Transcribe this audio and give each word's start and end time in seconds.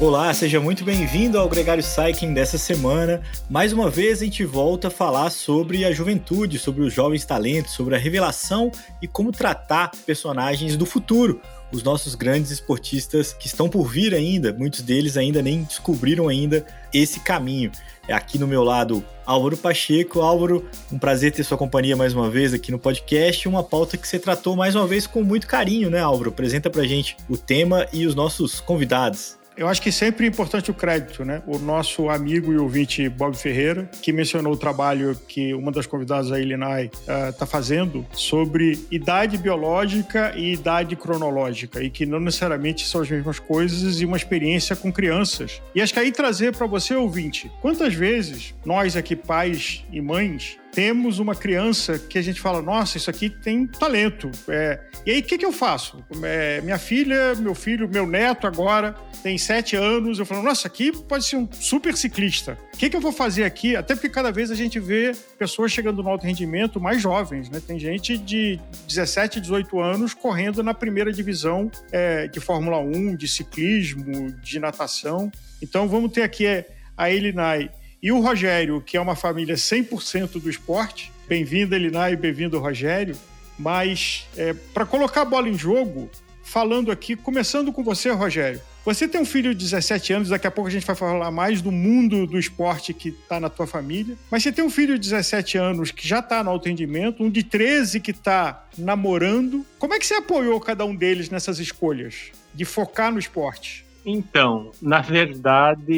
Olá, 0.00 0.34
seja 0.34 0.58
muito 0.58 0.84
bem-vindo 0.84 1.38
ao 1.38 1.48
Gregário 1.48 1.82
Cycling 1.82 2.34
dessa 2.34 2.58
semana. 2.58 3.22
Mais 3.48 3.72
uma 3.72 3.88
vez 3.88 4.20
a 4.20 4.24
gente 4.24 4.44
volta 4.44 4.88
a 4.88 4.90
falar 4.90 5.30
sobre 5.30 5.84
a 5.84 5.92
juventude, 5.92 6.58
sobre 6.58 6.82
os 6.82 6.92
jovens 6.92 7.24
talentos, 7.24 7.74
sobre 7.74 7.94
a 7.94 7.98
revelação 7.98 8.72
e 9.00 9.06
como 9.06 9.30
tratar 9.30 9.92
personagens 10.04 10.76
do 10.76 10.84
futuro. 10.84 11.40
Os 11.72 11.84
nossos 11.84 12.16
grandes 12.16 12.50
esportistas 12.50 13.32
que 13.32 13.46
estão 13.46 13.68
por 13.68 13.86
vir 13.86 14.14
ainda, 14.14 14.52
muitos 14.52 14.82
deles 14.82 15.16
ainda 15.16 15.40
nem 15.40 15.62
descobriram 15.62 16.28
ainda 16.28 16.66
esse 16.92 17.20
caminho. 17.20 17.70
É 18.08 18.12
aqui 18.12 18.36
no 18.36 18.48
meu 18.48 18.64
lado 18.64 19.02
Álvaro 19.24 19.56
Pacheco. 19.56 20.20
Álvaro, 20.20 20.68
um 20.90 20.98
prazer 20.98 21.30
ter 21.30 21.44
sua 21.44 21.56
companhia 21.56 21.96
mais 21.96 22.12
uma 22.12 22.28
vez 22.28 22.52
aqui 22.52 22.72
no 22.72 22.80
podcast. 22.80 23.46
Uma 23.48 23.62
pauta 23.62 23.96
que 23.96 24.08
você 24.08 24.18
tratou 24.18 24.56
mais 24.56 24.74
uma 24.74 24.88
vez 24.88 25.06
com 25.06 25.22
muito 25.22 25.46
carinho, 25.46 25.88
né, 25.88 26.00
Álvaro? 26.00 26.30
Apresenta 26.30 26.68
pra 26.68 26.82
gente 26.82 27.16
o 27.28 27.36
tema 27.36 27.86
e 27.92 28.06
os 28.06 28.14
nossos 28.16 28.58
convidados. 28.58 29.38
Eu 29.56 29.68
acho 29.68 29.80
que 29.80 29.92
sempre 29.92 30.26
é 30.26 30.28
importante 30.28 30.70
o 30.70 30.74
crédito, 30.74 31.24
né? 31.24 31.40
O 31.46 31.58
nosso 31.58 32.10
amigo 32.10 32.52
e 32.52 32.58
ouvinte 32.58 33.08
Bob 33.08 33.36
Ferreira, 33.36 33.88
que 34.02 34.12
mencionou 34.12 34.52
o 34.52 34.56
trabalho 34.56 35.16
que 35.28 35.54
uma 35.54 35.70
das 35.70 35.86
convidadas, 35.86 36.32
a 36.32 36.40
Ilinai, 36.40 36.90
está 37.30 37.44
uh, 37.44 37.48
fazendo 37.48 38.04
sobre 38.12 38.84
idade 38.90 39.38
biológica 39.38 40.32
e 40.36 40.54
idade 40.54 40.96
cronológica, 40.96 41.80
e 41.80 41.88
que 41.88 42.04
não 42.04 42.18
necessariamente 42.18 42.84
são 42.84 43.00
as 43.00 43.08
mesmas 43.08 43.38
coisas, 43.38 44.00
e 44.00 44.04
uma 44.04 44.16
experiência 44.16 44.74
com 44.74 44.92
crianças. 44.92 45.62
E 45.72 45.80
acho 45.80 45.92
que 45.92 46.00
aí 46.00 46.10
trazer 46.10 46.56
para 46.56 46.66
você, 46.66 46.94
ouvinte, 46.94 47.50
quantas 47.60 47.94
vezes 47.94 48.54
nós 48.64 48.96
aqui, 48.96 49.14
pais 49.14 49.84
e 49.92 50.00
mães, 50.00 50.58
temos 50.74 51.20
uma 51.20 51.36
criança 51.36 51.98
que 51.98 52.18
a 52.18 52.22
gente 52.22 52.40
fala, 52.40 52.60
nossa, 52.60 52.96
isso 52.96 53.08
aqui 53.08 53.30
tem 53.30 53.64
talento. 53.64 54.28
É, 54.48 54.80
e 55.06 55.12
aí, 55.12 55.20
o 55.20 55.22
que, 55.22 55.38
que 55.38 55.46
eu 55.46 55.52
faço? 55.52 56.04
É, 56.22 56.60
minha 56.62 56.78
filha, 56.78 57.34
meu 57.36 57.54
filho, 57.54 57.88
meu 57.88 58.06
neto 58.06 58.46
agora 58.46 58.96
tem 59.22 59.38
sete 59.38 59.76
anos. 59.76 60.18
Eu 60.18 60.26
falo, 60.26 60.42
nossa, 60.42 60.66
aqui 60.66 60.90
pode 60.90 61.24
ser 61.24 61.36
um 61.36 61.48
super 61.52 61.96
ciclista. 61.96 62.58
O 62.74 62.76
que, 62.76 62.90
que 62.90 62.96
eu 62.96 63.00
vou 63.00 63.12
fazer 63.12 63.44
aqui? 63.44 63.76
Até 63.76 63.94
porque 63.94 64.08
cada 64.08 64.32
vez 64.32 64.50
a 64.50 64.54
gente 64.56 64.80
vê 64.80 65.12
pessoas 65.38 65.70
chegando 65.70 66.02
no 66.02 66.08
alto 66.08 66.26
rendimento 66.26 66.80
mais 66.80 67.00
jovens, 67.00 67.48
né? 67.48 67.62
Tem 67.64 67.78
gente 67.78 68.18
de 68.18 68.58
17, 68.88 69.40
18 69.40 69.78
anos 69.78 70.12
correndo 70.12 70.60
na 70.60 70.74
primeira 70.74 71.12
divisão 71.12 71.70
é, 71.92 72.26
de 72.26 72.40
Fórmula 72.40 72.78
1, 72.78 73.14
de 73.14 73.28
ciclismo, 73.28 74.32
de 74.42 74.58
natação. 74.58 75.30
Então, 75.62 75.86
vamos 75.86 76.10
ter 76.10 76.22
aqui 76.22 76.46
é, 76.46 76.66
a 76.96 77.10
Elinai 77.10 77.70
e 78.04 78.12
o 78.12 78.20
Rogério, 78.20 78.82
que 78.82 78.98
é 78.98 79.00
uma 79.00 79.16
família 79.16 79.54
100% 79.54 80.32
do 80.38 80.50
esporte. 80.50 81.10
Bem-vindo, 81.26 81.74
Elinai, 81.74 82.14
bem-vindo, 82.14 82.58
Rogério. 82.58 83.16
Mas, 83.58 84.28
é, 84.36 84.52
para 84.52 84.84
colocar 84.84 85.22
a 85.22 85.24
bola 85.24 85.48
em 85.48 85.56
jogo, 85.56 86.10
falando 86.42 86.92
aqui, 86.92 87.16
começando 87.16 87.72
com 87.72 87.82
você, 87.82 88.10
Rogério. 88.10 88.60
Você 88.84 89.08
tem 89.08 89.18
um 89.18 89.24
filho 89.24 89.54
de 89.54 89.64
17 89.64 90.12
anos, 90.12 90.28
daqui 90.28 90.46
a 90.46 90.50
pouco 90.50 90.68
a 90.68 90.70
gente 90.70 90.84
vai 90.84 90.94
falar 90.94 91.30
mais 91.30 91.62
do 91.62 91.72
mundo 91.72 92.26
do 92.26 92.38
esporte 92.38 92.92
que 92.92 93.08
está 93.08 93.40
na 93.40 93.48
tua 93.48 93.66
família. 93.66 94.18
Mas 94.30 94.42
você 94.42 94.52
tem 94.52 94.62
um 94.62 94.68
filho 94.68 94.98
de 94.98 95.08
17 95.08 95.56
anos 95.56 95.90
que 95.90 96.06
já 96.06 96.18
está 96.18 96.44
no 96.44 96.50
alto 96.50 96.68
rendimento, 96.68 97.24
um 97.24 97.30
de 97.30 97.42
13 97.42 98.00
que 98.00 98.10
está 98.10 98.66
namorando. 98.76 99.64
Como 99.78 99.94
é 99.94 99.98
que 99.98 100.06
você 100.06 100.16
apoiou 100.16 100.60
cada 100.60 100.84
um 100.84 100.94
deles 100.94 101.30
nessas 101.30 101.58
escolhas 101.58 102.32
de 102.52 102.66
focar 102.66 103.10
no 103.10 103.18
esporte? 103.18 103.83
Então, 104.04 104.70
na 104.82 105.00
verdade, 105.00 105.92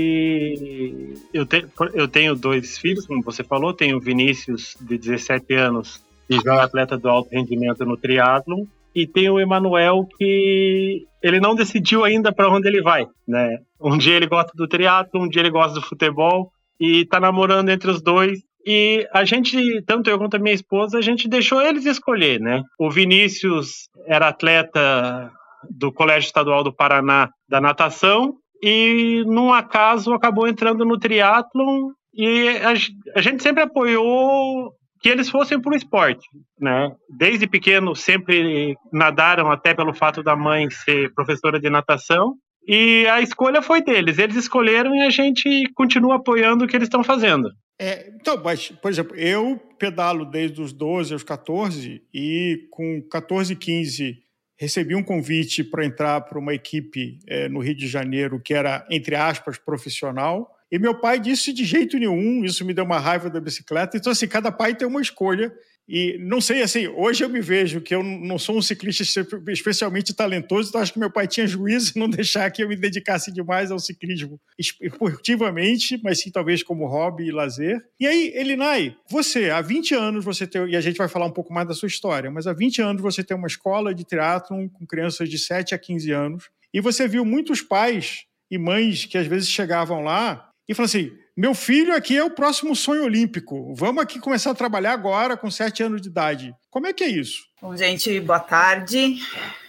eu, 1.34 1.44
te, 1.44 1.66
eu 1.92 2.06
tenho 2.06 2.36
dois 2.36 2.78
filhos, 2.78 3.06
como 3.06 3.22
você 3.22 3.42
falou, 3.42 3.74
tenho 3.74 3.96
o 3.96 4.00
Vinícius, 4.00 4.76
de 4.80 4.96
17 4.96 5.54
anos, 5.54 6.02
que 6.28 6.38
já 6.40 6.54
é 6.54 6.60
atleta 6.60 6.96
do 6.96 7.08
alto 7.08 7.30
rendimento 7.30 7.84
no 7.84 7.96
triatlon, 7.96 8.64
e 8.94 9.06
tem 9.06 9.28
o 9.28 9.38
Emanuel 9.38 10.08
que 10.16 11.06
ele 11.22 11.40
não 11.40 11.54
decidiu 11.54 12.04
ainda 12.04 12.32
para 12.32 12.48
onde 12.48 12.68
ele 12.68 12.80
vai, 12.80 13.06
né? 13.26 13.58
Um 13.80 13.98
dia 13.98 14.14
ele 14.14 14.26
gosta 14.26 14.52
do 14.54 14.68
triatlo, 14.68 15.20
um 15.20 15.28
dia 15.28 15.42
ele 15.42 15.50
gosta 15.50 15.74
do 15.74 15.86
futebol 15.86 16.50
e 16.80 17.04
tá 17.04 17.20
namorando 17.20 17.68
entre 17.68 17.90
os 17.90 18.00
dois. 18.00 18.40
E 18.64 19.06
a 19.12 19.24
gente, 19.24 19.82
tanto 19.82 20.08
eu 20.08 20.18
quanto 20.18 20.36
a 20.36 20.38
minha 20.38 20.54
esposa, 20.54 20.98
a 20.98 21.02
gente 21.02 21.28
deixou 21.28 21.60
eles 21.60 21.84
escolher, 21.84 22.40
né? 22.40 22.62
O 22.78 22.90
Vinícius 22.90 23.88
era 24.06 24.28
atleta 24.28 25.30
do 25.70 25.92
Colégio 25.92 26.26
Estadual 26.26 26.64
do 26.64 26.74
Paraná 26.74 27.30
da 27.48 27.60
natação 27.60 28.34
e, 28.62 29.22
num 29.26 29.52
acaso, 29.52 30.12
acabou 30.12 30.48
entrando 30.48 30.84
no 30.84 30.98
triatlon 30.98 31.90
e 32.14 32.48
a, 32.48 32.72
a 33.18 33.20
gente 33.20 33.42
sempre 33.42 33.62
apoiou 33.62 34.72
que 35.00 35.08
eles 35.08 35.28
fossem 35.28 35.60
para 35.60 35.72
o 35.72 35.76
esporte, 35.76 36.26
né? 36.58 36.90
Desde 37.16 37.46
pequeno 37.46 37.94
sempre 37.94 38.74
nadaram 38.92 39.50
até 39.50 39.74
pelo 39.74 39.94
fato 39.94 40.22
da 40.22 40.34
mãe 40.34 40.70
ser 40.70 41.12
professora 41.14 41.60
de 41.60 41.68
natação 41.68 42.34
e 42.66 43.06
a 43.06 43.20
escolha 43.20 43.62
foi 43.62 43.82
deles. 43.82 44.18
Eles 44.18 44.36
escolheram 44.36 44.94
e 44.94 45.02
a 45.02 45.10
gente 45.10 45.70
continua 45.74 46.16
apoiando 46.16 46.64
o 46.64 46.68
que 46.68 46.74
eles 46.74 46.86
estão 46.86 47.04
fazendo. 47.04 47.50
É, 47.78 48.08
então, 48.08 48.40
mas, 48.42 48.70
por 48.70 48.90
exemplo, 48.90 49.14
eu 49.16 49.60
pedalo 49.78 50.24
desde 50.24 50.60
os 50.62 50.72
12 50.72 51.12
aos 51.12 51.22
14 51.22 52.02
e 52.12 52.66
com 52.70 53.02
14, 53.10 53.54
15 53.54 54.25
recebi 54.56 54.94
um 54.94 55.02
convite 55.02 55.62
para 55.62 55.84
entrar 55.84 56.20
para 56.22 56.38
uma 56.38 56.54
equipe 56.54 57.18
é, 57.26 57.48
no 57.48 57.60
Rio 57.60 57.74
de 57.74 57.86
Janeiro 57.86 58.40
que 58.40 58.54
era, 58.54 58.86
entre 58.90 59.14
aspas, 59.14 59.58
profissional. 59.58 60.56
E 60.70 60.78
meu 60.78 60.98
pai 60.98 61.20
disse 61.20 61.52
de 61.52 61.64
jeito 61.64 61.98
nenhum, 61.98 62.44
isso 62.44 62.64
me 62.64 62.74
deu 62.74 62.84
uma 62.84 62.98
raiva 62.98 63.30
da 63.30 63.40
bicicleta. 63.40 63.96
Então, 63.96 64.10
assim, 64.10 64.26
cada 64.26 64.50
pai 64.50 64.74
tem 64.74 64.88
uma 64.88 65.00
escolha. 65.00 65.52
E 65.88 66.18
não 66.18 66.40
sei, 66.40 66.62
assim, 66.62 66.88
hoje 66.88 67.22
eu 67.22 67.28
me 67.28 67.40
vejo 67.40 67.80
que 67.80 67.94
eu 67.94 68.02
não 68.02 68.38
sou 68.38 68.58
um 68.58 68.62
ciclista 68.62 69.04
especialmente 69.48 70.12
talentoso, 70.12 70.68
então 70.68 70.80
acho 70.80 70.92
que 70.92 70.98
meu 70.98 71.10
pai 71.10 71.28
tinha 71.28 71.46
juízo 71.46 71.92
em 71.94 72.00
não 72.00 72.08
deixar 72.10 72.50
que 72.50 72.62
eu 72.62 72.68
me 72.68 72.74
dedicasse 72.74 73.32
demais 73.32 73.70
ao 73.70 73.78
ciclismo 73.78 74.40
esportivamente, 74.58 76.00
mas 76.02 76.20
sim 76.20 76.30
talvez 76.30 76.62
como 76.62 76.86
hobby 76.86 77.28
e 77.28 77.32
lazer. 77.32 77.80
E 78.00 78.06
aí, 78.06 78.32
Elinai, 78.34 78.96
você, 79.08 79.50
há 79.50 79.60
20 79.60 79.94
anos 79.94 80.24
você 80.24 80.46
tem, 80.46 80.66
e 80.68 80.76
a 80.76 80.80
gente 80.80 80.96
vai 80.96 81.08
falar 81.08 81.26
um 81.26 81.32
pouco 81.32 81.52
mais 81.52 81.68
da 81.68 81.74
sua 81.74 81.86
história, 81.88 82.30
mas 82.30 82.46
há 82.46 82.52
20 82.52 82.82
anos 82.82 83.02
você 83.02 83.22
tem 83.22 83.36
uma 83.36 83.46
escola 83.46 83.94
de 83.94 84.04
triatlon 84.04 84.68
com 84.68 84.86
crianças 84.86 85.28
de 85.28 85.38
7 85.38 85.74
a 85.74 85.78
15 85.78 86.10
anos, 86.10 86.50
e 86.74 86.80
você 86.80 87.06
viu 87.06 87.24
muitos 87.24 87.62
pais 87.62 88.24
e 88.50 88.58
mães 88.58 89.04
que 89.04 89.16
às 89.16 89.26
vezes 89.26 89.48
chegavam 89.48 90.02
lá 90.02 90.50
e 90.68 90.74
falaram 90.74 90.88
assim: 90.88 91.12
meu 91.36 91.54
filho 91.54 91.94
aqui 91.94 92.16
é 92.16 92.24
o 92.24 92.30
próximo 92.30 92.74
sonho 92.74 93.04
olímpico. 93.04 93.74
Vamos 93.74 94.02
aqui 94.02 94.18
começar 94.18 94.52
a 94.52 94.54
trabalhar 94.54 94.92
agora 94.92 95.36
com 95.36 95.50
sete 95.50 95.82
anos 95.82 96.00
de 96.00 96.08
idade. 96.08 96.54
Como 96.70 96.86
é 96.86 96.94
que 96.94 97.04
é 97.04 97.08
isso? 97.08 97.44
Bom, 97.60 97.76
gente, 97.76 98.18
boa 98.20 98.40
tarde. 98.40 99.18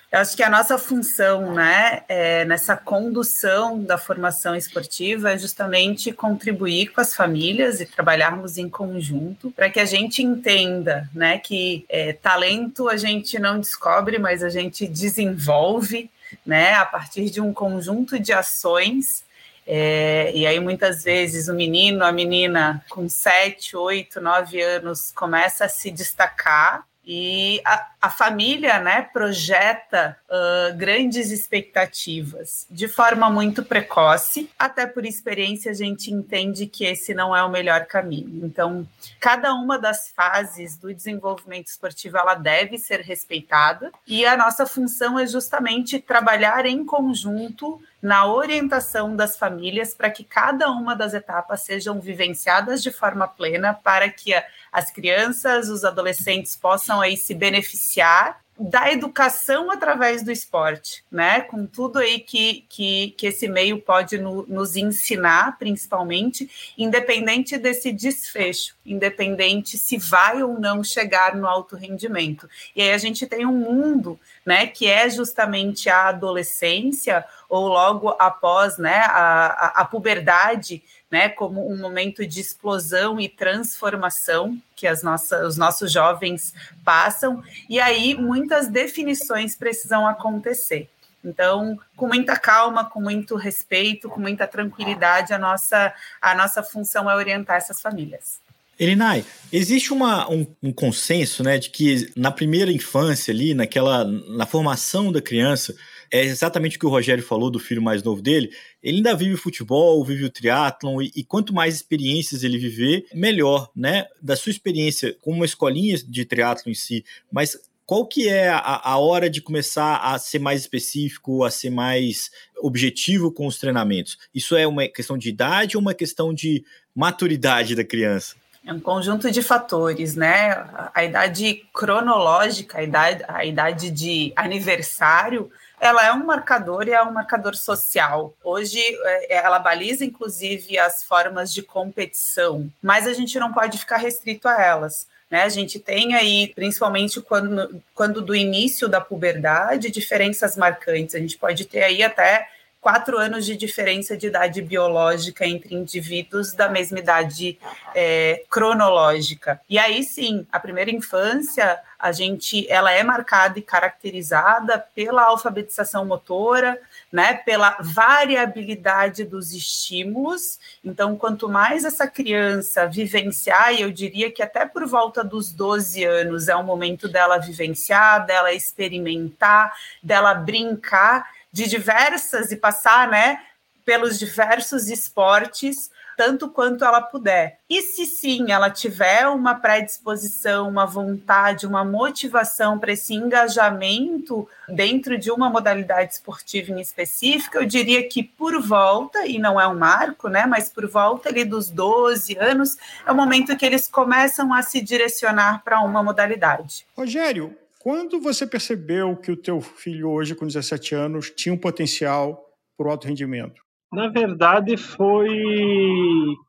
Eu 0.09 0.19
acho 0.19 0.37
que 0.37 0.43
a 0.43 0.49
nossa 0.49 0.77
função, 0.77 1.53
né, 1.53 2.03
é, 2.07 2.45
nessa 2.45 2.77
condução 2.77 3.83
da 3.83 3.97
formação 3.97 4.55
esportiva 4.55 5.33
é 5.33 5.37
justamente 5.37 6.13
contribuir 6.13 6.87
com 6.93 7.01
as 7.01 7.13
famílias 7.13 7.81
e 7.81 7.85
trabalharmos 7.85 8.57
em 8.57 8.69
conjunto 8.69 9.51
para 9.51 9.69
que 9.69 9.81
a 9.81 9.85
gente 9.85 10.23
entenda, 10.23 11.09
né, 11.13 11.37
que 11.37 11.85
é, 11.89 12.13
talento 12.13 12.87
a 12.87 12.95
gente 12.95 13.37
não 13.37 13.59
descobre, 13.59 14.17
mas 14.17 14.41
a 14.41 14.49
gente 14.49 14.87
desenvolve, 14.87 16.09
né, 16.45 16.75
a 16.75 16.85
partir 16.85 17.29
de 17.29 17.41
um 17.41 17.51
conjunto 17.51 18.17
de 18.17 18.31
ações 18.31 19.26
é, 19.69 20.31
e 20.33 20.47
aí, 20.47 20.61
muitas 20.61 21.03
vezes, 21.03 21.49
o 21.49 21.53
menino, 21.53 22.05
a 22.05 22.11
menina 22.11 22.81
com 22.89 23.09
7, 23.09 23.75
8, 23.75 24.21
9 24.21 24.61
anos 24.61 25.11
começa 25.11 25.65
a 25.65 25.69
se 25.69 25.91
destacar 25.91 26.87
e 27.09 27.61
a, 27.65 27.87
a 28.01 28.09
família 28.09 28.79
né, 28.79 29.01
projeta 29.01 30.17
uh, 30.29 30.75
grandes 30.75 31.31
expectativas 31.31 32.67
de 32.69 32.89
forma 32.89 33.29
muito 33.29 33.63
precoce, 33.63 34.49
até 34.59 34.85
por 34.85 35.05
experiência 35.05 35.71
a 35.71 35.73
gente 35.73 36.11
entende 36.11 36.67
que 36.67 36.83
esse 36.83 37.13
não 37.13 37.33
é 37.33 37.41
o 37.41 37.49
melhor 37.49 37.85
caminho. 37.85 38.45
Então, 38.45 38.85
cada 39.21 39.53
uma 39.53 39.79
das 39.79 40.11
fases 40.13 40.75
do 40.75 40.93
desenvolvimento 40.93 41.67
esportivo 41.67 42.17
ela 42.17 42.35
deve 42.35 42.77
ser 42.77 42.99
respeitada 42.99 43.89
e 44.05 44.25
a 44.25 44.35
nossa 44.35 44.65
função 44.65 45.17
é 45.17 45.25
justamente 45.25 45.99
trabalhar 45.99 46.65
em 46.65 46.83
conjunto 46.85 47.81
na 48.01 48.25
orientação 48.25 49.15
das 49.15 49.37
famílias 49.37 49.93
para 49.93 50.09
que 50.09 50.23
cada 50.23 50.69
uma 50.69 50.95
das 50.95 51.13
etapas 51.13 51.61
sejam 51.61 51.99
vivenciadas 51.99 52.83
de 52.83 52.91
forma 52.91 53.27
plena 53.27 53.73
para 53.73 54.09
que 54.09 54.33
a, 54.33 54.45
as 54.77 54.91
crianças, 54.91 55.69
os 55.69 55.83
adolescentes 55.83 56.55
possam 56.55 57.01
aí 57.01 57.17
se 57.17 57.33
beneficiar 57.33 58.39
da 58.59 58.91
educação 58.91 59.71
através 59.71 60.21
do 60.21 60.31
esporte, 60.31 61.03
né? 61.11 61.41
Com 61.41 61.65
tudo 61.65 61.97
aí 61.97 62.19
que, 62.19 62.63
que, 62.69 63.15
que 63.17 63.25
esse 63.25 63.47
meio 63.47 63.81
pode 63.81 64.19
no, 64.19 64.45
nos 64.45 64.75
ensinar, 64.75 65.57
principalmente, 65.57 66.47
independente 66.77 67.57
desse 67.57 67.91
desfecho, 67.91 68.75
independente 68.85 69.79
se 69.79 69.97
vai 69.97 70.43
ou 70.43 70.59
não 70.59 70.83
chegar 70.83 71.35
no 71.35 71.47
alto 71.47 71.75
rendimento. 71.75 72.47
E 72.75 72.81
aí 72.83 72.91
a 72.93 72.97
gente 72.99 73.25
tem 73.25 73.47
um 73.47 73.53
mundo, 73.53 74.19
né, 74.47 74.65
que 74.65 74.87
é 74.87 75.09
justamente 75.09 75.89
a 75.89 76.07
adolescência 76.07 77.25
ou 77.49 77.67
logo 77.67 78.15
após, 78.17 78.77
né, 78.77 78.99
a, 78.99 79.47
a, 79.47 79.81
a 79.81 79.85
puberdade, 79.85 80.81
né, 81.11 81.27
como 81.27 81.69
um 81.69 81.77
momento 81.77 82.25
de 82.25 82.39
explosão 82.39 83.19
e 83.19 83.27
transformação 83.27 84.57
que 84.73 84.87
as 84.87 85.03
nossas, 85.03 85.45
os 85.45 85.57
nossos 85.57 85.91
jovens 85.91 86.53
passam, 86.85 87.43
e 87.67 87.77
aí 87.77 88.15
muitas 88.15 88.69
definições 88.69 89.53
precisam 89.53 90.07
acontecer. 90.07 90.89
Então, 91.21 91.77
com 91.97 92.07
muita 92.07 92.39
calma, 92.39 92.85
com 92.85 93.01
muito 93.01 93.35
respeito, 93.35 94.07
com 94.07 94.21
muita 94.21 94.47
tranquilidade, 94.47 95.33
a 95.33 95.37
nossa, 95.37 95.93
a 96.21 96.33
nossa 96.33 96.63
função 96.63 97.11
é 97.11 97.15
orientar 97.15 97.57
essas 97.57 97.81
famílias. 97.81 98.39
Elinai, 98.79 99.25
existe 99.51 99.91
uma, 99.91 100.29
um, 100.31 100.45
um, 100.61 100.71
consenso 100.71 101.43
né, 101.43 101.57
de 101.57 101.69
que 101.69 102.11
na 102.15 102.31
primeira 102.31 102.71
infância 102.71 103.33
ali, 103.33 103.53
naquela, 103.53 104.03
na 104.03 104.45
formação 104.45 105.11
da 105.11 105.21
criança, 105.21 105.75
é 106.11 106.23
exatamente 106.23 106.77
o 106.77 106.79
que 106.79 106.85
o 106.85 106.89
Rogério 106.89 107.23
falou 107.23 107.49
do 107.49 107.59
filho 107.59 107.81
mais 107.81 108.03
novo 108.03 108.21
dele, 108.21 108.51
ele 108.81 108.97
ainda 108.97 109.15
vive 109.15 109.33
o 109.33 109.37
futebol, 109.37 110.03
vive 110.05 110.25
o 110.25 110.29
triatlon, 110.29 111.01
e, 111.01 111.11
e 111.15 111.23
quanto 111.23 111.53
mais 111.53 111.75
experiências 111.75 112.43
ele 112.43 112.57
viver, 112.57 113.05
melhor, 113.13 113.69
né? 113.75 114.05
Da 114.21 114.35
sua 114.35 114.51
experiência 114.51 115.15
com 115.21 115.31
uma 115.31 115.45
escolinha 115.45 115.97
de 115.97 116.23
triatlon 116.23 116.71
em 116.71 116.75
si, 116.75 117.03
mas 117.31 117.57
qual 117.85 118.05
que 118.05 118.27
é 118.27 118.49
a, 118.49 118.81
a, 118.83 118.97
hora 118.97 119.29
de 119.29 119.41
começar 119.41 119.97
a 119.97 120.19
ser 120.19 120.39
mais 120.39 120.59
específico, 120.59 121.45
a 121.45 121.49
ser 121.49 121.69
mais 121.69 122.29
objetivo 122.57 123.31
com 123.31 123.47
os 123.47 123.57
treinamentos? 123.57 124.17
Isso 124.35 124.57
é 124.57 124.67
uma 124.67 124.87
questão 124.89 125.17
de 125.17 125.29
idade 125.29 125.77
ou 125.77 125.81
uma 125.81 125.93
questão 125.93 126.33
de 126.33 126.65
maturidade 126.93 127.75
da 127.75 127.85
criança? 127.85 128.35
É 128.67 128.73
um 128.73 128.81
conjunto 128.81 129.31
de 129.31 129.41
fatores, 129.41 130.17
né? 130.17 130.67
A 130.93 131.01
idade 131.01 131.65
cronológica, 131.73 132.79
a 132.79 132.83
idade, 132.83 133.23
a 133.25 133.45
idade 133.45 133.89
de 133.89 134.33
aniversário, 134.35 135.49
ela 135.79 136.05
é 136.05 136.11
um 136.11 136.25
marcador 136.25 136.85
e 136.85 136.91
é 136.91 137.01
um 137.01 137.13
marcador 137.13 137.55
social. 137.55 138.33
Hoje, 138.43 138.81
é, 138.81 139.35
ela 139.37 139.57
baliza, 139.57 140.03
inclusive, 140.03 140.77
as 140.77 141.01
formas 141.01 141.53
de 141.53 141.61
competição, 141.61 142.69
mas 142.83 143.07
a 143.07 143.13
gente 143.13 143.39
não 143.39 143.53
pode 143.53 143.77
ficar 143.77 143.95
restrito 143.95 144.49
a 144.49 144.61
elas. 144.61 145.07
Né? 145.31 145.43
A 145.43 145.49
gente 145.49 145.79
tem 145.79 146.13
aí, 146.13 146.51
principalmente 146.53 147.21
quando, 147.21 147.81
quando 147.95 148.21
do 148.21 148.35
início 148.35 148.89
da 148.89 148.99
puberdade, 148.99 149.89
diferenças 149.89 150.57
marcantes. 150.57 151.15
A 151.15 151.19
gente 151.19 151.37
pode 151.37 151.63
ter 151.63 151.83
aí 151.83 152.03
até 152.03 152.49
quatro 152.87 153.17
anos 153.17 153.45
de 153.45 153.57
diferença 153.57 154.15
de 154.15 154.27
idade 154.27 154.61
biológica 154.61 155.45
entre 155.45 155.75
indivíduos 155.75 156.53
da 156.53 156.69
mesma 156.69 156.99
idade 156.99 157.59
é, 157.93 158.45
cronológica. 158.49 159.59
E 159.69 159.77
aí 159.77 160.05
sim, 160.05 160.47
a 160.49 160.57
primeira 160.57 160.89
infância, 160.89 161.81
a 161.99 162.13
gente, 162.13 162.65
ela 162.71 162.89
é 162.93 163.03
marcada 163.03 163.59
e 163.59 163.61
caracterizada 163.61 164.79
pela 164.95 165.23
alfabetização 165.23 166.05
motora, 166.05 166.79
né, 167.11 167.33
pela 167.33 167.77
variabilidade 167.79 169.23
dos 169.23 169.53
estímulos. 169.53 170.59
Então, 170.83 171.15
quanto 171.15 171.47
mais 171.47 171.85
essa 171.85 172.07
criança 172.07 172.85
vivenciar, 172.85 173.73
eu 173.73 173.91
diria 173.91 174.31
que 174.31 174.43
até 174.43 174.65
por 174.65 174.85
volta 174.85 175.23
dos 175.23 175.51
12 175.51 176.03
anos 176.03 176.47
é 176.47 176.55
o 176.55 176.63
momento 176.63 177.07
dela 177.07 177.37
vivenciar, 177.37 178.25
dela 178.25 178.53
experimentar, 178.53 179.73
dela 180.03 180.33
brincar 180.33 181.29
de 181.51 181.67
diversas 181.67 182.51
e 182.51 182.57
passar, 182.57 183.07
né, 183.07 183.41
pelos 183.85 184.19
diversos 184.19 184.89
esportes 184.89 185.89
tanto 186.17 186.49
quanto 186.49 186.83
ela 186.83 186.99
puder. 186.99 187.59
E 187.69 187.83
se 187.83 188.07
sim 188.07 188.51
ela 188.51 188.71
tiver 188.71 189.27
uma 189.27 189.53
predisposição, 189.53 190.67
uma 190.67 190.85
vontade, 190.85 191.67
uma 191.67 191.85
motivação 191.85 192.79
para 192.79 192.91
esse 192.91 193.13
engajamento 193.13 194.49
dentro 194.67 195.15
de 195.17 195.29
uma 195.29 195.47
modalidade 195.47 196.13
esportiva 196.13 196.71
em 196.71 196.81
específica, 196.81 197.59
eu 197.59 197.65
diria 197.65 198.05
que 198.09 198.23
por 198.23 198.59
volta, 198.59 199.27
e 199.27 199.37
não 199.37 199.61
é 199.61 199.67
um 199.67 199.77
marco, 199.77 200.27
né, 200.27 200.47
mas 200.47 200.69
por 200.69 200.89
volta 200.89 201.29
ali 201.29 201.45
dos 201.45 201.69
12 201.69 202.35
anos, 202.39 202.77
é 203.05 203.11
o 203.11 203.15
momento 203.15 203.55
que 203.55 203.65
eles 203.65 203.87
começam 203.87 204.51
a 204.51 204.63
se 204.63 204.81
direcionar 204.81 205.63
para 205.63 205.81
uma 205.81 206.01
modalidade. 206.01 206.87
Rogério, 206.97 207.55
quando 207.77 208.19
você 208.19 208.47
percebeu 208.47 209.15
que 209.15 209.31
o 209.31 209.37
teu 209.37 209.61
filho 209.61 210.09
hoje 210.09 210.33
com 210.33 210.47
17 210.47 210.95
anos 210.95 211.29
tinha 211.29 211.53
um 211.53 211.57
potencial 211.57 212.49
para 212.75 212.87
o 212.87 212.91
alto 212.91 213.07
rendimento? 213.07 213.66
Na 213.91 214.09
verdade, 214.09 214.75
foi 214.75 215.29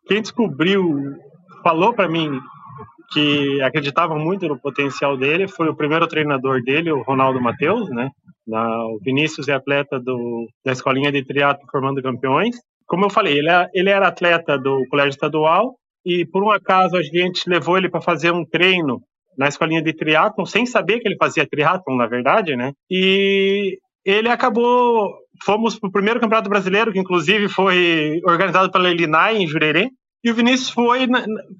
quem 0.07 0.21
descobriu, 0.21 1.17
falou 1.63 1.95
para 1.95 2.09
mim 2.09 2.41
que 3.11 3.61
acreditava 3.63 4.17
muito 4.17 4.47
no 4.47 4.59
potencial 4.59 5.17
dele, 5.17 5.49
foi 5.49 5.69
o 5.69 5.75
primeiro 5.75 6.07
treinador 6.07 6.63
dele, 6.63 6.93
o 6.93 7.03
Ronaldo 7.03 7.41
Matheus, 7.41 7.89
né? 7.91 8.11
Na, 8.47 8.87
o 8.87 8.99
Vinícius 9.03 9.49
é 9.49 9.55
atleta 9.55 9.99
do, 9.99 10.47
da 10.65 10.73
escolinha 10.73 11.13
de 11.13 11.25
triatlo 11.25 11.67
formando 11.71 12.03
campeões. 12.03 12.57
Como 12.87 13.05
eu 13.05 13.11
falei, 13.11 13.39
ele, 13.39 13.51
é, 13.51 13.69
ele 13.75 13.91
era 13.91 14.09
atleta 14.09 14.59
do 14.59 14.85
colégio 14.91 15.11
estadual 15.11 15.75
e 16.05 16.27
por 16.27 16.43
um 16.43 16.51
acaso 16.51 16.97
a 16.97 17.03
gente 17.03 17.49
levou 17.49 17.77
ele 17.77 17.89
para 17.89 18.01
fazer 18.01 18.33
um 18.33 18.45
treino 18.45 19.01
na 19.37 19.49
escolinha 19.49 19.83
de 19.83 19.93
triatlon, 19.93 20.45
sem 20.45 20.67
saber 20.67 20.99
que 20.99 21.07
ele 21.07 21.17
fazia 21.17 21.47
triatlon, 21.47 21.97
na 21.97 22.07
verdade, 22.07 22.57
né? 22.57 22.73
E 22.91 23.79
ele 24.05 24.29
acabou. 24.29 25.13
Fomos 25.45 25.79
para 25.79 25.89
o 25.89 25.93
primeiro 25.93 26.19
campeonato 26.19 26.51
brasileiro, 26.51 26.93
que 26.93 26.99
inclusive 26.99 27.49
foi 27.49 28.21
organizado 28.25 28.71
pela 28.71 28.91
Elinai 28.91 29.37
em 29.37 29.47
Jurerê. 29.47 29.89
E 30.25 30.31
o 30.31 30.35
Vinícius 30.35 30.71
foi. 30.71 31.07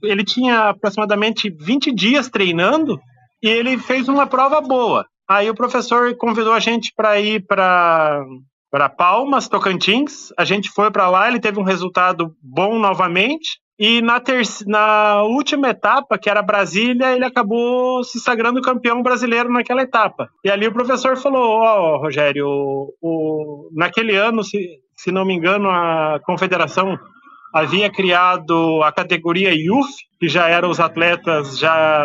Ele 0.03 0.25
tinha 0.25 0.71
aproximadamente 0.71 1.51
20 1.51 1.95
dias 1.95 2.29
treinando 2.29 2.99
e 3.43 3.49
ele 3.49 3.79
fez 3.79 4.09
uma 4.09 4.27
prova 4.27 4.61
boa. 4.61 5.07
Aí 5.29 5.49
o 5.49 5.55
professor 5.55 6.17
convidou 6.17 6.53
a 6.53 6.61
gente 6.61 6.93
para 6.97 7.21
ir 7.21 7.45
para 7.47 8.25
para 8.71 8.89
Palmas, 8.89 9.49
Tocantins. 9.49 10.33
A 10.37 10.45
gente 10.45 10.69
foi 10.71 10.91
para 10.91 11.09
lá, 11.09 11.29
ele 11.29 11.41
teve 11.41 11.59
um 11.59 11.65
resultado 11.65 12.35
bom 12.43 12.79
novamente. 12.79 13.59
E 13.79 14.03
na, 14.03 14.21
na 14.67 15.23
última 15.23 15.69
etapa, 15.71 16.19
que 16.19 16.29
era 16.29 16.43
Brasília, 16.43 17.15
ele 17.15 17.25
acabou 17.25 18.03
se 18.03 18.19
sagrando 18.19 18.61
campeão 18.61 19.01
brasileiro 19.03 19.53
naquela 19.53 19.83
etapa. 19.83 20.29
E 20.45 20.51
ali 20.51 20.67
o 20.67 20.73
professor 20.73 21.17
falou: 21.17 21.61
Ó, 21.61 21.95
oh, 21.95 21.99
Rogério, 21.99 22.45
o, 22.49 22.95
o, 23.01 23.71
naquele 23.73 24.17
ano, 24.17 24.43
se, 24.43 24.81
se 24.97 25.13
não 25.13 25.25
me 25.25 25.33
engano, 25.33 25.71
a 25.71 26.19
confederação 26.25 26.99
havia 27.55 27.89
criado 27.89 28.83
a 28.83 28.91
categoria 28.91 29.55
Youth, 29.55 29.95
que 30.19 30.29
já 30.29 30.49
eram 30.49 30.71
os 30.71 30.81
atletas 30.81 31.57
já. 31.57 32.05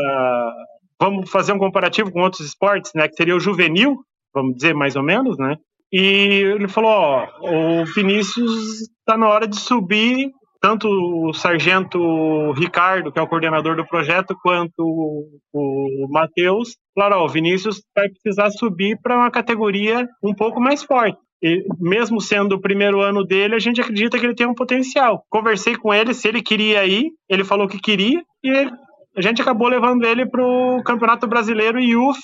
Vamos 1.00 1.30
fazer 1.32 1.54
um 1.54 1.60
comparativo 1.60 2.12
com 2.12 2.22
outros 2.22 2.46
esportes, 2.46 2.92
né? 2.94 3.08
Que 3.08 3.16
seria 3.16 3.36
o 3.36 3.40
juvenil, 3.40 3.98
vamos 4.32 4.56
dizer 4.56 4.76
mais 4.76 4.96
ou 4.96 5.02
menos, 5.02 5.40
né? 5.40 5.58
E 5.92 6.54
ele 6.56 6.68
falou: 6.68 6.92
Ó, 6.92 7.28
o 7.42 7.86
Vinícius 7.86 8.82
está 8.82 9.18
na 9.18 9.28
hora 9.28 9.48
de 9.48 9.60
subir 9.60 10.32
tanto 10.64 10.88
o 10.88 11.34
sargento 11.34 12.54
Ricardo, 12.54 13.12
que 13.12 13.20
é 13.20 13.22
o 13.22 13.28
coordenador 13.28 13.76
do 13.76 13.86
projeto, 13.86 14.34
quanto 14.42 14.80
o, 15.52 16.08
Matheus, 16.10 16.78
falaram, 16.96 17.18
ó, 17.18 17.26
o 17.26 17.28
Vinícius 17.28 17.84
vai 17.94 18.08
precisar 18.08 18.50
subir 18.50 18.98
para 19.04 19.18
uma 19.18 19.30
categoria 19.30 20.08
um 20.24 20.34
pouco 20.34 20.62
mais 20.62 20.82
forte. 20.82 21.18
E 21.44 21.66
mesmo 21.78 22.22
sendo 22.22 22.56
o 22.56 22.62
primeiro 22.62 23.02
ano 23.02 23.26
dele, 23.26 23.56
a 23.56 23.60
gente 23.60 23.82
acredita 23.82 24.18
que 24.18 24.26
ele 24.26 24.36
tem 24.36 24.48
um 24.48 24.56
potencial. 24.56 25.26
Conversei 25.30 25.76
com 25.76 25.94
ele 25.94 26.14
se 26.14 26.30
ele 26.30 26.42
queria 26.42 26.86
ir, 26.86 27.12
ele 27.28 27.44
falou 27.44 27.68
que 27.68 27.78
queria, 27.78 28.24
e 28.42 28.72
a 29.18 29.22
gente 29.22 29.42
acabou 29.42 29.68
levando 29.68 30.06
ele 30.06 30.26
para 30.26 30.42
o 30.42 30.82
Campeonato 30.82 31.28
Brasileiro 31.28 31.78
IUF, 31.78 32.22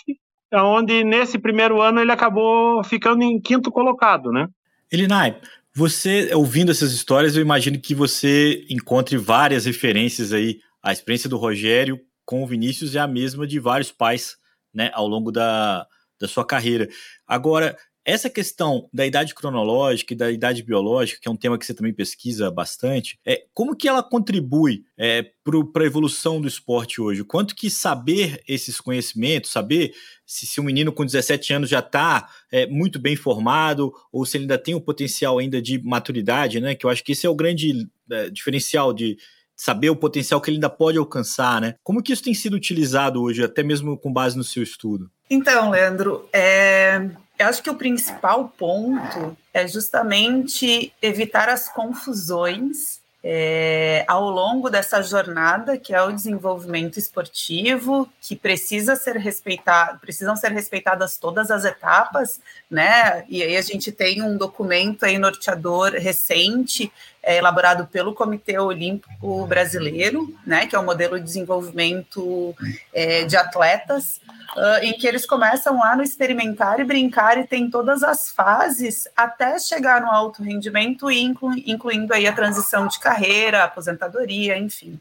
onde 0.54 1.04
nesse 1.04 1.38
primeiro 1.38 1.82
ano 1.82 2.00
ele 2.00 2.14
acabou 2.14 2.82
ficando 2.86 3.22
em 3.22 3.38
quinto 3.42 3.70
colocado, 3.70 4.32
né? 4.32 4.48
Elinai, 4.90 5.36
você, 5.76 6.34
ouvindo 6.34 6.72
essas 6.72 6.92
histórias, 6.92 7.36
eu 7.36 7.42
imagino 7.42 7.80
que 7.80 7.94
você 7.94 8.66
encontre 8.70 9.18
várias 9.18 9.66
referências 9.66 10.34
aí. 10.34 10.60
A 10.82 10.92
experiência 10.92 11.30
do 11.30 11.38
Rogério 11.38 12.00
com 12.26 12.44
o 12.44 12.48
Vinícius 12.48 12.96
é 12.96 13.00
a 13.00 13.08
mesma 13.08 13.46
de 13.48 13.60
vários 13.60 13.92
pais, 13.92 14.36
né, 14.74 14.92
ao 14.94 15.08
longo 15.08 15.32
da, 15.32 15.86
da 16.20 16.28
sua 16.28 16.46
carreira. 16.46 16.88
Agora, 17.28 17.78
essa 18.10 18.30
questão 18.30 18.90
da 18.94 19.06
idade 19.06 19.36
cronológica 19.36 20.14
e 20.14 20.18
da 20.18 20.32
idade 20.32 20.64
biológica, 20.64 21.20
que 21.22 21.28
é 21.28 21.32
um 21.32 21.36
tema 21.36 21.58
que 21.58 21.66
você 21.66 21.74
também 21.74 21.94
pesquisa 21.94 22.50
bastante, 22.50 23.20
é 23.26 23.46
como 23.54 23.76
que 23.76 23.88
ela 23.88 24.02
contribui 24.02 24.84
é, 24.98 25.24
para 25.44 25.84
a 25.84 25.86
evolução 25.86 26.42
do 26.42 26.48
esporte 26.48 27.02
hoje? 27.02 27.24
Quanto 27.24 27.56
que 27.56 27.70
saber 27.70 28.42
esses 28.48 28.82
conhecimentos, 28.82 29.52
saber 29.52 29.94
se, 30.26 30.46
se 30.46 30.60
um 30.60 30.64
menino 30.64 30.92
com 30.92 31.06
17 31.06 31.54
anos 31.54 31.70
já 31.70 31.80
está 31.80 32.30
é, 32.52 32.68
muito 32.68 33.00
bem 33.00 33.16
formado 33.16 33.94
ou 34.12 34.26
se 34.26 34.38
ele 34.38 34.44
ainda 34.44 34.58
tem 34.58 34.76
o 34.76 34.82
potencial 34.82 35.40
ainda 35.40 35.62
de 35.62 35.82
maturidade, 35.84 36.60
né? 36.60 36.76
Que 36.76 36.86
eu 36.86 36.90
acho 36.90 37.04
que 37.04 37.12
esse 37.12 37.26
é 37.26 37.30
o 37.30 37.36
grande 37.36 37.88
é, 38.12 38.30
diferencial 38.30 38.94
de 38.94 39.18
saber 39.56 39.90
o 39.90 39.96
potencial 39.96 40.40
que 40.40 40.50
ele 40.50 40.56
ainda 40.56 40.70
pode 40.70 40.98
alcançar, 40.98 41.60
né? 41.60 41.76
Como 41.84 42.02
que 42.02 42.14
isso 42.14 42.24
tem 42.24 42.34
sido 42.34 42.54
utilizado 42.54 43.22
hoje, 43.22 43.44
até 43.44 43.62
mesmo 43.62 43.98
com 43.98 44.12
base 44.12 44.38
no 44.38 44.44
seu 44.44 44.64
estudo? 44.64 45.12
Então, 45.30 45.70
Leandro, 45.70 46.28
é, 46.32 47.10
eu 47.40 47.48
acho 47.48 47.64
que 47.64 47.70
o 47.70 47.76
principal 47.76 48.54
ponto 48.58 49.36
é 49.54 49.66
justamente 49.66 50.94
evitar 51.02 51.48
as 51.48 51.70
confusões 51.70 53.00
é, 53.24 54.06
ao 54.08 54.30
longo 54.30 54.70
dessa 54.70 55.02
jornada 55.02 55.78
que 55.78 55.94
é 55.94 56.02
o 56.02 56.12
desenvolvimento 56.12 56.98
esportivo, 56.98 58.10
que 58.22 58.36
precisa 58.36 58.96
ser 58.96 59.18
respeitado, 59.18 60.00
precisam 60.00 60.36
ser 60.36 60.52
respeitadas 60.52 61.18
todas 61.18 61.50
as 61.50 61.66
etapas, 61.66 62.42
né? 62.70 63.26
E 63.28 63.42
aí 63.44 63.58
a 63.58 63.62
gente 63.62 63.92
tem 63.92 64.22
um 64.22 64.38
documento 64.38 65.04
aí 65.04 65.18
norteador 65.18 65.92
recente 65.94 66.92
é 67.30 67.38
elaborado 67.38 67.86
pelo 67.86 68.16
Comitê 68.16 68.58
Olímpico 68.58 69.46
Brasileiro, 69.46 70.36
né, 70.44 70.66
que 70.66 70.76
é 70.76 70.80
o 70.80 70.82
um 70.82 70.86
modelo 70.86 71.20
de 71.20 71.24
desenvolvimento 71.24 72.56
é, 72.92 73.24
de 73.24 73.38
atletas, 73.38 74.20
uh, 74.58 74.84
em 74.84 74.94
que 74.94 75.06
eles 75.06 75.28
começam 75.28 75.78
lá 75.78 75.96
no 75.96 76.02
experimentar 76.02 76.80
e 76.80 76.84
brincar 76.84 77.38
e 77.38 77.46
tem 77.46 77.70
todas 77.70 78.02
as 78.02 78.32
fases 78.32 79.08
até 79.16 79.60
chegar 79.60 80.02
no 80.02 80.10
alto 80.10 80.42
rendimento, 80.42 81.12
inclu 81.12 81.54
incluindo 81.68 82.16
aí 82.16 82.26
a 82.26 82.34
transição 82.34 82.88
de 82.88 83.00
carreira, 83.00 83.64
aposentadoria, 83.64 84.58
enfim. 84.58 85.00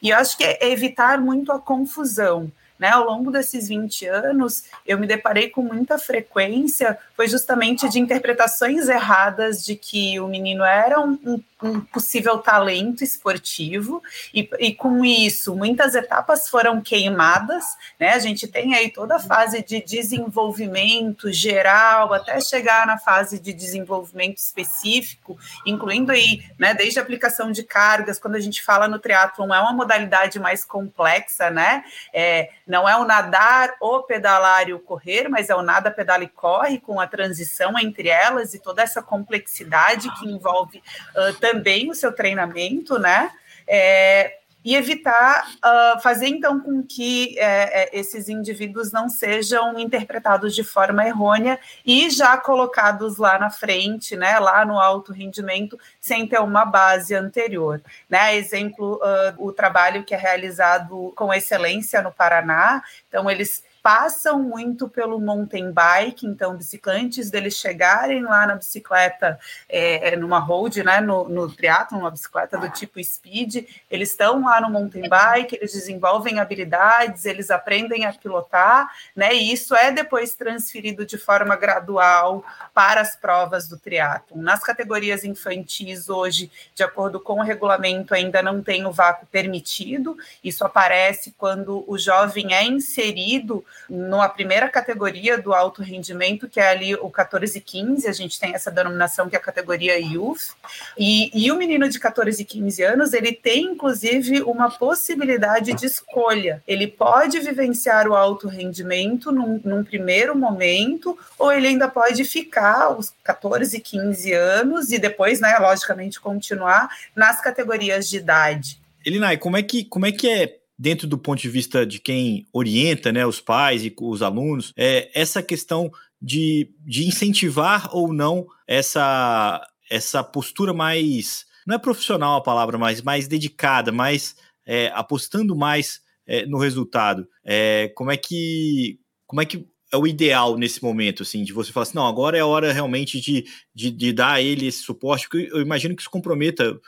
E 0.00 0.08
eu 0.08 0.16
acho 0.16 0.38
que 0.38 0.44
é 0.44 0.70
evitar 0.70 1.20
muito 1.20 1.52
a 1.52 1.58
confusão. 1.58 2.50
Né, 2.78 2.90
ao 2.90 3.04
longo 3.04 3.32
desses 3.32 3.68
20 3.68 4.06
anos, 4.06 4.64
eu 4.86 4.98
me 4.98 5.06
deparei 5.06 5.50
com 5.50 5.62
muita 5.62 5.98
frequência, 5.98 6.96
foi 7.16 7.26
justamente 7.26 7.88
de 7.88 7.98
interpretações 7.98 8.88
erradas 8.88 9.64
de 9.64 9.74
que 9.74 10.20
o 10.20 10.28
menino 10.28 10.62
era 10.62 11.00
um, 11.00 11.42
um 11.62 11.80
possível 11.80 12.38
talento 12.38 13.02
esportivo, 13.02 14.00
e, 14.32 14.48
e, 14.60 14.74
com 14.74 15.04
isso 15.04 15.56
muitas 15.56 15.94
etapas 15.94 16.48
foram 16.48 16.80
queimadas, 16.80 17.64
né? 17.98 18.10
A 18.10 18.18
gente 18.20 18.46
tem 18.46 18.74
aí 18.74 18.90
toda 18.90 19.16
a 19.16 19.20
fase 19.20 19.62
de 19.62 19.82
desenvolvimento 19.82 21.32
geral, 21.32 22.14
até 22.14 22.40
chegar 22.40 22.86
na 22.86 22.96
fase 22.96 23.40
de 23.40 23.52
desenvolvimento 23.52 24.38
específico, 24.38 25.36
incluindo 25.66 26.12
aí, 26.12 26.44
né, 26.58 26.74
desde 26.74 27.00
a 27.00 27.02
aplicação 27.02 27.50
de 27.50 27.62
cargas, 27.64 28.18
quando 28.20 28.36
a 28.36 28.40
gente 28.40 28.62
fala 28.62 28.86
no 28.86 28.98
triatlon, 28.98 29.52
é 29.52 29.60
uma 29.60 29.72
modalidade 29.72 30.38
mais 30.38 30.64
complexa, 30.64 31.50
né? 31.50 31.84
É, 32.12 32.50
não 32.68 32.88
é 32.88 32.94
o 32.96 33.04
nadar, 33.04 33.74
o 33.80 34.02
pedalar 34.02 34.68
e 34.68 34.74
o 34.74 34.78
correr, 34.78 35.26
mas 35.28 35.48
é 35.48 35.54
o 35.54 35.62
nada, 35.62 35.90
pedala 35.90 36.22
e 36.22 36.28
corre, 36.28 36.78
com 36.78 37.00
a 37.00 37.06
transição 37.06 37.78
entre 37.78 38.08
elas 38.08 38.52
e 38.52 38.60
toda 38.60 38.82
essa 38.82 39.02
complexidade 39.02 40.10
que 40.16 40.26
envolve 40.26 40.82
uh, 41.16 41.32
também 41.40 41.90
o 41.90 41.94
seu 41.94 42.12
treinamento, 42.12 42.98
né? 42.98 43.30
É, 43.66 44.38
e 44.68 44.76
evitar 44.76 45.50
uh, 45.64 45.98
fazer 46.02 46.26
então 46.26 46.60
com 46.60 46.82
que 46.82 47.38
é, 47.38 47.88
esses 47.98 48.28
indivíduos 48.28 48.92
não 48.92 49.08
sejam 49.08 49.78
interpretados 49.78 50.54
de 50.54 50.62
forma 50.62 51.06
errônea 51.06 51.58
e 51.86 52.10
já 52.10 52.36
colocados 52.36 53.16
lá 53.16 53.38
na 53.38 53.48
frente, 53.48 54.14
né, 54.14 54.38
lá 54.38 54.66
no 54.66 54.78
alto 54.78 55.10
rendimento, 55.10 55.80
sem 55.98 56.26
ter 56.26 56.38
uma 56.40 56.66
base 56.66 57.14
anterior. 57.14 57.80
Né? 58.10 58.36
Exemplo, 58.36 59.00
uh, 59.02 59.42
o 59.42 59.52
trabalho 59.52 60.04
que 60.04 60.14
é 60.14 60.18
realizado 60.18 61.14
com 61.16 61.32
excelência 61.32 62.02
no 62.02 62.12
Paraná, 62.12 62.82
então 63.08 63.30
eles 63.30 63.64
passam 63.88 64.42
muito 64.42 64.86
pelo 64.86 65.18
mountain 65.18 65.72
bike, 65.72 66.26
então, 66.26 66.54
bicicletes 66.54 67.30
deles 67.30 67.54
chegarem 67.54 68.22
lá 68.22 68.46
na 68.46 68.54
bicicleta, 68.54 69.40
é, 69.66 70.10
é 70.10 70.16
numa 70.16 70.38
road, 70.38 70.84
né, 70.84 71.00
no, 71.00 71.26
no 71.26 71.50
triatlon, 71.50 72.00
uma 72.00 72.10
bicicleta 72.10 72.58
do 72.58 72.68
tipo 72.68 73.02
speed, 73.02 73.64
eles 73.90 74.10
estão 74.10 74.44
lá 74.44 74.60
no 74.60 74.68
mountain 74.68 75.08
bike, 75.08 75.56
eles 75.56 75.72
desenvolvem 75.72 76.38
habilidades, 76.38 77.24
eles 77.24 77.50
aprendem 77.50 78.04
a 78.04 78.12
pilotar, 78.12 78.92
né, 79.16 79.34
e 79.34 79.50
isso 79.54 79.74
é 79.74 79.90
depois 79.90 80.34
transferido 80.34 81.06
de 81.06 81.16
forma 81.16 81.56
gradual 81.56 82.44
para 82.74 83.00
as 83.00 83.16
provas 83.16 83.68
do 83.68 83.78
triatlon. 83.78 84.42
Nas 84.42 84.60
categorias 84.62 85.24
infantis, 85.24 86.10
hoje, 86.10 86.52
de 86.74 86.82
acordo 86.82 87.18
com 87.18 87.40
o 87.40 87.42
regulamento, 87.42 88.12
ainda 88.12 88.42
não 88.42 88.62
tem 88.62 88.84
o 88.84 88.92
vácuo 88.92 89.26
permitido, 89.28 90.14
isso 90.44 90.62
aparece 90.62 91.34
quando 91.38 91.90
o 91.90 91.96
jovem 91.96 92.52
é 92.52 92.62
inserido 92.64 93.64
numa 93.88 94.28
primeira 94.28 94.68
categoria 94.68 95.38
do 95.38 95.52
alto 95.54 95.82
rendimento, 95.82 96.48
que 96.48 96.60
é 96.60 96.68
ali 96.68 96.94
o 96.94 97.10
14 97.10 97.58
e 97.58 97.60
15, 97.60 98.08
a 98.08 98.12
gente 98.12 98.38
tem 98.38 98.54
essa 98.54 98.70
denominação 98.70 99.28
que 99.28 99.36
é 99.36 99.38
a 99.38 99.42
categoria 99.42 99.98
Youth, 99.98 100.54
e, 100.96 101.30
e 101.34 101.50
o 101.50 101.56
menino 101.56 101.88
de 101.88 101.98
14 101.98 102.40
e 102.40 102.44
15 102.44 102.82
anos, 102.82 103.12
ele 103.12 103.32
tem 103.32 103.64
inclusive 103.64 104.42
uma 104.42 104.70
possibilidade 104.70 105.72
de 105.72 105.86
escolha, 105.86 106.62
ele 106.66 106.86
pode 106.86 107.38
vivenciar 107.40 108.08
o 108.08 108.14
alto 108.14 108.48
rendimento 108.48 109.32
num, 109.32 109.60
num 109.64 109.84
primeiro 109.84 110.36
momento, 110.36 111.18
ou 111.38 111.52
ele 111.52 111.68
ainda 111.68 111.88
pode 111.88 112.24
ficar 112.24 112.90
os 112.90 113.12
14 113.22 113.76
e 113.76 113.80
15 113.80 114.32
anos 114.32 114.92
e 114.92 114.98
depois, 114.98 115.40
né, 115.40 115.56
logicamente, 115.58 116.20
continuar 116.20 116.88
nas 117.14 117.40
categorias 117.40 118.08
de 118.08 118.18
idade. 118.18 118.80
Elinai, 119.04 119.36
como 119.36 119.56
é 119.56 119.62
que, 119.62 119.84
como 119.84 120.06
é, 120.06 120.12
que 120.12 120.28
é 120.28 120.56
dentro 120.78 121.08
do 121.08 121.18
ponto 121.18 121.40
de 121.40 121.48
vista 121.48 121.84
de 121.84 121.98
quem 121.98 122.46
orienta 122.52 123.10
né, 123.10 123.26
os 123.26 123.40
pais 123.40 123.84
e 123.84 123.94
os 124.00 124.22
alunos, 124.22 124.72
é 124.76 125.10
essa 125.12 125.42
questão 125.42 125.90
de, 126.20 126.72
de 126.80 127.06
incentivar 127.06 127.88
ou 127.94 128.12
não 128.12 128.46
essa, 128.66 129.66
essa 129.90 130.22
postura 130.22 130.72
mais. 130.72 131.46
Não 131.66 131.74
é 131.74 131.78
profissional 131.78 132.36
a 132.36 132.42
palavra, 132.42 132.78
mas 132.78 133.02
mais 133.02 133.26
dedicada, 133.26 133.90
mais 133.90 134.36
é, 134.64 134.92
apostando 134.94 135.56
mais 135.56 136.00
é, 136.26 136.46
no 136.46 136.58
resultado. 136.58 137.26
É, 137.44 137.90
como 137.94 138.10
é 138.10 138.16
que. 138.16 139.00
Como 139.26 139.42
é 139.42 139.44
que 139.44 139.66
é 139.90 139.96
o 139.96 140.06
ideal 140.06 140.56
nesse 140.56 140.82
momento, 140.82 141.22
assim, 141.22 141.42
de 141.42 141.52
você 141.52 141.72
falar 141.72 141.84
assim, 141.84 141.96
não, 141.96 142.06
agora 142.06 142.36
é 142.36 142.40
a 142.40 142.46
hora 142.46 142.72
realmente 142.72 143.20
de, 143.20 143.46
de, 143.74 143.90
de 143.90 144.12
dar 144.12 144.34
a 144.34 144.42
ele 144.42 144.66
esse 144.66 144.82
suporte, 144.82 145.26
porque 145.28 145.48
eu 145.50 145.62
imagino 145.62 145.96
que 145.96 146.02
isso 146.02 146.10
comprometa 146.10 146.78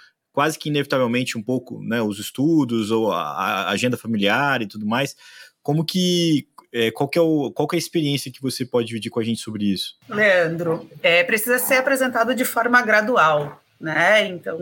quase 0.41 0.59
que 0.59 0.71
inevitavelmente 0.71 1.37
um 1.37 1.43
pouco, 1.43 1.83
né, 1.83 2.01
os 2.01 2.19
estudos 2.19 2.91
ou 2.91 3.13
a, 3.13 3.69
agenda 3.69 3.95
familiar 3.95 4.63
e 4.63 4.67
tudo 4.67 4.87
mais. 4.87 5.15
Como 5.63 5.85
que 5.85 6.49
é, 6.73 6.91
qual, 6.91 7.07
que 7.11 7.19
é 7.19 7.21
o, 7.21 7.53
qual 7.53 7.69
que 7.69 7.77
é 7.77 7.79
a 7.79 7.79
experiência 7.79 8.33
que 8.33 8.41
você 8.41 8.65
pode 8.65 8.87
dividir 8.89 9.11
com 9.11 9.21
a 9.21 9.23
gente 9.23 9.39
sobre 9.39 9.65
isso? 9.65 9.99
Leandro, 10.09 10.89
é, 11.03 11.23
precisa 11.25 11.59
ser 11.59 11.75
apresentado 11.75 12.35
de 12.35 12.47
forma 12.47 12.81
gradual, 12.81 13.63
né? 13.79 14.27
Então, 14.29 14.59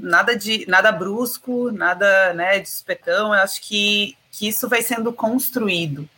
nada 0.00 0.34
de 0.34 0.64
nada 0.66 0.90
brusco, 0.90 1.70
nada 1.70 2.32
né, 2.32 2.58
de 2.58 2.70
supetão, 2.70 3.34
eu 3.34 3.40
acho 3.42 3.60
que, 3.60 4.16
que 4.30 4.48
isso 4.48 4.70
vai 4.70 4.80
sendo 4.80 5.12
construído. 5.12 6.08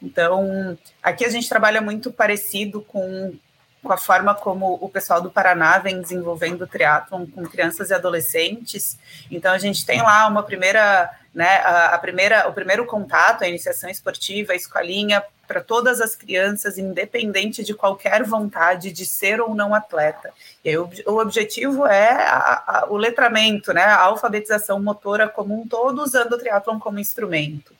Então, 0.00 0.78
aqui 1.02 1.24
a 1.24 1.28
gente 1.28 1.48
trabalha 1.48 1.80
muito 1.80 2.12
parecido 2.12 2.82
com 2.82 3.34
com 3.82 3.92
a 3.92 3.96
forma 3.96 4.34
como 4.34 4.78
o 4.80 4.88
pessoal 4.88 5.20
do 5.20 5.30
Paraná 5.30 5.78
vem 5.78 6.00
desenvolvendo 6.00 6.62
o 6.62 6.66
triatlon 6.66 7.26
com 7.26 7.42
crianças 7.44 7.90
e 7.90 7.94
adolescentes. 7.94 8.96
Então 9.30 9.52
a 9.52 9.58
gente 9.58 9.84
tem 9.84 10.00
lá 10.00 10.26
uma 10.28 10.42
primeira, 10.42 11.10
né, 11.34 11.56
a, 11.58 11.94
a 11.94 11.98
primeira, 11.98 12.48
o 12.48 12.52
primeiro 12.52 12.86
contato, 12.86 13.42
a 13.42 13.48
iniciação 13.48 13.90
esportiva, 13.90 14.52
a 14.52 14.56
escolinha 14.56 15.22
para 15.48 15.60
todas 15.60 16.00
as 16.00 16.14
crianças, 16.14 16.78
independente 16.78 17.64
de 17.64 17.74
qualquer 17.74 18.22
vontade 18.22 18.92
de 18.92 19.04
ser 19.04 19.40
ou 19.40 19.54
não 19.54 19.74
atleta. 19.74 20.32
E 20.64 20.70
aí, 20.70 20.78
o, 20.78 20.88
o 21.06 21.18
objetivo 21.18 21.86
é 21.86 22.10
a, 22.10 22.64
a, 22.66 22.86
o 22.88 22.96
letramento, 22.96 23.72
né, 23.72 23.82
a 23.82 24.00
alfabetização 24.00 24.80
motora 24.80 25.28
como 25.28 25.60
um 25.60 25.66
todo, 25.66 26.02
usando 26.02 26.32
o 26.32 26.38
triatlon 26.38 26.78
como 26.78 27.00
instrumento. 27.00 27.74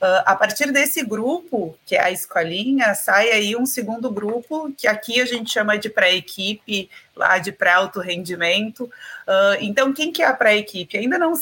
Uh, 0.00 0.22
a 0.24 0.36
partir 0.36 0.70
desse 0.70 1.04
grupo, 1.04 1.76
que 1.84 1.96
é 1.96 2.02
a 2.02 2.10
escolinha, 2.10 2.94
sai 2.94 3.30
aí 3.30 3.56
um 3.56 3.66
segundo 3.66 4.10
grupo, 4.10 4.72
que 4.76 4.86
aqui 4.86 5.20
a 5.20 5.26
gente 5.26 5.50
chama 5.50 5.76
de 5.76 5.88
pré-equipe, 5.88 6.88
lá 7.16 7.38
de 7.38 7.50
pré-alto 7.50 8.00
rendimento. 8.00 8.84
Uh, 8.84 9.58
então, 9.60 9.92
quem 9.92 10.12
que 10.12 10.22
é 10.22 10.26
a 10.26 10.32
pré-equipe? 10.32 10.96
Ainda 10.96 11.18
não. 11.18 11.32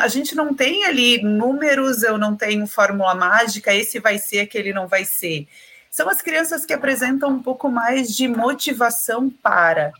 A 0.00 0.08
gente 0.08 0.34
não 0.34 0.54
tem 0.54 0.84
ali 0.84 1.22
números, 1.22 2.02
eu 2.02 2.16
não 2.16 2.36
tenho 2.36 2.66
fórmula 2.66 3.14
mágica, 3.14 3.74
esse 3.74 3.98
vai 3.98 4.18
ser, 4.18 4.40
aquele 4.40 4.72
não 4.72 4.86
vai 4.86 5.04
ser. 5.04 5.48
São 5.90 6.08
as 6.08 6.20
crianças 6.20 6.64
que 6.64 6.72
apresentam 6.72 7.30
um 7.30 7.42
pouco 7.42 7.68
mais 7.68 8.16
de 8.16 8.28
motivação 8.28 9.28
para 9.28 9.92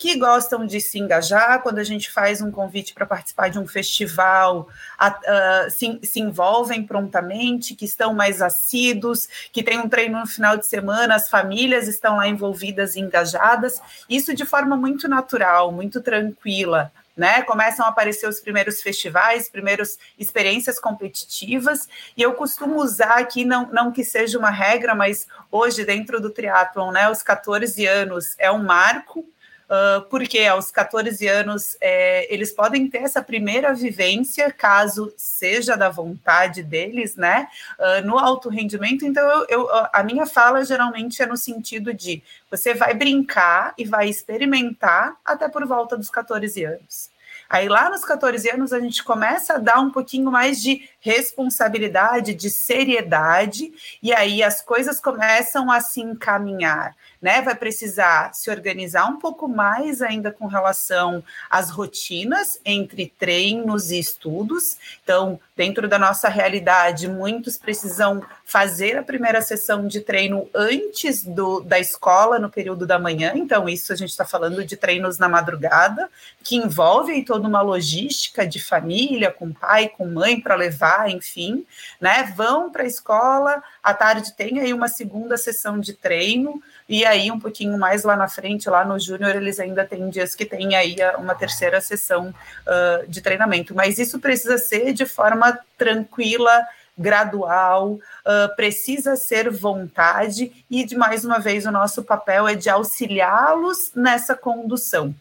que 0.00 0.16
gostam 0.16 0.64
de 0.64 0.80
se 0.80 0.98
engajar 0.98 1.62
quando 1.62 1.78
a 1.78 1.84
gente 1.84 2.10
faz 2.10 2.40
um 2.40 2.50
convite 2.50 2.94
para 2.94 3.04
participar 3.04 3.50
de 3.50 3.58
um 3.58 3.66
festival, 3.66 4.66
uh, 4.98 5.70
se, 5.70 6.00
se, 6.02 6.20
envolvem 6.20 6.82
prontamente, 6.82 7.74
que 7.74 7.84
estão 7.84 8.14
mais 8.14 8.40
assíduos, 8.40 9.28
que 9.52 9.62
tem 9.62 9.78
um 9.78 9.90
treino 9.90 10.18
no 10.18 10.26
final 10.26 10.56
de 10.56 10.66
semana, 10.66 11.16
as 11.16 11.28
famílias 11.28 11.86
estão 11.86 12.16
lá 12.16 12.26
envolvidas 12.26 12.96
e 12.96 13.00
engajadas, 13.00 13.78
isso 14.08 14.34
de 14.34 14.46
forma 14.46 14.74
muito 14.74 15.06
natural, 15.06 15.70
muito 15.70 16.00
tranquila. 16.00 16.90
Né, 17.14 17.42
começam 17.42 17.84
a 17.84 17.90
aparecer 17.90 18.26
os 18.26 18.40
primeiros 18.40 18.80
festivais, 18.80 19.46
primeiras 19.46 19.98
experiências 20.18 20.80
competitivas, 20.80 21.86
e 22.16 22.22
eu 22.22 22.32
costumo 22.32 22.76
usar 22.76 23.18
aqui, 23.18 23.44
não, 23.44 23.70
não 23.70 23.92
que 23.92 24.02
seja 24.02 24.38
uma 24.38 24.48
regra, 24.48 24.94
mas 24.94 25.26
hoje 25.50 25.84
dentro 25.84 26.18
do 26.18 26.30
triatlon, 26.30 26.90
né, 26.90 27.10
os 27.10 27.22
14 27.22 27.84
anos 27.84 28.34
é 28.38 28.50
um 28.50 28.62
marco, 28.62 29.28
Uh, 29.70 30.02
porque 30.10 30.40
aos 30.40 30.72
14 30.72 31.28
anos 31.28 31.76
é, 31.80 32.26
eles 32.34 32.50
podem 32.50 32.90
ter 32.90 33.02
essa 33.02 33.22
primeira 33.22 33.72
vivência, 33.72 34.50
caso 34.50 35.14
seja 35.16 35.76
da 35.76 35.88
vontade 35.88 36.64
deles, 36.64 37.14
né? 37.14 37.46
Uh, 37.78 38.04
no 38.04 38.18
alto 38.18 38.48
rendimento, 38.48 39.06
então 39.06 39.24
eu, 39.30 39.46
eu, 39.48 39.68
a 39.92 40.02
minha 40.02 40.26
fala 40.26 40.64
geralmente 40.64 41.22
é 41.22 41.26
no 41.26 41.36
sentido 41.36 41.94
de 41.94 42.20
você 42.50 42.74
vai 42.74 42.94
brincar 42.94 43.72
e 43.78 43.84
vai 43.84 44.08
experimentar 44.08 45.16
até 45.24 45.48
por 45.48 45.64
volta 45.64 45.96
dos 45.96 46.10
14 46.10 46.64
anos. 46.64 47.08
Aí 47.50 47.68
lá 47.68 47.90
nos 47.90 48.04
14 48.04 48.48
anos 48.48 48.72
a 48.72 48.78
gente 48.78 49.02
começa 49.02 49.54
a 49.54 49.58
dar 49.58 49.80
um 49.80 49.90
pouquinho 49.90 50.30
mais 50.30 50.62
de 50.62 50.88
responsabilidade, 51.00 52.32
de 52.32 52.48
seriedade, 52.48 53.72
e 54.00 54.12
aí 54.12 54.40
as 54.40 54.62
coisas 54.62 55.00
começam 55.00 55.68
a 55.68 55.80
se 55.80 56.00
encaminhar. 56.00 56.94
Né? 57.20 57.42
Vai 57.42 57.54
precisar 57.54 58.32
se 58.34 58.50
organizar 58.50 59.06
um 59.06 59.18
pouco 59.18 59.46
mais 59.46 60.00
ainda 60.00 60.32
com 60.32 60.46
relação 60.46 61.22
às 61.48 61.70
rotinas 61.70 62.58
entre 62.64 63.12
treinos 63.18 63.90
e 63.90 63.98
estudos. 63.98 64.76
Então, 65.02 65.38
dentro 65.56 65.86
da 65.88 65.98
nossa 65.98 66.28
realidade, 66.28 67.08
muitos 67.08 67.58
precisam 67.58 68.22
fazer 68.44 68.96
a 68.96 69.02
primeira 69.02 69.42
sessão 69.42 69.86
de 69.86 70.00
treino 70.00 70.48
antes 70.54 71.22
do, 71.22 71.60
da 71.60 71.78
escola, 71.78 72.38
no 72.38 72.50
período 72.50 72.86
da 72.86 72.98
manhã. 72.98 73.32
Então, 73.36 73.68
isso 73.68 73.92
a 73.92 73.96
gente 73.96 74.10
está 74.10 74.24
falando 74.24 74.64
de 74.64 74.76
treinos 74.76 75.18
na 75.18 75.28
madrugada, 75.28 76.10
que 76.42 76.56
envolvem 76.56 77.22
toda 77.22 77.46
uma 77.46 77.60
logística 77.60 78.46
de 78.46 78.60
família, 78.60 79.30
com 79.30 79.52
pai, 79.52 79.88
com 79.88 80.06
mãe 80.06 80.40
para 80.40 80.56
levar, 80.56 81.10
enfim, 81.10 81.64
né? 82.00 82.32
Vão 82.36 82.70
para 82.70 82.82
a 82.82 82.86
escola, 82.86 83.62
à 83.82 83.94
tarde 83.94 84.32
tem 84.34 84.60
aí 84.60 84.72
uma 84.72 84.88
segunda 84.88 85.36
sessão 85.36 85.78
de 85.78 85.92
treino, 85.92 86.62
e 86.88 87.04
aí 87.04 87.30
um 87.30 87.38
pouquinho 87.38 87.78
mais 87.78 88.02
lá 88.02 88.16
na 88.16 88.28
frente, 88.28 88.68
lá 88.68 88.84
no 88.84 88.98
Júnior, 88.98 89.36
eles 89.36 89.60
ainda 89.60 89.84
têm 89.84 90.10
dias 90.10 90.34
que 90.34 90.44
tem 90.44 90.74
aí 90.74 90.96
uma 91.18 91.34
terceira 91.34 91.80
sessão 91.80 92.28
uh, 92.28 93.06
de 93.08 93.20
treinamento. 93.20 93.74
Mas 93.74 93.98
isso 93.98 94.18
precisa 94.18 94.58
ser 94.58 94.92
de 94.92 95.06
forma 95.06 95.58
tranquila, 95.78 96.66
gradual, 96.98 97.92
uh, 97.92 98.56
precisa 98.56 99.16
ser 99.16 99.50
vontade, 99.50 100.64
e 100.70 100.84
de 100.84 100.96
mais 100.96 101.24
uma 101.24 101.38
vez 101.38 101.64
o 101.64 101.70
nosso 101.70 102.02
papel 102.02 102.46
é 102.46 102.54
de 102.54 102.68
auxiliá-los 102.68 103.92
nessa 103.94 104.34
condução. 104.34 105.14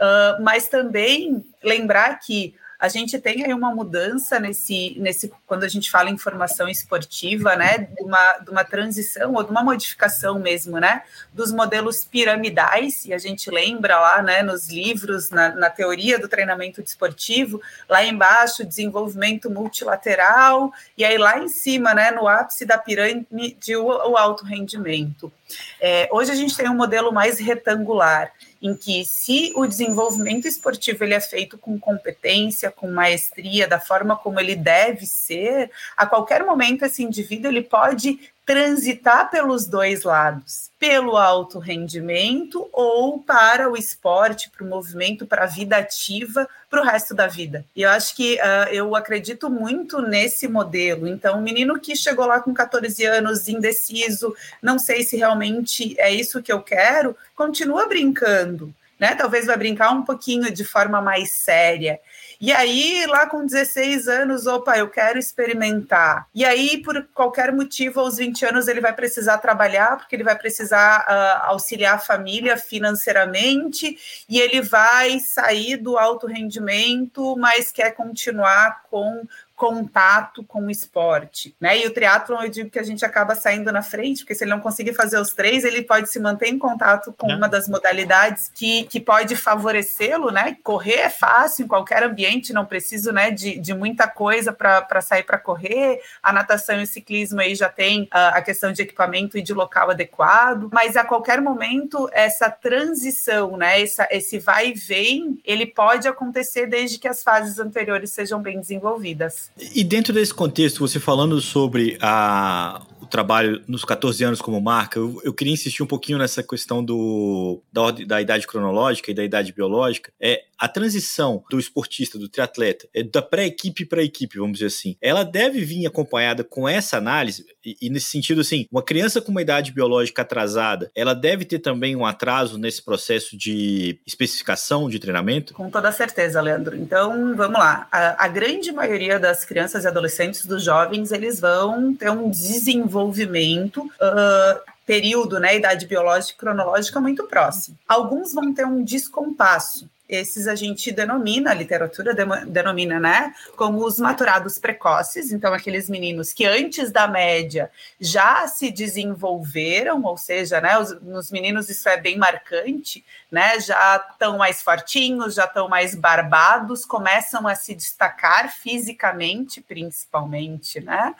Uh, 0.00 0.42
mas 0.42 0.68
também 0.68 1.44
lembrar 1.62 2.18
que 2.20 2.54
a 2.78 2.88
gente 2.88 3.18
tem 3.18 3.44
aí 3.44 3.52
uma 3.54 3.74
mudança 3.74 4.38
nesse, 4.38 4.96
nesse 4.98 5.32
quando 5.46 5.64
a 5.64 5.68
gente 5.68 5.90
fala 5.90 6.10
em 6.10 6.18
formação 6.18 6.68
esportiva, 6.68 7.56
né, 7.56 7.78
de 7.78 8.02
uma, 8.02 8.38
de 8.38 8.50
uma 8.50 8.64
transição 8.64 9.34
ou 9.34 9.42
de 9.42 9.50
uma 9.50 9.62
modificação 9.62 10.38
mesmo, 10.38 10.78
né, 10.78 11.02
dos 11.32 11.52
modelos 11.52 12.04
piramidais, 12.04 13.04
e 13.06 13.14
a 13.14 13.18
gente 13.18 13.50
lembra 13.50 13.98
lá, 13.98 14.22
né, 14.22 14.42
nos 14.42 14.68
livros, 14.68 15.30
na, 15.30 15.50
na 15.54 15.70
teoria 15.70 16.18
do 16.18 16.28
treinamento 16.28 16.82
desportivo, 16.82 17.60
lá 17.88 18.04
embaixo, 18.04 18.64
desenvolvimento 18.64 19.50
multilateral, 19.50 20.72
e 20.96 21.04
aí 21.04 21.16
lá 21.16 21.38
em 21.38 21.48
cima, 21.48 21.94
né, 21.94 22.10
no 22.10 22.28
ápice 22.28 22.64
da 22.64 22.76
pirâmide, 22.76 23.76
o, 23.76 23.86
o 23.86 24.16
alto 24.16 24.44
rendimento. 24.44 25.32
É, 25.80 26.08
hoje 26.10 26.32
a 26.32 26.34
gente 26.34 26.56
tem 26.56 26.68
um 26.68 26.74
modelo 26.74 27.12
mais 27.12 27.38
retangular, 27.38 28.32
em 28.60 28.74
que 28.74 29.04
se 29.04 29.52
o 29.54 29.66
desenvolvimento 29.66 30.48
esportivo 30.48 31.04
ele 31.04 31.14
é 31.14 31.20
feito 31.20 31.58
com 31.58 31.78
competência, 31.78 32.70
com 32.70 32.90
maestria, 32.90 33.68
da 33.68 33.78
forma 33.78 34.16
como 34.16 34.40
ele 34.40 34.56
deve 34.56 35.06
ser, 35.06 35.70
a 35.96 36.06
qualquer 36.06 36.44
momento 36.44 36.84
esse 36.84 37.02
indivíduo 37.02 37.50
ele 37.50 37.62
pode 37.62 38.32
transitar 38.46 39.28
pelos 39.28 39.66
dois 39.66 40.04
lados, 40.04 40.70
pelo 40.78 41.16
alto 41.16 41.58
rendimento 41.58 42.68
ou 42.72 43.18
para 43.18 43.68
o 43.68 43.76
esporte, 43.76 44.48
para 44.48 44.64
o 44.64 44.68
movimento, 44.68 45.26
para 45.26 45.42
a 45.42 45.48
vida 45.48 45.76
ativa, 45.76 46.48
para 46.70 46.80
o 46.80 46.84
resto 46.84 47.12
da 47.12 47.26
vida. 47.26 47.64
E 47.74 47.82
eu 47.82 47.90
acho 47.90 48.14
que 48.14 48.36
uh, 48.36 48.72
eu 48.72 48.94
acredito 48.94 49.50
muito 49.50 50.00
nesse 50.00 50.46
modelo. 50.46 51.08
Então, 51.08 51.38
um 51.38 51.42
menino 51.42 51.80
que 51.80 51.96
chegou 51.96 52.24
lá 52.24 52.40
com 52.40 52.54
14 52.54 53.04
anos, 53.04 53.48
indeciso, 53.48 54.32
não 54.62 54.78
sei 54.78 55.02
se 55.02 55.16
realmente 55.16 55.98
é 55.98 56.12
isso 56.12 56.40
que 56.40 56.52
eu 56.52 56.62
quero, 56.62 57.16
continua 57.34 57.88
brincando. 57.88 58.72
Né? 58.98 59.16
Talvez 59.16 59.46
vai 59.46 59.56
brincar 59.56 59.90
um 59.90 60.02
pouquinho 60.02 60.52
de 60.52 60.64
forma 60.64 61.00
mais 61.00 61.32
séria. 61.32 61.98
E 62.40 62.52
aí, 62.52 63.06
lá 63.06 63.26
com 63.26 63.46
16 63.46 64.08
anos, 64.08 64.46
opa, 64.46 64.76
eu 64.76 64.90
quero 64.90 65.18
experimentar. 65.18 66.28
E 66.34 66.44
aí, 66.44 66.82
por 66.82 67.02
qualquer 67.14 67.50
motivo, 67.52 68.00
aos 68.00 68.18
20 68.18 68.44
anos, 68.44 68.68
ele 68.68 68.80
vai 68.80 68.92
precisar 68.92 69.38
trabalhar, 69.38 69.96
porque 69.96 70.14
ele 70.14 70.24
vai 70.24 70.36
precisar 70.36 71.00
uh, 71.08 71.50
auxiliar 71.50 71.94
a 71.94 71.98
família 71.98 72.56
financeiramente, 72.56 73.98
e 74.28 74.38
ele 74.38 74.60
vai 74.60 75.18
sair 75.18 75.76
do 75.76 75.96
alto 75.96 76.26
rendimento, 76.26 77.36
mas 77.36 77.72
quer 77.72 77.92
continuar 77.92 78.82
com 78.90 79.26
contato 79.56 80.44
com 80.44 80.66
o 80.66 80.70
esporte, 80.70 81.56
né? 81.58 81.78
E 81.78 81.86
o 81.86 81.90
triatlon 81.90 82.42
eu 82.42 82.50
digo 82.50 82.70
que 82.70 82.78
a 82.78 82.82
gente 82.82 83.04
acaba 83.06 83.34
saindo 83.34 83.72
na 83.72 83.82
frente, 83.82 84.18
porque 84.18 84.34
se 84.34 84.44
ele 84.44 84.50
não 84.50 84.60
conseguir 84.60 84.92
fazer 84.92 85.18
os 85.18 85.32
três, 85.32 85.64
ele 85.64 85.82
pode 85.82 86.10
se 86.10 86.20
manter 86.20 86.48
em 86.48 86.58
contato 86.58 87.12
com 87.14 87.26
uma 87.28 87.48
das 87.48 87.66
modalidades 87.66 88.50
que, 88.54 88.84
que 88.84 89.00
pode 89.00 89.34
favorecê-lo, 89.34 90.30
né? 90.30 90.58
Correr 90.62 91.00
é 91.00 91.10
fácil 91.10 91.64
em 91.64 91.68
qualquer 91.68 92.02
ambiente, 92.02 92.52
não 92.52 92.66
preciso, 92.66 93.12
né, 93.12 93.30
de, 93.30 93.58
de 93.58 93.72
muita 93.72 94.06
coisa 94.06 94.52
para 94.52 95.00
sair 95.00 95.22
para 95.22 95.38
correr. 95.38 96.00
A 96.22 96.32
natação 96.32 96.78
e 96.78 96.82
o 96.82 96.86
ciclismo 96.86 97.40
aí 97.40 97.54
já 97.54 97.70
tem 97.70 98.02
uh, 98.02 98.08
a 98.34 98.42
questão 98.42 98.72
de 98.72 98.82
equipamento 98.82 99.38
e 99.38 99.42
de 99.42 99.54
local 99.54 99.90
adequado, 99.90 100.68
mas 100.70 100.96
a 100.96 101.04
qualquer 101.04 101.40
momento 101.40 102.10
essa 102.12 102.50
transição, 102.50 103.56
né, 103.56 103.80
essa, 103.80 104.06
esse 104.10 104.38
vai 104.38 104.68
e 104.68 104.74
vem, 104.74 105.40
ele 105.44 105.64
pode 105.64 106.06
acontecer 106.06 106.66
desde 106.66 106.98
que 106.98 107.08
as 107.08 107.22
fases 107.22 107.58
anteriores 107.58 108.10
sejam 108.10 108.42
bem 108.42 108.60
desenvolvidas. 108.60 109.45
E 109.74 109.82
dentro 109.82 110.12
desse 110.12 110.34
contexto, 110.34 110.80
você 110.80 111.00
falando 111.00 111.40
sobre 111.40 111.96
a, 112.00 112.82
o 113.00 113.06
trabalho 113.06 113.62
nos 113.66 113.84
14 113.84 114.22
anos 114.24 114.40
como 114.40 114.60
marca, 114.60 114.98
eu, 114.98 115.20
eu 115.24 115.32
queria 115.32 115.54
insistir 115.54 115.82
um 115.82 115.86
pouquinho 115.86 116.18
nessa 116.18 116.42
questão 116.42 116.84
do, 116.84 117.62
da, 117.72 117.90
da 117.90 118.20
idade 118.20 118.46
cronológica 118.46 119.10
e 119.10 119.14
da 119.14 119.24
idade 119.24 119.52
biológica. 119.52 120.12
É 120.20 120.44
a 120.58 120.68
transição 120.68 121.42
do 121.50 121.58
esportista, 121.58 122.18
do 122.18 122.28
triatleta, 122.28 122.88
é 122.92 123.02
da 123.02 123.22
pré-equipe 123.22 123.86
para 123.86 124.00
a 124.00 124.04
equipe, 124.04 124.38
vamos 124.38 124.54
dizer 124.54 124.66
assim. 124.66 124.96
Ela 125.00 125.22
deve 125.22 125.64
vir 125.64 125.86
acompanhada 125.86 126.42
com 126.42 126.68
essa 126.68 126.96
análise, 126.96 127.46
e, 127.66 127.76
e, 127.82 127.90
nesse 127.90 128.06
sentido, 128.06 128.40
assim, 128.40 128.66
uma 128.70 128.82
criança 128.82 129.20
com 129.20 129.32
uma 129.32 129.42
idade 129.42 129.72
biológica 129.72 130.22
atrasada, 130.22 130.88
ela 130.94 131.14
deve 131.14 131.44
ter 131.44 131.58
também 131.58 131.96
um 131.96 132.06
atraso 132.06 132.56
nesse 132.56 132.80
processo 132.80 133.36
de 133.36 133.98
especificação 134.06 134.88
de 134.88 135.00
treinamento? 135.00 135.52
Com 135.52 135.68
toda 135.68 135.90
certeza, 135.90 136.40
Leandro. 136.40 136.76
Então, 136.76 137.34
vamos 137.34 137.58
lá. 137.58 137.88
A, 137.90 138.24
a 138.24 138.28
grande 138.28 138.70
maioria 138.70 139.18
das 139.18 139.44
crianças 139.44 139.84
e 139.84 139.88
adolescentes, 139.88 140.46
dos 140.46 140.62
jovens, 140.62 141.10
eles 141.10 141.40
vão 141.40 141.92
ter 141.92 142.10
um 142.10 142.30
desenvolvimento. 142.30 143.80
Uh, 143.80 144.76
período, 144.86 145.40
né, 145.40 145.56
idade 145.56 145.84
biológica 145.84 146.34
e 146.34 146.38
cronológica 146.38 147.00
muito 147.00 147.24
próximo. 147.24 147.76
Alguns 147.88 148.32
vão 148.32 148.54
ter 148.54 148.64
um 148.64 148.84
descompasso, 148.84 149.90
esses 150.08 150.46
a 150.46 150.54
gente 150.54 150.92
denomina, 150.92 151.50
a 151.50 151.54
literatura 151.54 152.14
denomina, 152.46 153.00
né, 153.00 153.34
como 153.56 153.84
os 153.84 153.98
maturados 153.98 154.58
precoces, 154.58 155.32
então 155.32 155.52
aqueles 155.52 155.88
meninos 155.88 156.32
que 156.32 156.44
antes 156.44 156.90
da 156.90 157.08
média 157.08 157.70
já 158.00 158.46
se 158.46 158.70
desenvolveram, 158.70 160.02
ou 160.04 160.16
seja, 160.16 160.60
né, 160.60 160.78
os, 160.78 161.00
nos 161.02 161.30
meninos 161.30 161.68
isso 161.68 161.88
é 161.88 161.96
bem 161.96 162.16
marcante, 162.16 163.04
né, 163.30 163.58
já 163.60 164.04
estão 164.10 164.38
mais 164.38 164.62
fortinhos, 164.62 165.34
já 165.34 165.44
estão 165.44 165.68
mais 165.68 165.94
barbados, 165.94 166.84
começam 166.84 167.46
a 167.48 167.54
se 167.54 167.74
destacar 167.74 168.52
fisicamente, 168.52 169.60
principalmente, 169.60 170.80
né, 170.80 171.14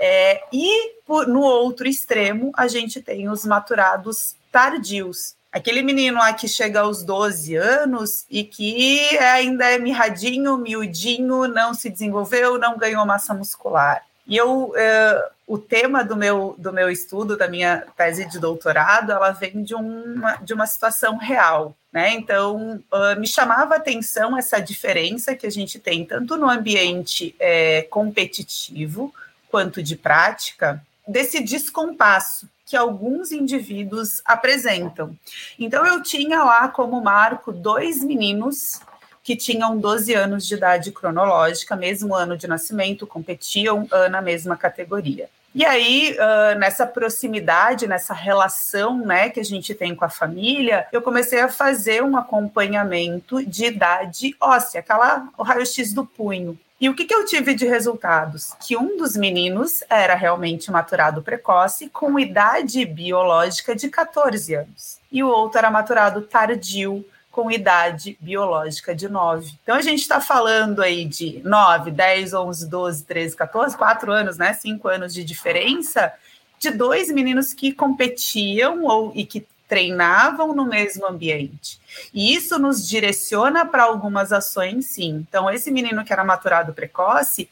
é, 0.00 0.42
e 0.52 0.94
por, 1.06 1.28
no 1.28 1.40
outro 1.40 1.86
extremo 1.86 2.50
a 2.56 2.66
gente 2.66 3.00
tem 3.00 3.28
os 3.28 3.44
maturados 3.44 4.34
tardios, 4.50 5.36
Aquele 5.54 5.82
menino 5.82 6.18
lá 6.18 6.32
que 6.32 6.48
chega 6.48 6.80
aos 6.80 7.04
12 7.04 7.54
anos 7.54 8.26
e 8.28 8.42
que 8.42 9.16
ainda 9.18 9.64
é 9.64 9.78
mirradinho, 9.78 10.58
miudinho, 10.58 11.46
não 11.46 11.72
se 11.72 11.88
desenvolveu, 11.88 12.58
não 12.58 12.76
ganhou 12.76 13.06
massa 13.06 13.32
muscular. 13.32 14.02
E 14.26 14.36
eu, 14.36 14.70
uh, 14.70 15.30
o 15.46 15.56
tema 15.56 16.02
do 16.02 16.16
meu, 16.16 16.56
do 16.58 16.72
meu 16.72 16.90
estudo, 16.90 17.36
da 17.36 17.46
minha 17.46 17.84
tese 17.96 18.28
de 18.28 18.40
doutorado, 18.40 19.12
ela 19.12 19.30
vem 19.30 19.62
de 19.62 19.76
uma, 19.76 20.34
de 20.38 20.52
uma 20.52 20.66
situação 20.66 21.18
real. 21.18 21.72
Né? 21.92 22.14
Então, 22.14 22.82
uh, 22.92 23.20
me 23.20 23.28
chamava 23.28 23.74
a 23.74 23.76
atenção 23.76 24.36
essa 24.36 24.58
diferença 24.58 25.36
que 25.36 25.46
a 25.46 25.50
gente 25.50 25.78
tem 25.78 26.04
tanto 26.04 26.36
no 26.36 26.50
ambiente 26.50 27.32
é, 27.38 27.82
competitivo 27.82 29.14
quanto 29.48 29.80
de 29.80 29.94
prática, 29.94 30.82
desse 31.06 31.40
descompasso 31.40 32.48
que 32.66 32.76
alguns 32.76 33.30
indivíduos 33.30 34.22
apresentam. 34.24 35.16
Então, 35.58 35.86
eu 35.86 36.02
tinha 36.02 36.42
lá 36.42 36.68
como 36.68 37.00
marco 37.02 37.52
dois 37.52 38.02
meninos 38.02 38.80
que 39.22 39.36
tinham 39.36 39.78
12 39.78 40.14
anos 40.14 40.46
de 40.46 40.54
idade 40.54 40.92
cronológica, 40.92 41.76
mesmo 41.76 42.14
ano 42.14 42.36
de 42.36 42.46
nascimento, 42.46 43.06
competiam 43.06 43.88
na 44.10 44.20
mesma 44.20 44.56
categoria. 44.56 45.28
E 45.54 45.64
aí, 45.64 46.16
uh, 46.18 46.58
nessa 46.58 46.84
proximidade, 46.84 47.86
nessa 47.86 48.12
relação 48.12 48.98
né, 48.98 49.30
que 49.30 49.38
a 49.38 49.44
gente 49.44 49.72
tem 49.72 49.94
com 49.94 50.04
a 50.04 50.08
família, 50.08 50.84
eu 50.90 51.00
comecei 51.00 51.38
a 51.40 51.48
fazer 51.48 52.02
um 52.02 52.16
acompanhamento 52.16 53.44
de 53.46 53.66
idade 53.66 54.34
óssea, 54.40 54.80
aquela 54.80 55.28
o 55.38 55.44
raio-x 55.44 55.92
do 55.92 56.04
punho. 56.04 56.58
E 56.80 56.88
o 56.88 56.94
que, 56.94 57.04
que 57.04 57.14
eu 57.14 57.24
tive 57.24 57.54
de 57.54 57.66
resultados? 57.66 58.52
Que 58.66 58.76
um 58.76 58.96
dos 58.96 59.16
meninos 59.16 59.82
era 59.88 60.14
realmente 60.14 60.70
maturado 60.70 61.22
precoce, 61.22 61.88
com 61.88 62.18
idade 62.18 62.84
biológica 62.84 63.74
de 63.74 63.88
14 63.88 64.54
anos, 64.54 64.98
e 65.10 65.22
o 65.22 65.28
outro 65.28 65.58
era 65.58 65.70
maturado 65.70 66.22
tardio, 66.22 67.04
com 67.30 67.50
idade 67.50 68.16
biológica 68.20 68.94
de 68.94 69.08
9. 69.08 69.58
Então 69.62 69.74
a 69.76 69.82
gente 69.82 70.00
está 70.00 70.20
falando 70.20 70.80
aí 70.80 71.04
de 71.04 71.40
9, 71.44 71.90
10, 71.90 72.32
11, 72.34 72.68
12, 72.68 73.04
13, 73.04 73.36
14, 73.36 73.76
4 73.76 74.12
anos, 74.12 74.38
né? 74.38 74.52
5 74.52 74.86
anos 74.88 75.12
de 75.12 75.24
diferença 75.24 76.12
de 76.58 76.70
dois 76.70 77.10
meninos 77.10 77.52
que 77.52 77.72
competiam 77.72 78.84
ou 78.84 79.12
e 79.14 79.26
que 79.26 79.46
treinavam 79.74 80.54
no 80.54 80.64
mesmo 80.64 81.04
ambiente. 81.04 81.80
E 82.14 82.32
isso 82.32 82.60
nos 82.60 82.88
direciona 82.88 83.66
para 83.66 83.82
algumas 83.82 84.32
ações, 84.32 84.86
sim. 84.86 85.26
Então, 85.28 85.50
esse 85.50 85.68
menino 85.68 86.04
que 86.04 86.12
era 86.12 86.22
maturado 86.22 86.72
precoce, 86.72 87.50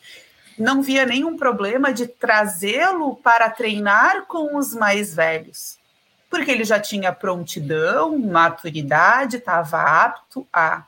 não 0.56 0.80
via 0.82 1.04
nenhum 1.04 1.36
problema 1.36 1.92
de 1.92 2.06
trazê-lo 2.06 3.16
para 3.16 3.50
treinar 3.50 4.26
com 4.26 4.56
os 4.56 4.72
mais 4.72 5.16
velhos, 5.16 5.78
porque 6.30 6.52
ele 6.52 6.62
já 6.62 6.78
tinha 6.78 7.12
prontidão, 7.12 8.16
maturidade, 8.16 9.38
estava 9.38 9.82
apto 9.82 10.46
a. 10.52 10.84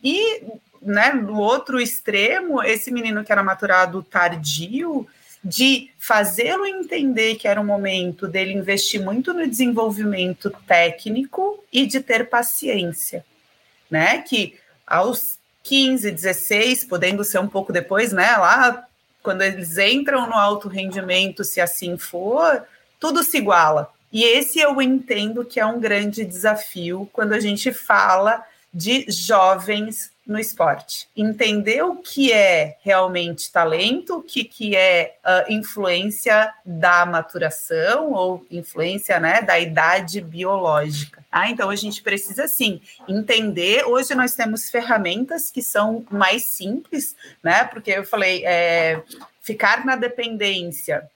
E 0.00 0.44
né, 0.80 1.12
no 1.12 1.40
outro 1.40 1.80
extremo, 1.80 2.62
esse 2.62 2.92
menino 2.92 3.24
que 3.24 3.32
era 3.32 3.42
maturado 3.42 4.04
tardio, 4.04 5.04
de 5.46 5.90
fazê-lo 5.96 6.66
entender 6.66 7.36
que 7.36 7.46
era 7.46 7.60
o 7.60 7.64
momento 7.64 8.26
dele 8.26 8.52
investir 8.52 9.00
muito 9.00 9.32
no 9.32 9.46
desenvolvimento 9.46 10.50
técnico 10.66 11.62
e 11.72 11.86
de 11.86 12.00
ter 12.00 12.28
paciência, 12.28 13.24
né? 13.88 14.22
Que 14.22 14.58
aos 14.84 15.38
15, 15.62 16.10
16, 16.10 16.84
podendo 16.86 17.22
ser 17.22 17.38
um 17.38 17.46
pouco 17.46 17.72
depois, 17.72 18.12
né? 18.12 18.36
Lá, 18.36 18.88
quando 19.22 19.42
eles 19.42 19.78
entram 19.78 20.26
no 20.26 20.34
alto 20.34 20.66
rendimento, 20.66 21.44
se 21.44 21.60
assim 21.60 21.96
for, 21.96 22.64
tudo 22.98 23.22
se 23.22 23.38
iguala. 23.38 23.88
E 24.12 24.24
esse 24.24 24.58
eu 24.58 24.82
entendo 24.82 25.44
que 25.44 25.60
é 25.60 25.66
um 25.66 25.78
grande 25.78 26.24
desafio 26.24 27.08
quando 27.12 27.34
a 27.34 27.40
gente 27.40 27.72
fala 27.72 28.44
de 28.74 29.06
jovens 29.08 30.10
no 30.26 30.38
esporte. 30.38 31.08
Entender 31.16 31.82
o 31.82 31.96
que 31.96 32.32
é 32.32 32.76
realmente 32.82 33.50
talento, 33.52 34.16
o 34.16 34.22
que, 34.22 34.44
que 34.44 34.74
é 34.74 35.16
uh, 35.24 35.52
influência 35.52 36.52
da 36.64 37.06
maturação 37.06 38.12
ou 38.12 38.44
influência 38.50 39.20
né, 39.20 39.40
da 39.40 39.58
idade 39.58 40.20
biológica. 40.20 41.24
Ah, 41.30 41.48
então 41.50 41.70
a 41.70 41.76
gente 41.76 42.02
precisa 42.02 42.48
sim 42.48 42.80
entender. 43.06 43.84
Hoje 43.84 44.14
nós 44.14 44.34
temos 44.34 44.68
ferramentas 44.68 45.50
que 45.50 45.62
são 45.62 46.04
mais 46.10 46.44
simples, 46.44 47.14
né? 47.42 47.64
Porque 47.64 47.90
eu 47.90 48.04
falei, 48.04 48.44
é, 48.44 49.02
ficar 49.42 49.84
na 49.84 49.96
dependência 49.96 51.08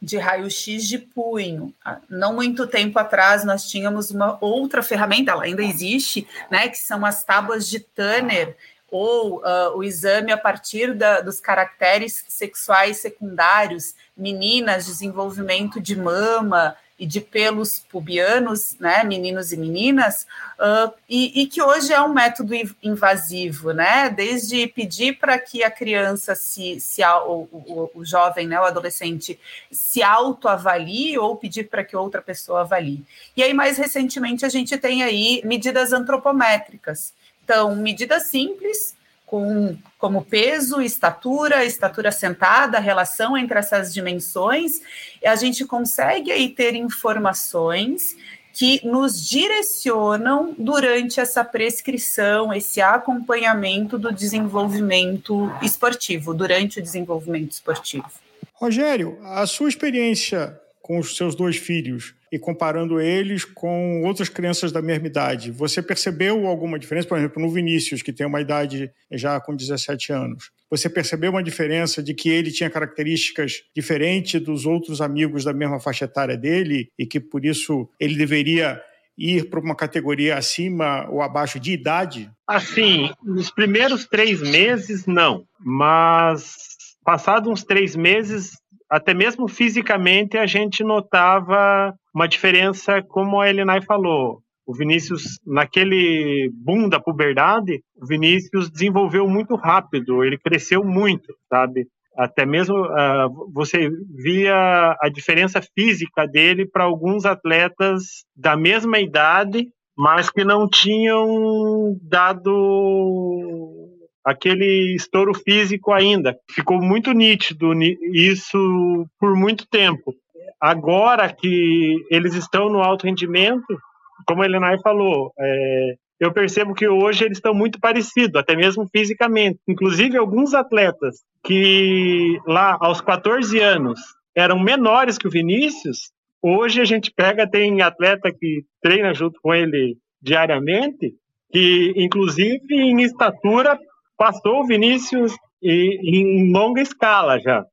de 0.00 0.16
raio-x 0.16 0.86
de 0.86 0.98
punho. 0.98 1.74
Ah, 1.84 1.98
não 2.08 2.34
muito 2.34 2.66
tempo 2.66 2.98
atrás 2.98 3.44
nós 3.44 3.68
tínhamos 3.68 4.10
uma 4.10 4.38
outra 4.40 4.82
ferramenta, 4.82 5.32
ela 5.32 5.44
ainda 5.44 5.62
existe, 5.62 6.26
né, 6.50 6.68
que 6.68 6.78
são 6.78 7.04
as 7.04 7.24
tábuas 7.24 7.68
de 7.68 7.80
Tanner 7.80 8.56
ou 8.90 9.38
uh, 9.40 9.76
o 9.76 9.84
exame 9.84 10.32
a 10.32 10.38
partir 10.38 10.94
da, 10.94 11.20
dos 11.20 11.40
caracteres 11.40 12.24
sexuais 12.28 12.98
secundários, 12.98 13.94
meninas, 14.16 14.86
desenvolvimento 14.86 15.80
de 15.80 15.94
mama, 15.94 16.74
e 16.98 17.06
de 17.06 17.20
pelos 17.20 17.78
pubianos, 17.78 18.76
né, 18.80 19.04
meninos 19.04 19.52
e 19.52 19.56
meninas, 19.56 20.26
uh, 20.58 20.92
e, 21.08 21.42
e, 21.42 21.46
que 21.46 21.62
hoje 21.62 21.92
é 21.92 22.00
um 22.00 22.12
método 22.12 22.52
invasivo, 22.82 23.72
né, 23.72 24.10
desde 24.10 24.66
pedir 24.66 25.16
para 25.18 25.38
que 25.38 25.62
a 25.62 25.70
criança 25.70 26.34
se, 26.34 26.80
se 26.80 27.02
o, 27.04 27.48
o, 27.52 27.90
o, 27.94 28.04
jovem, 28.04 28.48
né, 28.48 28.58
o 28.60 28.64
adolescente, 28.64 29.38
se 29.70 30.02
autoavalie 30.02 31.16
ou 31.16 31.36
pedir 31.36 31.68
para 31.68 31.84
que 31.84 31.96
outra 31.96 32.20
pessoa 32.20 32.62
avalie. 32.62 33.04
E 33.36 33.42
aí, 33.42 33.54
mais 33.54 33.78
recentemente, 33.78 34.44
a 34.44 34.48
gente 34.48 34.76
tem 34.76 35.04
aí 35.04 35.40
medidas 35.44 35.92
antropométricas. 35.92 37.14
Então, 37.44 37.74
medidas 37.76 38.24
simples, 38.24 38.94
com 39.28 39.76
como 39.98 40.24
peso, 40.24 40.80
estatura, 40.80 41.64
estatura 41.64 42.10
sentada, 42.10 42.78
a 42.78 42.80
relação 42.80 43.36
entre 43.36 43.58
essas 43.58 43.92
dimensões, 43.92 44.80
a 45.24 45.36
gente 45.36 45.64
consegue 45.64 46.32
aí 46.32 46.48
ter 46.48 46.74
informações 46.74 48.16
que 48.54 48.80
nos 48.84 49.28
direcionam 49.28 50.54
durante 50.58 51.20
essa 51.20 51.44
prescrição, 51.44 52.52
esse 52.52 52.80
acompanhamento 52.80 53.98
do 53.98 54.10
desenvolvimento 54.10 55.52
esportivo, 55.62 56.32
durante 56.32 56.80
o 56.80 56.82
desenvolvimento 56.82 57.52
esportivo. 57.52 58.10
Rogério, 58.54 59.18
a 59.22 59.46
sua 59.46 59.68
experiência 59.68 60.58
com 60.88 60.98
os 60.98 61.18
seus 61.18 61.34
dois 61.34 61.58
filhos 61.58 62.14
e 62.32 62.38
comparando 62.38 62.98
eles 62.98 63.44
com 63.44 64.00
outras 64.04 64.30
crianças 64.30 64.72
da 64.72 64.80
mesma 64.80 65.06
idade, 65.06 65.50
você 65.50 65.82
percebeu 65.82 66.46
alguma 66.46 66.78
diferença? 66.78 67.06
Por 67.06 67.18
exemplo, 67.18 67.42
no 67.42 67.50
Vinícius, 67.50 68.00
que 68.00 68.10
tem 68.10 68.26
uma 68.26 68.40
idade 68.40 68.90
já 69.12 69.38
com 69.38 69.54
17 69.54 70.14
anos, 70.14 70.50
você 70.70 70.88
percebeu 70.88 71.30
uma 71.30 71.42
diferença 71.42 72.02
de 72.02 72.14
que 72.14 72.30
ele 72.30 72.50
tinha 72.50 72.70
características 72.70 73.64
diferentes 73.76 74.40
dos 74.40 74.64
outros 74.64 75.02
amigos 75.02 75.44
da 75.44 75.52
mesma 75.52 75.78
faixa 75.78 76.06
etária 76.06 76.38
dele 76.38 76.88
e 76.98 77.04
que 77.04 77.20
por 77.20 77.44
isso 77.44 77.86
ele 78.00 78.16
deveria 78.16 78.80
ir 79.18 79.50
para 79.50 79.60
uma 79.60 79.76
categoria 79.76 80.38
acima 80.38 81.06
ou 81.10 81.20
abaixo 81.20 81.60
de 81.60 81.72
idade? 81.72 82.30
Assim, 82.46 83.10
nos 83.22 83.50
primeiros 83.50 84.06
três 84.06 84.40
meses, 84.40 85.04
não. 85.04 85.44
Mas 85.60 86.56
passados 87.04 87.50
uns 87.50 87.64
três 87.64 87.94
meses, 87.94 88.52
até 88.90 89.12
mesmo 89.12 89.48
fisicamente, 89.48 90.38
a 90.38 90.46
gente 90.46 90.82
notava 90.82 91.94
uma 92.14 92.26
diferença, 92.26 93.02
como 93.02 93.40
a 93.40 93.48
Elenay 93.48 93.82
falou. 93.82 94.40
O 94.66 94.74
Vinícius, 94.74 95.38
naquele 95.46 96.50
boom 96.54 96.88
da 96.88 97.00
puberdade, 97.00 97.82
o 97.96 98.06
Vinícius 98.06 98.70
desenvolveu 98.70 99.28
muito 99.28 99.54
rápido, 99.54 100.24
ele 100.24 100.38
cresceu 100.38 100.84
muito, 100.84 101.34
sabe? 101.48 101.86
Até 102.16 102.44
mesmo 102.44 102.76
uh, 102.76 103.52
você 103.52 103.88
via 104.14 104.96
a 105.00 105.08
diferença 105.08 105.62
física 105.74 106.26
dele 106.26 106.66
para 106.66 106.84
alguns 106.84 107.24
atletas 107.24 108.24
da 108.36 108.56
mesma 108.56 108.98
idade, 108.98 109.68
mas 109.96 110.28
que 110.28 110.44
não 110.44 110.68
tinham 110.68 111.96
dado 112.02 113.87
aquele 114.24 114.94
estouro 114.94 115.32
físico 115.34 115.92
ainda. 115.92 116.36
Ficou 116.50 116.80
muito 116.80 117.12
nítido 117.12 117.72
isso 118.12 119.06
por 119.18 119.34
muito 119.36 119.66
tempo. 119.66 120.14
Agora 120.60 121.32
que 121.32 121.96
eles 122.10 122.34
estão 122.34 122.68
no 122.68 122.82
alto 122.82 123.06
rendimento, 123.06 123.78
como 124.26 124.42
a 124.42 124.46
Elenay 124.46 124.78
falou, 124.82 125.32
é, 125.38 125.94
eu 126.18 126.32
percebo 126.32 126.74
que 126.74 126.88
hoje 126.88 127.24
eles 127.24 127.38
estão 127.38 127.54
muito 127.54 127.78
parecidos, 127.78 128.34
até 128.36 128.56
mesmo 128.56 128.88
fisicamente. 128.90 129.60
Inclusive, 129.68 130.16
alguns 130.16 130.52
atletas 130.52 131.22
que 131.44 132.40
lá 132.46 132.76
aos 132.80 133.00
14 133.00 133.60
anos 133.60 134.00
eram 134.34 134.58
menores 134.58 135.16
que 135.16 135.28
o 135.28 135.30
Vinícius, 135.30 136.10
hoje 136.42 136.80
a 136.80 136.84
gente 136.84 137.12
pega, 137.14 137.48
tem 137.48 137.82
atleta 137.82 138.30
que 138.32 138.64
treina 138.82 139.14
junto 139.14 139.40
com 139.40 139.54
ele 139.54 139.96
diariamente, 140.20 141.14
que 141.52 141.92
inclusive 141.96 142.74
em 142.74 143.00
estatura 143.02 143.78
passou 144.18 144.60
o 144.60 144.66
Vinícius 144.66 145.32
e, 145.62 145.98
em 146.02 146.52
longa 146.52 146.82
escala 146.82 147.38
já. 147.38 147.64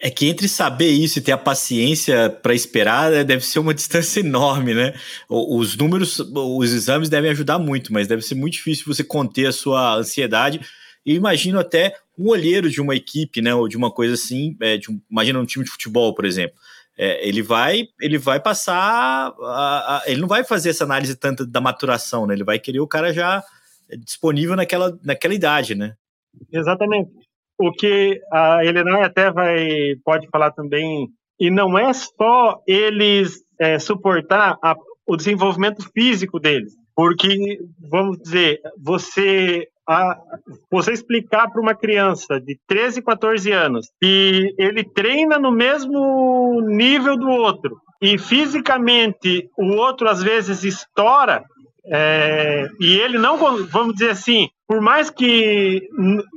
É 0.00 0.10
que 0.10 0.26
entre 0.26 0.48
saber 0.48 0.90
isso 0.90 1.18
e 1.18 1.22
ter 1.22 1.32
a 1.32 1.38
paciência 1.38 2.28
para 2.28 2.54
esperar 2.54 3.10
né, 3.10 3.24
deve 3.24 3.44
ser 3.44 3.58
uma 3.58 3.72
distância 3.74 4.20
enorme, 4.20 4.74
né? 4.74 4.94
Os 5.28 5.76
números, 5.76 6.18
os 6.20 6.72
exames 6.72 7.08
devem 7.08 7.30
ajudar 7.30 7.58
muito, 7.58 7.92
mas 7.92 8.06
deve 8.06 8.22
ser 8.22 8.34
muito 8.34 8.54
difícil 8.54 8.84
você 8.86 9.02
conter 9.02 9.46
a 9.46 9.52
sua 9.52 9.94
ansiedade. 9.94 10.60
E 11.06 11.14
imagino 11.14 11.58
até 11.58 11.94
um 12.18 12.28
olheiro 12.28 12.68
de 12.68 12.80
uma 12.80 12.94
equipe, 12.94 13.40
né? 13.40 13.54
Ou 13.54 13.68
de 13.68 13.76
uma 13.76 13.90
coisa 13.90 14.14
assim, 14.14 14.56
é, 14.60 14.78
um, 14.90 15.00
imagina 15.10 15.38
um 15.38 15.46
time 15.46 15.64
de 15.64 15.70
futebol, 15.70 16.14
por 16.14 16.24
exemplo. 16.24 16.56
É, 17.00 17.26
ele 17.26 17.42
vai 17.42 17.86
ele 18.00 18.18
vai 18.18 18.40
passar 18.40 19.32
a, 19.40 19.98
a, 19.98 20.02
ele 20.06 20.20
não 20.20 20.26
vai 20.26 20.42
fazer 20.42 20.70
essa 20.70 20.82
análise 20.82 21.14
tanto 21.14 21.46
da 21.46 21.60
maturação, 21.60 22.26
né? 22.26 22.34
Ele 22.34 22.42
vai 22.42 22.58
querer 22.58 22.80
o 22.80 22.88
cara 22.88 23.12
já 23.12 23.44
disponível 23.96 24.56
naquela, 24.56 24.98
naquela 25.02 25.34
idade, 25.34 25.74
né? 25.74 25.94
Exatamente. 26.52 27.10
O 27.58 27.72
que 27.72 28.20
a 28.32 28.64
Helena 28.64 29.04
até 29.04 29.30
vai 29.30 29.96
pode 30.04 30.28
falar 30.28 30.52
também, 30.52 31.08
e 31.40 31.50
não 31.50 31.78
é 31.78 31.92
só 31.92 32.62
eles 32.66 33.42
é, 33.58 33.78
suportar 33.78 34.56
a, 34.62 34.76
o 35.06 35.16
desenvolvimento 35.16 35.88
físico 35.92 36.38
deles, 36.38 36.72
porque, 36.94 37.58
vamos 37.80 38.18
dizer, 38.18 38.60
você 38.78 39.66
a, 39.88 40.18
você 40.70 40.92
explicar 40.92 41.50
para 41.50 41.62
uma 41.62 41.74
criança 41.74 42.38
de 42.38 42.58
13, 42.66 43.00
14 43.00 43.50
anos 43.50 43.86
que 44.00 44.54
ele 44.58 44.84
treina 44.84 45.38
no 45.38 45.50
mesmo 45.50 46.60
nível 46.60 47.16
do 47.16 47.28
outro 47.28 47.80
e 48.00 48.18
fisicamente 48.18 49.48
o 49.56 49.76
outro 49.76 50.08
às 50.08 50.22
vezes 50.22 50.62
estoura, 50.62 51.42
é, 51.90 52.68
e 52.78 52.98
ele 52.98 53.18
não, 53.18 53.36
vamos 53.66 53.94
dizer 53.94 54.10
assim, 54.10 54.48
por 54.66 54.80
mais 54.80 55.08
que 55.08 55.88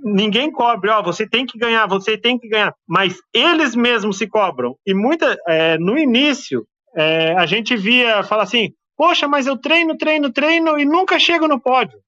ninguém 0.04 0.52
cobre, 0.52 0.90
ó, 0.90 1.02
você 1.02 1.28
tem 1.28 1.46
que 1.46 1.58
ganhar, 1.58 1.86
você 1.88 2.18
tem 2.18 2.38
que 2.40 2.48
ganhar, 2.48 2.74
mas 2.88 3.18
eles 3.34 3.76
mesmos 3.76 4.18
se 4.18 4.28
cobram. 4.28 4.76
E 4.86 4.94
muita, 4.94 5.38
é, 5.48 5.78
no 5.78 5.98
início, 5.98 6.66
é, 6.96 7.34
a 7.36 7.46
gente 7.46 7.76
via 7.76 8.24
falar 8.24 8.44
assim, 8.44 8.72
poxa, 8.98 9.28
mas 9.28 9.48
eu 9.48 9.58
treino, 9.58 9.98
treino, 9.98 10.32
treino 10.32 10.80
e 10.80 10.86
nunca 10.86 11.20
chego 11.20 11.48
no 11.48 11.60
pódio, 11.60 12.00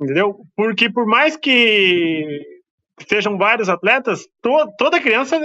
entendeu? 0.00 0.36
Porque 0.56 0.90
por 0.90 1.06
mais 1.06 1.36
que 1.36 2.40
sejam 3.06 3.36
vários 3.36 3.68
atletas, 3.68 4.26
to, 4.42 4.72
toda 4.78 5.00
criança 5.00 5.38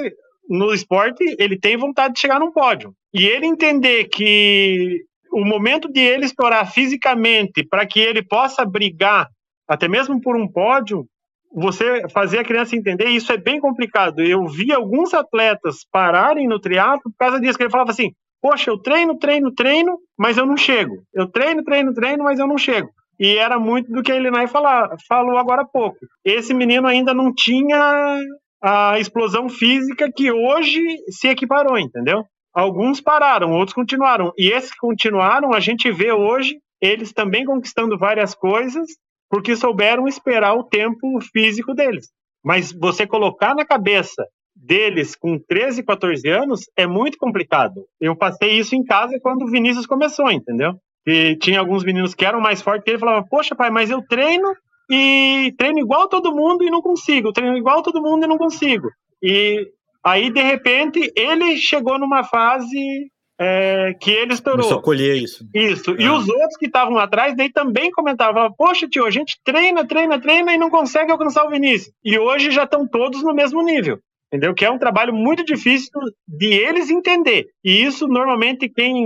no 0.50 0.74
esporte 0.74 1.24
ele 1.38 1.60
tem 1.60 1.76
vontade 1.76 2.14
de 2.14 2.22
chegar 2.22 2.40
num 2.40 2.52
pódio. 2.52 2.94
E 3.14 3.26
ele 3.26 3.46
entender 3.46 4.06
que 4.06 5.02
o 5.32 5.46
momento 5.46 5.92
de 5.92 6.00
ele 6.00 6.26
estourar 6.26 6.72
fisicamente 6.72 7.66
para 7.68 7.86
que 7.86 8.00
ele 8.00 8.22
possa 8.22 8.66
brigar, 8.66 9.28
até 9.68 9.88
mesmo 9.88 10.20
por 10.20 10.36
um 10.36 10.48
pódio, 10.48 11.06
você 11.54 12.08
fazer 12.10 12.40
a 12.40 12.44
criança 12.44 12.76
entender, 12.76 13.10
isso 13.10 13.32
é 13.32 13.38
bem 13.38 13.60
complicado. 13.60 14.22
Eu 14.22 14.46
vi 14.48 14.72
alguns 14.72 15.14
atletas 15.14 15.86
pararem 15.92 16.48
no 16.48 16.60
triatlo 16.60 17.12
por 17.12 17.18
causa 17.18 17.40
disso, 17.40 17.58
que 17.58 17.64
ele 17.64 17.72
falava 17.72 17.92
assim, 17.92 18.12
poxa, 18.42 18.70
eu 18.70 18.78
treino, 18.78 19.18
treino, 19.18 19.54
treino, 19.54 19.98
mas 20.18 20.38
eu 20.38 20.46
não 20.46 20.58
chego. 20.58 20.96
Eu 21.14 21.28
treino, 21.28 21.64
treino, 21.64 21.94
treino, 21.94 22.24
mas 22.24 22.40
eu 22.40 22.48
não 22.48 22.58
chego. 22.58 22.90
E 23.20 23.38
era 23.38 23.60
muito 23.60 23.92
do 23.92 24.02
que 24.02 24.12
a 24.12 24.16
Elinai 24.16 24.48
falou 24.48 25.38
agora 25.38 25.62
há 25.62 25.66
pouco. 25.66 25.98
Esse 26.26 26.54
menino 26.54 26.88
ainda 26.88 27.14
não 27.14 27.34
tinha 27.34 28.18
a 28.64 29.00
explosão 29.00 29.48
física 29.48 30.12
que 30.12 30.32
hoje 30.32 30.82
se 31.10 31.28
equiparou, 31.28 31.78
entendeu? 31.78 32.24
Alguns 32.54 33.00
pararam, 33.00 33.52
outros 33.52 33.74
continuaram. 33.74 34.32
E 34.38 34.52
esses 34.52 34.72
que 34.72 34.78
continuaram, 34.78 35.54
a 35.54 35.60
gente 35.60 35.92
vê 35.92 36.12
hoje 36.12 36.58
eles 36.82 37.14
também 37.14 37.46
conquistando 37.46 37.98
várias 37.98 38.34
coisas 38.34 38.88
porque 39.30 39.56
souberam 39.56 40.08
esperar 40.08 40.56
o 40.56 40.64
tempo 40.64 41.20
físico 41.32 41.74
deles. 41.74 42.10
Mas 42.44 42.74
você 42.74 43.08
colocar 43.08 43.56
na 43.56 43.64
cabeça 43.64 44.26
deles 44.54 45.16
com 45.16 45.40
13, 45.40 45.84
14 45.84 46.28
anos 46.28 46.62
é 46.76 46.86
muito 46.86 47.18
complicado. 47.18 47.86
Eu 48.00 48.16
passei 48.16 48.60
isso 48.60 48.76
em 48.76 48.84
casa 48.84 49.18
quando 49.22 49.44
o 49.44 49.50
Vinícius 49.50 49.86
começou, 49.86 50.30
entendeu? 50.30 50.74
E 51.08 51.38
tinha 51.38 51.60
alguns 51.60 51.84
meninos 51.84 52.14
que 52.14 52.26
eram 52.26 52.42
mais 52.42 52.62
fortes 52.62 52.84
que 52.84 52.92
ele 52.92 53.00
falava: 53.00 53.26
Poxa, 53.28 53.56
pai, 53.56 53.70
mas 53.70 53.90
eu 53.90 54.02
treino 54.06 54.54
e 54.92 55.54
treino 55.58 55.80
igual 55.80 56.10
todo 56.10 56.36
mundo 56.36 56.64
e 56.64 56.70
não 56.70 56.82
consigo, 56.82 57.32
treino 57.32 57.58
igual 57.58 57.82
todo 57.82 58.02
mundo 58.02 58.26
e 58.26 58.28
não 58.28 58.38
consigo. 58.38 58.90
E 59.24 59.68
aí, 60.04 60.32
de 60.32 60.42
repente, 60.42 61.12
ele 61.16 61.58
chegou 61.58 62.00
numa 62.00 62.24
fase 62.24 63.10
é, 63.40 63.96
que 64.00 64.12
ele 64.12 64.34
estourou. 64.34 64.68
Só 64.68 64.80
colher 64.80 65.16
isso. 65.16 65.44
Isso. 65.52 65.96
E 66.00 66.08
os 66.08 66.30
outros 66.30 66.58
que 66.58 66.68
estavam 66.68 66.98
atrás 67.00 67.36
daí 67.36 67.52
também 67.52 67.90
comentavam: 67.90 68.54
Poxa, 68.56 68.88
tio, 68.88 69.06
a 69.06 69.10
gente 69.10 69.40
treina, 69.44 69.84
treina, 69.84 70.22
treina 70.22 70.54
e 70.54 70.60
não 70.60 70.70
consegue 70.70 71.12
alcançar 71.12 71.46
o 71.46 71.50
Vinícius. 71.50 71.92
E 72.04 72.20
hoje 72.20 72.52
já 72.52 72.66
estão 72.66 72.88
todos 72.88 73.24
no 73.24 73.34
mesmo 73.34 73.64
nível. 73.64 73.98
Entendeu? 74.32 74.54
Que 74.54 74.64
é 74.64 74.72
um 74.72 74.78
trabalho 74.78 75.14
muito 75.14 75.44
difícil 75.44 75.92
de 76.26 76.54
eles 76.54 76.90
entender. 76.90 77.48
E 77.66 77.84
isso, 77.84 78.08
normalmente, 78.08 78.70
quem, 78.70 79.06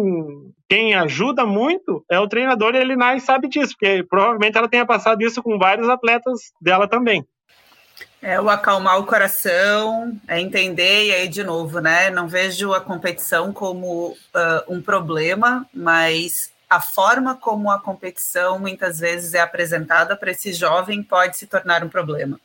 quem 0.69 0.93
ajuda 0.93 1.45
muito 1.45 2.05
é 2.11 2.19
o 2.19 2.27
treinador 2.27 2.75
e 2.75 2.77
ele 2.77 2.95
sabe 3.19 3.47
disso, 3.47 3.73
porque 3.79 4.03
provavelmente 4.07 4.55
ela 4.55 4.69
tenha 4.69 4.85
passado 4.85 5.23
isso 5.23 5.41
com 5.41 5.57
vários 5.57 5.89
atletas 5.89 6.51
dela 6.61 6.87
também. 6.87 7.25
É 8.25 8.41
o 8.41 8.49
acalmar 8.49 8.97
o 8.99 9.05
coração, 9.05 10.19
é 10.27 10.41
entender, 10.41 11.05
e 11.05 11.11
aí, 11.13 11.27
de 11.27 11.43
novo, 11.43 11.79
né? 11.79 12.09
Não 12.09 12.27
vejo 12.27 12.73
a 12.73 12.81
competição 12.81 13.53
como 13.53 14.07
uh, 14.07 14.17
um 14.67 14.81
problema, 14.81 15.63
mas 15.71 16.51
a 16.67 16.81
forma 16.81 17.35
como 17.35 17.69
a 17.69 17.79
competição 17.79 18.57
muitas 18.57 18.97
vezes 18.97 19.35
é 19.35 19.41
apresentada 19.41 20.17
para 20.17 20.31
esse 20.31 20.53
jovem 20.53 21.03
pode 21.03 21.37
se 21.37 21.45
tornar 21.45 21.83
um 21.83 21.87
problema. 21.87 22.39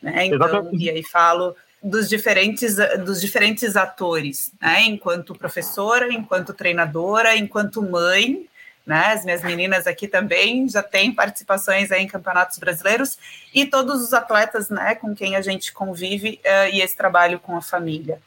Né? 0.00 0.26
Então, 0.26 0.46
Exatamente. 0.46 0.84
e 0.84 0.90
aí 0.90 1.02
falo 1.02 1.56
dos 1.82 2.08
diferentes, 2.08 2.76
dos 3.04 3.20
diferentes 3.20 3.76
atores, 3.76 4.52
né? 4.62 4.82
Enquanto 4.82 5.34
professora, 5.34 6.06
enquanto 6.12 6.54
treinadora, 6.54 7.36
enquanto 7.36 7.82
mãe, 7.82 8.46
né? 8.86 9.12
As 9.12 9.24
minhas 9.24 9.42
meninas 9.42 9.86
aqui 9.86 10.06
também 10.06 10.68
já 10.68 10.82
têm 10.82 11.12
participações 11.12 11.90
em 11.90 12.06
campeonatos 12.06 12.56
brasileiros 12.58 13.18
e 13.52 13.66
todos 13.66 14.00
os 14.00 14.12
atletas, 14.12 14.70
né, 14.70 14.94
com 14.94 15.14
quem 15.14 15.34
a 15.34 15.42
gente 15.42 15.72
convive 15.72 16.40
uh, 16.44 16.72
e 16.72 16.80
esse 16.80 16.96
trabalho 16.96 17.40
com 17.40 17.56
a 17.56 17.60
família. 17.60 18.20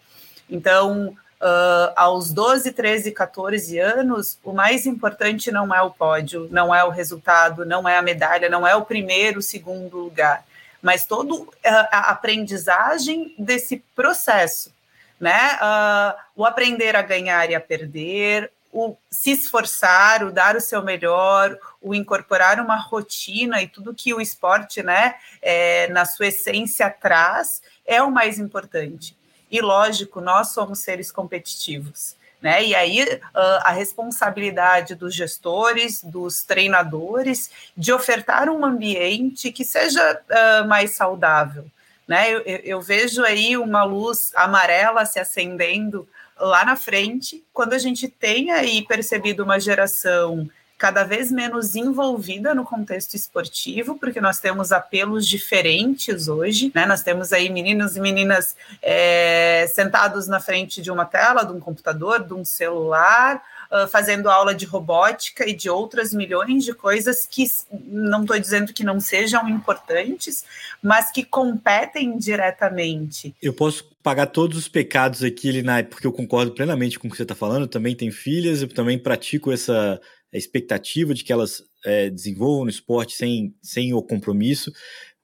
Então, 0.50 1.16
uh, 1.40 1.94
aos 1.96 2.34
12, 2.34 2.74
13, 2.74 3.12
14 3.12 3.80
anos, 3.80 4.38
o 4.44 4.52
mais 4.52 4.86
importante 4.86 5.52
não 5.52 5.74
é 5.74 5.82
o 5.82 5.92
pódio, 5.92 6.50
não 6.52 6.76
é 6.76 6.84
o 6.84 6.90
resultado, 6.90 7.66
não 7.66 7.88
é 7.88 7.98
a 7.98 8.02
medalha, 8.02 8.50
não 8.50 8.68
é 8.68 8.76
o 8.76 8.86
primeiro, 8.86 9.42
segundo 9.42 9.98
lugar, 9.98 10.44
mas 10.82 11.06
toda 11.06 11.34
uh, 11.34 11.50
a 11.64 12.12
aprendizagem 12.12 13.34
desse 13.38 13.84
processo, 13.96 14.74
né? 15.20 15.58
Uh, 15.62 16.20
o 16.38 16.46
aprender 16.46 16.96
a 16.96 17.02
ganhar 17.02 17.50
e 17.50 17.56
a 17.56 17.60
perder, 17.60 18.52
o 18.72 18.96
se 19.10 19.32
esforçar, 19.32 20.24
o 20.24 20.32
dar 20.32 20.56
o 20.56 20.62
seu 20.62 20.84
melhor, 20.84 21.58
o 21.82 21.96
incorporar 21.96 22.60
uma 22.60 22.78
rotina 22.78 23.62
e 23.62 23.68
tudo 23.68 23.94
que 23.94 24.14
o 24.14 24.22
esporte, 24.22 24.84
né, 24.84 25.16
é, 25.42 25.88
na 25.88 26.06
sua 26.06 26.28
essência 26.28 26.90
traz, 26.90 27.62
é 27.86 28.02
o 28.02 28.12
mais 28.12 28.38
importante. 28.38 29.18
E 29.52 29.62
lógico, 29.62 30.22
nós 30.22 30.50
somos 30.50 30.80
seres 30.80 31.12
competitivos. 31.12 32.16
Né? 32.42 32.64
E 32.64 32.76
aí 32.76 33.20
a 33.34 33.72
responsabilidade 33.72 34.96
dos 34.96 35.14
gestores, 35.14 36.02
dos 36.02 36.44
treinadores, 36.44 37.52
de 37.76 37.92
ofertar 37.92 38.50
um 38.50 38.64
ambiente 38.64 39.52
que 39.52 39.66
seja 39.66 40.22
mais 40.68 40.92
saudável. 40.92 41.66
Né? 42.08 42.32
Eu, 42.32 42.40
eu, 42.42 42.82
vejo 42.82 43.24
aí 43.24 43.58
uma 43.58 43.84
luz 43.84 44.32
amarela 44.36 45.06
se 45.06 45.20
acendendo 45.20 46.08
lá 46.40 46.66
na 46.66 46.76
frente, 46.76 47.44
quando 47.54 47.74
a 47.74 47.78
gente 47.78 48.08
tem 48.08 48.52
aí 48.52 48.84
percebido 48.86 49.44
uma 49.44 49.60
geração 49.60 50.50
cada 50.80 51.04
vez 51.04 51.30
menos 51.30 51.76
envolvida 51.76 52.56
no 52.56 52.64
contexto 52.64 53.14
esportivo, 53.14 54.00
porque 54.00 54.22
nós 54.22 54.40
temos 54.40 54.72
apelos 54.72 55.28
diferentes 55.28 56.30
hoje, 56.30 56.72
né? 56.74 56.86
Nós 56.86 57.04
temos 57.04 57.34
aí 57.34 57.50
meninos 57.50 57.98
e 57.98 58.00
meninas 58.00 58.56
é, 58.82 59.70
sentados 59.76 60.26
na 60.30 60.40
frente 60.40 60.82
de 60.82 60.90
uma 60.90 61.04
tela, 61.04 61.44
de 61.44 61.52
um 61.52 61.60
computador, 61.60 62.24
de 62.24 62.34
um 62.34 62.46
celular, 62.46 63.44
Uh, 63.72 63.88
fazendo 63.88 64.30
aula 64.30 64.56
de 64.56 64.66
robótica 64.66 65.48
e 65.48 65.54
de 65.54 65.70
outras 65.70 66.12
milhões 66.12 66.66
de 66.66 66.74
coisas 66.74 67.28
que 67.30 67.46
não 67.86 68.22
estou 68.22 68.40
dizendo 68.40 68.74
que 68.74 68.84
não 68.84 69.00
sejam 69.00 69.48
importantes, 69.48 70.44
mas 70.82 71.12
que 71.12 71.24
competem 71.24 72.18
diretamente. 72.18 73.36
Eu 73.40 73.54
posso 73.54 73.88
pagar 74.02 74.26
todos 74.26 74.58
os 74.58 74.68
pecados 74.68 75.24
aqui, 75.24 75.52
Linai, 75.52 75.84
porque 75.84 76.08
eu 76.08 76.12
concordo 76.12 76.52
plenamente 76.52 76.98
com 76.98 77.08
o 77.08 77.12
que 77.12 77.18
você 77.18 77.22
está 77.22 77.36
falando. 77.36 77.64
Eu 77.64 77.68
também 77.68 77.96
tenho 77.96 78.12
filhas, 78.12 78.64
eu 78.64 78.68
também 78.68 78.98
pratico 78.98 79.52
essa 79.52 80.02
expectativa 80.34 81.14
de 81.14 81.24
que 81.24 81.32
elas 81.32 81.64
é, 81.86 82.10
desenvolvam 82.10 82.64
no 82.64 82.70
esporte 82.70 83.14
sem, 83.16 83.54
sem 83.62 83.94
o 83.94 84.02
compromisso. 84.02 84.72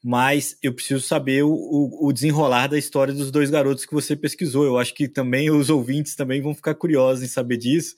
Mas 0.04 0.56
eu 0.62 0.72
preciso 0.72 1.02
saber 1.02 1.44
o, 1.44 1.90
o, 2.00 2.14
desenrolar 2.14 2.68
da 2.68 2.78
história 2.78 3.12
dos 3.12 3.32
dois 3.32 3.50
garotos 3.50 3.88
que 3.88 3.94
você 3.94 4.16
pesquisou. 4.16 4.64
Eu 4.64 4.78
acho 4.78 4.94
que 4.94 5.08
também 5.08 5.50
os 5.50 5.72
ouvintes 5.72 6.16
também 6.16 6.44
vão 6.44 6.54
ficar 6.54 6.76
curiosos 6.76 7.24
em 7.24 7.28
saber 7.28 7.58
disso 7.58 7.96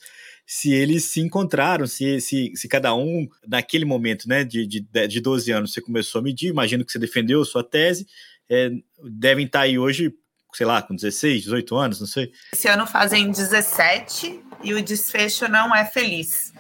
se 0.47 0.71
eles 0.71 1.03
se 1.03 1.19
encontraram, 1.19 1.85
se, 1.85 2.21
se, 2.21 2.53
se 2.55 2.67
cada 2.69 2.95
um, 2.95 3.27
naquele 3.45 3.83
momento, 3.83 4.29
né, 4.29 4.45
de, 4.45 4.65
de, 4.65 4.79
de 4.79 5.19
12 5.19 5.51
anos, 5.51 5.73
você 5.73 5.81
começou 5.81 6.19
a 6.19 6.23
medir, 6.23 6.49
imagino 6.49 6.85
que 6.85 6.91
você 6.91 6.97
defendeu 6.97 7.43
sua 7.43 7.63
tese, 7.63 8.07
é, 8.49 8.71
devem 9.03 9.45
estar 9.45 9.61
aí 9.61 9.77
hoje 9.77 10.13
sei 10.53 10.65
lá, 10.65 10.81
com 10.81 10.95
16, 10.95 11.43
18 11.43 11.75
anos, 11.75 11.99
não 11.99 12.07
sei. 12.07 12.31
Esse 12.51 12.67
ano 12.67 12.87
fazem 12.87 13.29
17 13.29 14.41
e 14.63 14.73
o 14.73 14.81
desfecho 14.81 15.47
não 15.47 15.75
é 15.75 15.85
feliz. 15.85 16.51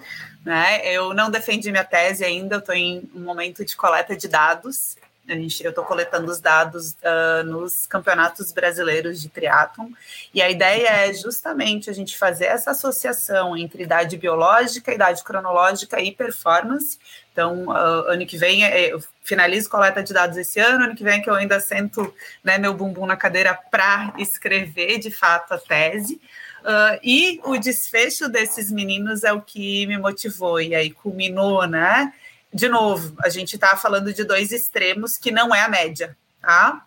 Né? 0.45 0.85
Eu 0.85 1.15
não 1.15 1.31
defendi 1.31 1.71
minha 1.71 1.83
tese 1.83 2.23
ainda, 2.23 2.57
estou 2.57 2.75
em 2.75 3.09
um 3.15 3.21
momento 3.21 3.65
de 3.65 3.75
coleta 3.75 4.15
de 4.15 4.27
dados. 4.27 4.95
A 5.29 5.33
gente, 5.33 5.63
eu 5.63 5.71
estou 5.71 5.83
coletando 5.83 6.31
os 6.31 6.39
dados 6.39 6.91
uh, 6.93 7.43
nos 7.43 7.85
campeonatos 7.85 8.51
brasileiros 8.53 9.21
de 9.21 9.27
triatlon, 9.27 9.89
e 10.33 10.41
a 10.41 10.49
ideia 10.49 10.87
é 10.87 11.13
justamente 11.13 11.89
a 11.89 11.93
gente 11.93 12.17
fazer 12.17 12.45
essa 12.45 12.71
associação 12.71 13.55
entre 13.57 13.83
idade 13.83 14.15
biológica, 14.15 14.93
idade 14.93 15.23
cronológica 15.23 15.99
e 15.99 16.13
performance. 16.13 16.97
Então, 17.33 17.65
uh, 17.65 18.09
ano 18.09 18.25
que 18.25 18.37
vem, 18.37 18.63
é, 18.63 18.93
eu 18.93 19.03
finalizo 19.21 19.69
coleta 19.69 20.01
de 20.01 20.13
dados 20.13 20.37
esse 20.37 20.59
ano, 20.59 20.85
ano 20.85 20.95
que 20.95 21.03
vem 21.03 21.19
é 21.19 21.21
que 21.21 21.29
eu 21.29 21.35
ainda 21.35 21.59
sento 21.59 22.13
né, 22.43 22.57
meu 22.57 22.73
bumbum 22.73 23.05
na 23.05 23.17
cadeira 23.17 23.53
para 23.69 24.13
escrever 24.17 24.97
de 24.99 25.11
fato 25.11 25.53
a 25.53 25.57
tese. 25.57 26.21
Uh, 26.61 26.99
e 27.03 27.39
o 27.43 27.57
desfecho 27.57 28.27
desses 28.27 28.71
meninos 28.71 29.23
é 29.23 29.31
o 29.31 29.41
que 29.41 29.85
me 29.87 29.97
motivou, 29.97 30.59
e 30.59 30.73
aí 30.73 30.89
culminou, 30.89 31.67
né? 31.67 32.13
De 32.53 32.69
novo, 32.69 33.15
a 33.23 33.29
gente 33.29 33.55
está 33.55 33.75
falando 33.75 34.13
de 34.13 34.23
dois 34.23 34.51
extremos 34.51 35.17
que 35.17 35.31
não 35.31 35.53
é 35.53 35.61
a 35.61 35.69
média, 35.69 36.17
tá? 36.41 36.83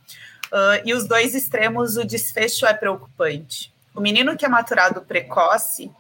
Uh, 0.46 0.83
e 0.85 0.94
os 0.94 1.07
dois 1.07 1.35
extremos, 1.35 1.96
o 1.96 2.05
desfecho 2.05 2.66
é 2.66 2.75
preocupante. 2.75 3.73
O 3.94 4.01
menino 4.01 4.37
que 4.37 4.44
é 4.44 4.49
maturado 4.49 5.03
precoce, 5.03 5.90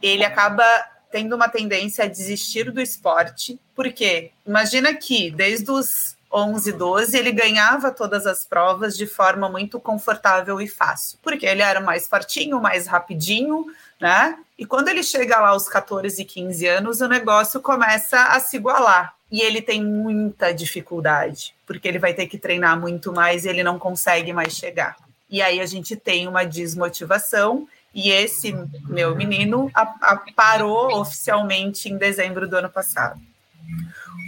ele 0.00 0.24
acaba 0.24 0.64
tendo 1.10 1.34
uma 1.34 1.48
tendência 1.48 2.04
a 2.04 2.08
desistir 2.08 2.70
do 2.70 2.80
esporte, 2.80 3.58
porque 3.74 4.30
imagina 4.46 4.94
que 4.94 5.30
desde 5.30 5.70
os 5.70 6.16
11, 6.32 6.72
12, 6.72 7.18
ele 7.18 7.32
ganhava 7.32 7.90
todas 7.90 8.26
as 8.26 8.44
provas 8.44 8.96
de 8.96 9.06
forma 9.06 9.48
muito 9.48 9.80
confortável 9.80 10.60
e 10.60 10.68
fácil, 10.68 11.18
porque 11.20 11.44
ele 11.44 11.62
era 11.62 11.80
mais 11.80 12.06
fortinho, 12.06 12.60
mais 12.60 12.86
rapidinho, 12.86 13.66
né? 14.00 14.38
E 14.60 14.66
quando 14.66 14.88
ele 14.88 15.02
chega 15.02 15.40
lá 15.40 15.48
aos 15.48 15.66
14 15.70 16.20
e 16.20 16.24
15 16.26 16.66
anos, 16.66 17.00
o 17.00 17.08
negócio 17.08 17.62
começa 17.62 18.24
a 18.24 18.38
se 18.38 18.58
igualar. 18.58 19.14
E 19.32 19.40
ele 19.40 19.62
tem 19.62 19.82
muita 19.82 20.52
dificuldade, 20.52 21.54
porque 21.66 21.88
ele 21.88 21.98
vai 21.98 22.12
ter 22.12 22.26
que 22.26 22.36
treinar 22.36 22.78
muito 22.78 23.10
mais 23.10 23.46
e 23.46 23.48
ele 23.48 23.62
não 23.62 23.78
consegue 23.78 24.34
mais 24.34 24.52
chegar. 24.52 24.98
E 25.30 25.40
aí 25.40 25.62
a 25.62 25.66
gente 25.66 25.96
tem 25.96 26.28
uma 26.28 26.44
desmotivação 26.44 27.66
E 27.94 28.10
esse 28.10 28.54
meu 28.86 29.16
menino 29.16 29.70
a, 29.74 29.82
a 29.82 30.16
parou 30.36 31.00
oficialmente 31.00 31.88
em 31.88 31.96
dezembro 31.96 32.46
do 32.46 32.56
ano 32.56 32.68
passado. 32.68 33.18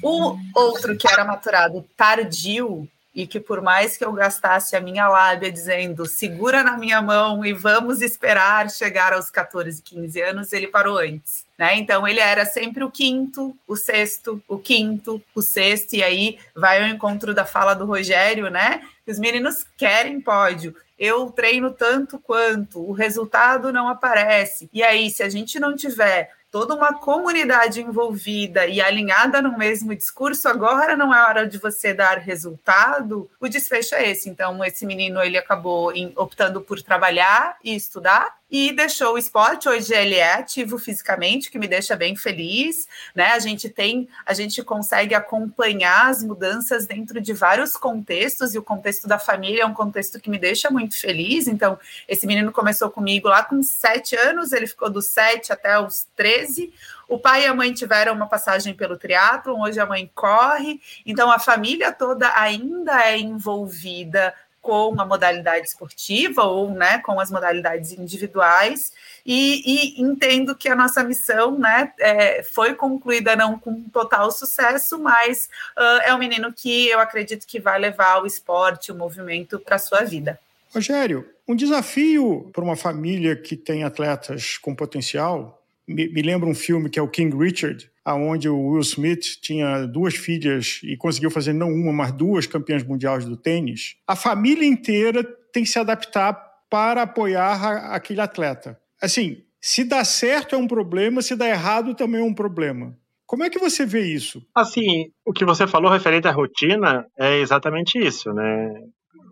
O 0.03 0.39
outro 0.55 0.97
que 0.97 1.07
era 1.07 1.27
maturado 1.27 1.85
tardio, 1.95 2.89
e 3.15 3.27
que 3.27 3.39
por 3.39 3.61
mais 3.61 3.97
que 3.97 4.05
eu 4.05 4.13
gastasse 4.13 4.75
a 4.75 4.81
minha 4.81 5.09
lábia 5.09 5.53
dizendo 5.53 6.07
segura 6.07 6.63
na 6.63 6.79
minha 6.79 7.03
mão 7.03 7.45
e 7.45 7.53
vamos 7.53 8.01
esperar 8.01 8.71
chegar 8.71 9.13
aos 9.13 9.31
14, 9.31 9.83
15 9.83 10.21
anos, 10.21 10.53
ele 10.53 10.67
parou 10.67 10.99
antes. 10.99 11.45
Né? 11.59 11.77
Então 11.77 12.09
ele 12.09 12.21
era 12.21 12.45
sempre 12.47 12.83
o 12.83 12.91
quinto, 12.91 13.55
o 13.69 13.77
sexto, 13.77 14.43
o 14.49 14.59
quinto, 14.59 15.23
o 15.35 15.43
sexto, 15.43 15.95
e 15.95 16.03
aí 16.03 16.39
vai 16.57 16.83
ao 16.83 16.89
encontro 16.89 17.35
da 17.35 17.45
fala 17.45 17.75
do 17.75 17.85
Rogério, 17.85 18.51
né? 18.51 18.83
Os 19.07 19.19
meninos 19.19 19.65
querem 19.77 20.21
pódio. 20.21 20.75
Eu 20.99 21.31
treino 21.31 21.73
tanto 21.73 22.19
quanto, 22.19 22.81
o 22.81 22.93
resultado 22.93 23.73
não 23.73 23.89
aparece. 23.89 24.71
E 24.73 24.83
aí, 24.83 25.11
se 25.11 25.23
a 25.23 25.29
gente 25.29 25.59
não 25.59 25.75
tiver 25.75 26.31
toda 26.53 26.75
uma 26.75 26.93
comunidade 26.93 27.81
envolvida 27.81 28.67
e 28.67 28.79
alinhada 28.79 29.41
no 29.41 29.57
mesmo 29.57 29.97
discurso, 29.97 30.47
agora 30.47 30.95
não 30.95 31.13
é 31.13 31.23
hora 31.23 31.49
de 31.49 31.57
você 31.57 31.95
dar 31.95 32.19
resultado, 32.19 33.29
o 33.41 33.49
desfecho 33.49 33.95
é 33.95 34.11
esse. 34.11 34.29
Então, 34.29 34.63
esse 34.63 34.85
menino 34.85 35.23
ele 35.23 35.39
acabou 35.39 35.91
optando 36.15 36.61
por 36.61 36.83
trabalhar 36.83 37.57
e 37.65 37.75
estudar 37.75 38.37
e 38.53 38.71
deixou 38.71 39.15
o 39.15 39.19
esporte. 39.19 39.67
Hoje 39.67 39.95
ele 39.95 40.17
é 40.17 40.35
ativo 40.35 40.79
fisicamente, 40.79 41.51
que 41.51 41.59
me 41.59 41.67
deixa 41.67 41.97
bem 41.97 42.15
feliz, 42.15 42.87
né? 43.15 43.29
A 43.29 43.39
gente 43.39 43.71
tem, 43.71 44.07
a 44.27 44.35
gente 44.35 44.63
consegue 44.63 45.15
acompanhar 45.15 46.11
as 46.11 46.23
mudanças 46.23 46.87
dentro 46.87 47.19
de 47.19 47.33
vários 47.33 47.79
contextos, 47.79 48.55
e 48.55 48.59
o 48.59 48.63
contexto 48.63 49.09
da 49.09 49.19
família 49.19 49.63
é 49.63 49.67
um 49.67 49.73
contexto 49.73 50.21
que 50.21 50.29
me 50.29 50.39
deixa 50.39 50.71
muito 50.71 51.01
feliz. 51.01 51.49
Então, 51.49 51.79
esse 52.07 52.27
menino 52.27 52.53
começou 52.53 52.91
comigo 52.91 53.27
lá 53.27 53.43
com 53.43 53.63
sete 53.63 54.15
anos, 54.17 54.53
ele 54.53 54.67
ficou 54.67 54.91
dos 54.91 55.07
sete 55.07 55.51
até 55.51 55.79
os 55.79 56.07
13. 56.15 56.71
O 57.09 57.19
pai 57.19 57.45
e 57.45 57.47
a 57.47 57.55
mãe 57.55 57.73
tiveram 57.73 58.15
uma 58.15 58.27
passagem 58.27 58.75
pelo 58.75 58.97
triatlo, 58.97 59.61
hoje 59.61 59.81
a 59.81 59.87
mãe 59.87 60.11
corre, 60.15 60.81
então 61.05 61.31
a 61.31 61.39
família 61.39 61.93
toda 61.93 62.33
ainda 62.39 63.07
é 63.07 63.19
envolvida 63.19 64.35
com 64.63 64.99
a 64.99 65.05
modalidade 65.05 65.67
esportiva 65.67 66.45
ou 66.45 66.71
né, 66.71 66.99
com 66.99 67.19
as 67.19 67.31
modalidades 67.31 67.93
individuais 67.93 68.93
e, 69.27 69.63
e 69.67 70.01
entendo 70.01 70.55
que 70.55 70.69
a 70.69 70.77
nossa 70.77 71.03
missão 71.03 71.59
né, 71.59 71.93
é, 71.99 72.45
foi 72.45 72.75
concluída 72.75 73.35
não 73.35 73.59
com 73.59 73.83
total 73.91 74.31
sucesso, 74.31 74.99
mas 75.01 75.49
uh, 75.77 76.03
é 76.05 76.15
um 76.15 76.19
menino 76.19 76.53
que 76.53 76.89
eu 76.89 77.01
acredito 77.01 77.45
que 77.45 77.59
vai 77.59 77.79
levar 77.79 78.23
o 78.23 78.27
esporte, 78.27 78.93
o 78.93 78.95
movimento 78.95 79.59
para 79.59 79.77
a 79.77 79.81
sua 79.81 80.05
vida. 80.05 80.39
Rogério, 80.73 81.29
um 81.47 81.57
desafio 81.57 82.49
para 82.53 82.63
uma 82.63 82.77
família 82.77 83.35
que 83.35 83.57
tem 83.57 83.83
atletas 83.83 84.57
com 84.57 84.75
potencial, 84.75 85.61
me, 85.87 86.09
me 86.09 86.23
lembra 86.23 86.49
um 86.49 86.55
filme 86.55 86.89
que 86.89 87.01
é 87.01 87.03
o 87.03 87.09
King 87.09 87.37
Richard, 87.37 87.91
aonde 88.05 88.49
o 88.49 88.71
Will 88.71 88.81
Smith 88.81 89.41
tinha 89.41 89.87
duas 89.87 90.15
filhas 90.15 90.81
e 90.83 90.97
conseguiu 90.97 91.31
fazer 91.31 91.53
não 91.53 91.69
uma, 91.71 91.93
mas 91.93 92.13
duas 92.13 92.47
campeãs 92.47 92.83
mundiais 92.83 93.25
do 93.25 93.37
tênis, 93.37 93.97
a 94.07 94.17
família 94.17 94.67
inteira 94.67 95.23
tem 95.53 95.63
que 95.63 95.69
se 95.69 95.79
adaptar 95.79 96.33
para 96.69 97.03
apoiar 97.03 97.93
aquele 97.95 98.21
atleta. 98.21 98.81
Assim, 99.01 99.43
se 99.61 99.85
dá 99.85 100.05
certo 100.05 100.55
é 100.55 100.59
um 100.59 100.67
problema, 100.67 101.23
se 101.23 101.37
dá 101.37 101.49
errado 101.49 101.95
também 101.95 102.21
é 102.21 102.25
um 102.25 102.35
problema. 102.35 102.97
Como 103.27 103.45
é 103.45 103.51
que 103.51 103.59
você 103.59 103.87
vê 103.87 104.01
isso? 104.01 104.43
Assim, 104.55 105.11
o 105.25 105.33
que 105.33 105.45
você 105.45 105.67
falou 105.67 105.91
referente 105.91 106.29
à 106.29 106.33
rotina 106.33 107.07
é 107.19 107.39
exatamente 107.39 107.99
isso, 107.99 108.33
né? 108.33 108.75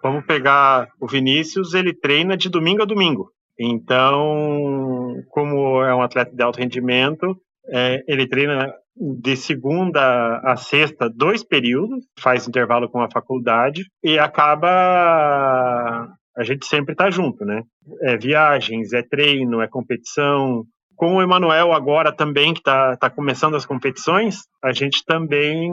Vamos 0.02 0.24
pegar 0.24 0.88
o 0.98 1.06
Vinícius, 1.06 1.74
ele 1.74 1.92
treina 1.92 2.36
de 2.36 2.48
domingo 2.48 2.82
a 2.82 2.86
domingo. 2.86 3.30
Então, 3.58 5.22
como 5.28 5.82
é 5.82 5.94
um 5.94 6.00
atleta 6.00 6.34
de 6.34 6.42
alto 6.42 6.58
rendimento, 6.58 7.36
é, 7.72 8.02
ele 8.06 8.26
treina 8.26 8.72
de 8.96 9.36
segunda 9.36 10.40
a 10.44 10.56
sexta, 10.56 11.08
dois 11.08 11.42
períodos, 11.42 12.04
faz 12.18 12.46
intervalo 12.46 12.88
com 12.88 13.00
a 13.00 13.10
faculdade 13.10 13.84
e 14.02 14.18
acaba. 14.18 16.08
A 16.36 16.44
gente 16.44 16.66
sempre 16.66 16.92
está 16.92 17.10
junto, 17.10 17.44
né? 17.44 17.62
É 18.02 18.16
viagens, 18.16 18.92
é 18.92 19.02
treino, 19.02 19.60
é 19.60 19.68
competição. 19.68 20.64
Com 20.96 21.16
o 21.16 21.22
Emanuel 21.22 21.72
agora 21.72 22.12
também, 22.12 22.52
que 22.52 22.60
está 22.60 22.94
tá 22.96 23.08
começando 23.08 23.56
as 23.56 23.64
competições, 23.64 24.42
a 24.62 24.70
gente 24.70 25.02
também 25.06 25.72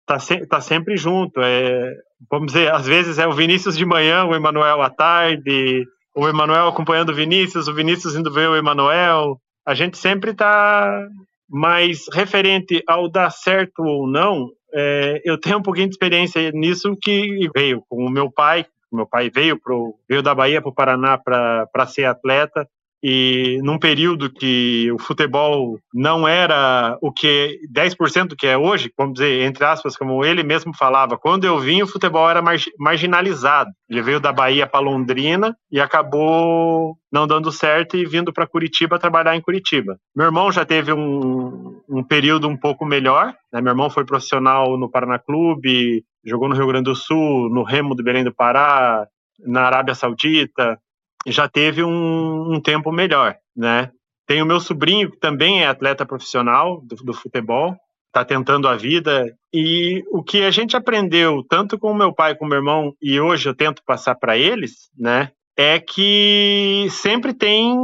está 0.00 0.18
se, 0.18 0.46
tá 0.46 0.60
sempre 0.60 0.96
junto. 0.96 1.40
É, 1.40 1.94
vamos 2.28 2.52
dizer, 2.52 2.74
às 2.74 2.86
vezes 2.86 3.18
é 3.18 3.26
o 3.26 3.32
Vinícius 3.32 3.76
de 3.76 3.86
manhã, 3.86 4.24
o 4.24 4.34
Emanuel 4.34 4.82
à 4.82 4.90
tarde, 4.90 5.84
o 6.14 6.26
Emanuel 6.26 6.66
acompanhando 6.66 7.10
o 7.10 7.14
Vinícius, 7.14 7.68
o 7.68 7.74
Vinícius 7.74 8.16
indo 8.16 8.32
ver 8.32 8.48
o 8.48 8.56
Emanuel 8.56 9.38
a 9.68 9.74
gente 9.74 9.98
sempre 9.98 10.30
está 10.30 11.06
mais 11.46 12.06
referente 12.10 12.82
ao 12.86 13.06
dar 13.06 13.28
certo 13.28 13.82
ou 13.82 14.08
não. 14.08 14.48
É, 14.72 15.20
eu 15.26 15.38
tenho 15.38 15.58
um 15.58 15.62
pouquinho 15.62 15.88
de 15.88 15.94
experiência 15.94 16.50
nisso 16.52 16.96
que 16.98 17.50
veio 17.54 17.82
com 17.86 18.06
o 18.06 18.10
meu 18.10 18.32
pai. 18.32 18.64
Meu 18.90 19.06
pai 19.06 19.28
veio 19.28 19.60
pro, 19.60 19.94
veio 20.08 20.22
da 20.22 20.34
Bahia 20.34 20.62
para 20.62 20.70
o 20.70 20.74
Paraná 20.74 21.18
para 21.18 21.86
ser 21.86 22.06
atleta 22.06 22.66
e 23.02 23.58
num 23.62 23.78
período 23.78 24.30
que 24.30 24.90
o 24.92 24.98
futebol 24.98 25.78
não 25.94 26.26
era 26.26 26.98
o 27.00 27.12
que 27.12 27.60
10% 27.72 28.34
que 28.36 28.46
é 28.46 28.56
hoje, 28.56 28.92
vamos 28.96 29.14
dizer, 29.14 29.42
entre 29.42 29.64
aspas, 29.64 29.96
como 29.96 30.24
ele 30.24 30.42
mesmo 30.42 30.74
falava, 30.76 31.16
quando 31.16 31.44
eu 31.44 31.58
vim 31.58 31.82
o 31.82 31.86
futebol 31.86 32.28
era 32.28 32.42
marginalizado. 32.78 33.70
Ele 33.88 34.02
veio 34.02 34.20
da 34.20 34.32
Bahia 34.32 34.66
para 34.66 34.80
Londrina 34.80 35.56
e 35.70 35.80
acabou 35.80 36.96
não 37.10 37.26
dando 37.26 37.52
certo 37.52 37.96
e 37.96 38.04
vindo 38.04 38.32
para 38.32 38.46
Curitiba 38.46 38.98
trabalhar 38.98 39.36
em 39.36 39.40
Curitiba. 39.40 39.98
Meu 40.14 40.26
irmão 40.26 40.52
já 40.52 40.64
teve 40.64 40.92
um, 40.92 41.80
um 41.88 42.02
período 42.02 42.48
um 42.48 42.56
pouco 42.56 42.84
melhor, 42.84 43.34
né? 43.52 43.60
meu 43.60 43.70
irmão 43.70 43.88
foi 43.88 44.04
profissional 44.04 44.76
no 44.76 44.90
Paraná 44.90 45.18
Clube, 45.18 46.04
jogou 46.24 46.48
no 46.48 46.54
Rio 46.54 46.66
Grande 46.66 46.84
do 46.84 46.96
Sul, 46.96 47.48
no 47.48 47.62
Remo 47.62 47.94
do 47.94 48.02
Belém 48.02 48.24
do 48.24 48.34
Pará, 48.34 49.06
na 49.40 49.62
Arábia 49.62 49.94
Saudita, 49.94 50.78
já 51.26 51.48
teve 51.48 51.82
um, 51.82 52.54
um 52.54 52.60
tempo 52.60 52.92
melhor, 52.92 53.36
né? 53.56 53.90
Tem 54.26 54.42
o 54.42 54.46
meu 54.46 54.60
sobrinho, 54.60 55.10
que 55.10 55.18
também 55.18 55.62
é 55.62 55.66
atleta 55.66 56.04
profissional 56.04 56.82
do, 56.82 56.96
do 56.96 57.14
futebol, 57.14 57.74
está 58.08 58.24
tentando 58.24 58.68
a 58.68 58.76
vida. 58.76 59.24
E 59.52 60.02
o 60.10 60.22
que 60.22 60.42
a 60.42 60.50
gente 60.50 60.76
aprendeu, 60.76 61.42
tanto 61.48 61.78
com 61.78 61.94
meu 61.94 62.12
pai 62.12 62.34
como 62.34 62.48
o 62.48 62.50
meu 62.50 62.58
irmão, 62.58 62.92
e 63.00 63.18
hoje 63.20 63.48
eu 63.48 63.54
tento 63.54 63.82
passar 63.86 64.14
para 64.16 64.36
eles, 64.36 64.90
né? 64.96 65.30
É 65.56 65.80
que 65.80 66.86
sempre 66.90 67.32
tem 67.32 67.74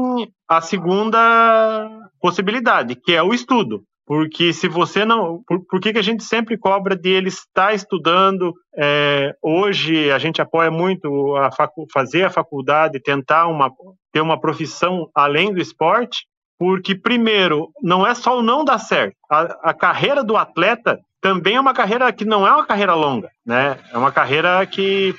a 0.48 0.60
segunda 0.60 1.88
possibilidade, 2.20 2.94
que 2.94 3.12
é 3.12 3.22
o 3.22 3.34
estudo. 3.34 3.82
Porque 4.06 4.52
se 4.52 4.68
você 4.68 5.04
não. 5.04 5.42
Por, 5.46 5.64
por 5.64 5.80
que, 5.80 5.92
que 5.92 5.98
a 5.98 6.02
gente 6.02 6.22
sempre 6.24 6.58
cobra 6.58 6.94
de 6.94 7.08
ele 7.08 7.28
estar 7.28 7.74
estudando? 7.74 8.52
É, 8.76 9.34
hoje 9.42 10.10
a 10.10 10.18
gente 10.18 10.42
apoia 10.42 10.70
muito 10.70 11.34
a 11.36 11.50
facu, 11.50 11.86
fazer 11.92 12.24
a 12.24 12.30
faculdade, 12.30 13.00
tentar 13.00 13.46
uma, 13.46 13.70
ter 14.12 14.20
uma 14.20 14.38
profissão 14.38 15.08
além 15.14 15.52
do 15.54 15.60
esporte, 15.60 16.26
porque, 16.58 16.94
primeiro, 16.94 17.70
não 17.82 18.06
é 18.06 18.14
só 18.14 18.38
o 18.38 18.42
não 18.42 18.64
dar 18.64 18.78
certo. 18.78 19.16
A, 19.30 19.70
a 19.70 19.74
carreira 19.74 20.22
do 20.22 20.36
atleta 20.36 20.98
também 21.20 21.56
é 21.56 21.60
uma 21.60 21.72
carreira 21.72 22.12
que 22.12 22.26
não 22.26 22.46
é 22.46 22.52
uma 22.52 22.66
carreira 22.66 22.92
longa, 22.92 23.30
né? 23.46 23.78
É 23.90 23.96
uma 23.96 24.12
carreira 24.12 24.66
que 24.66 25.14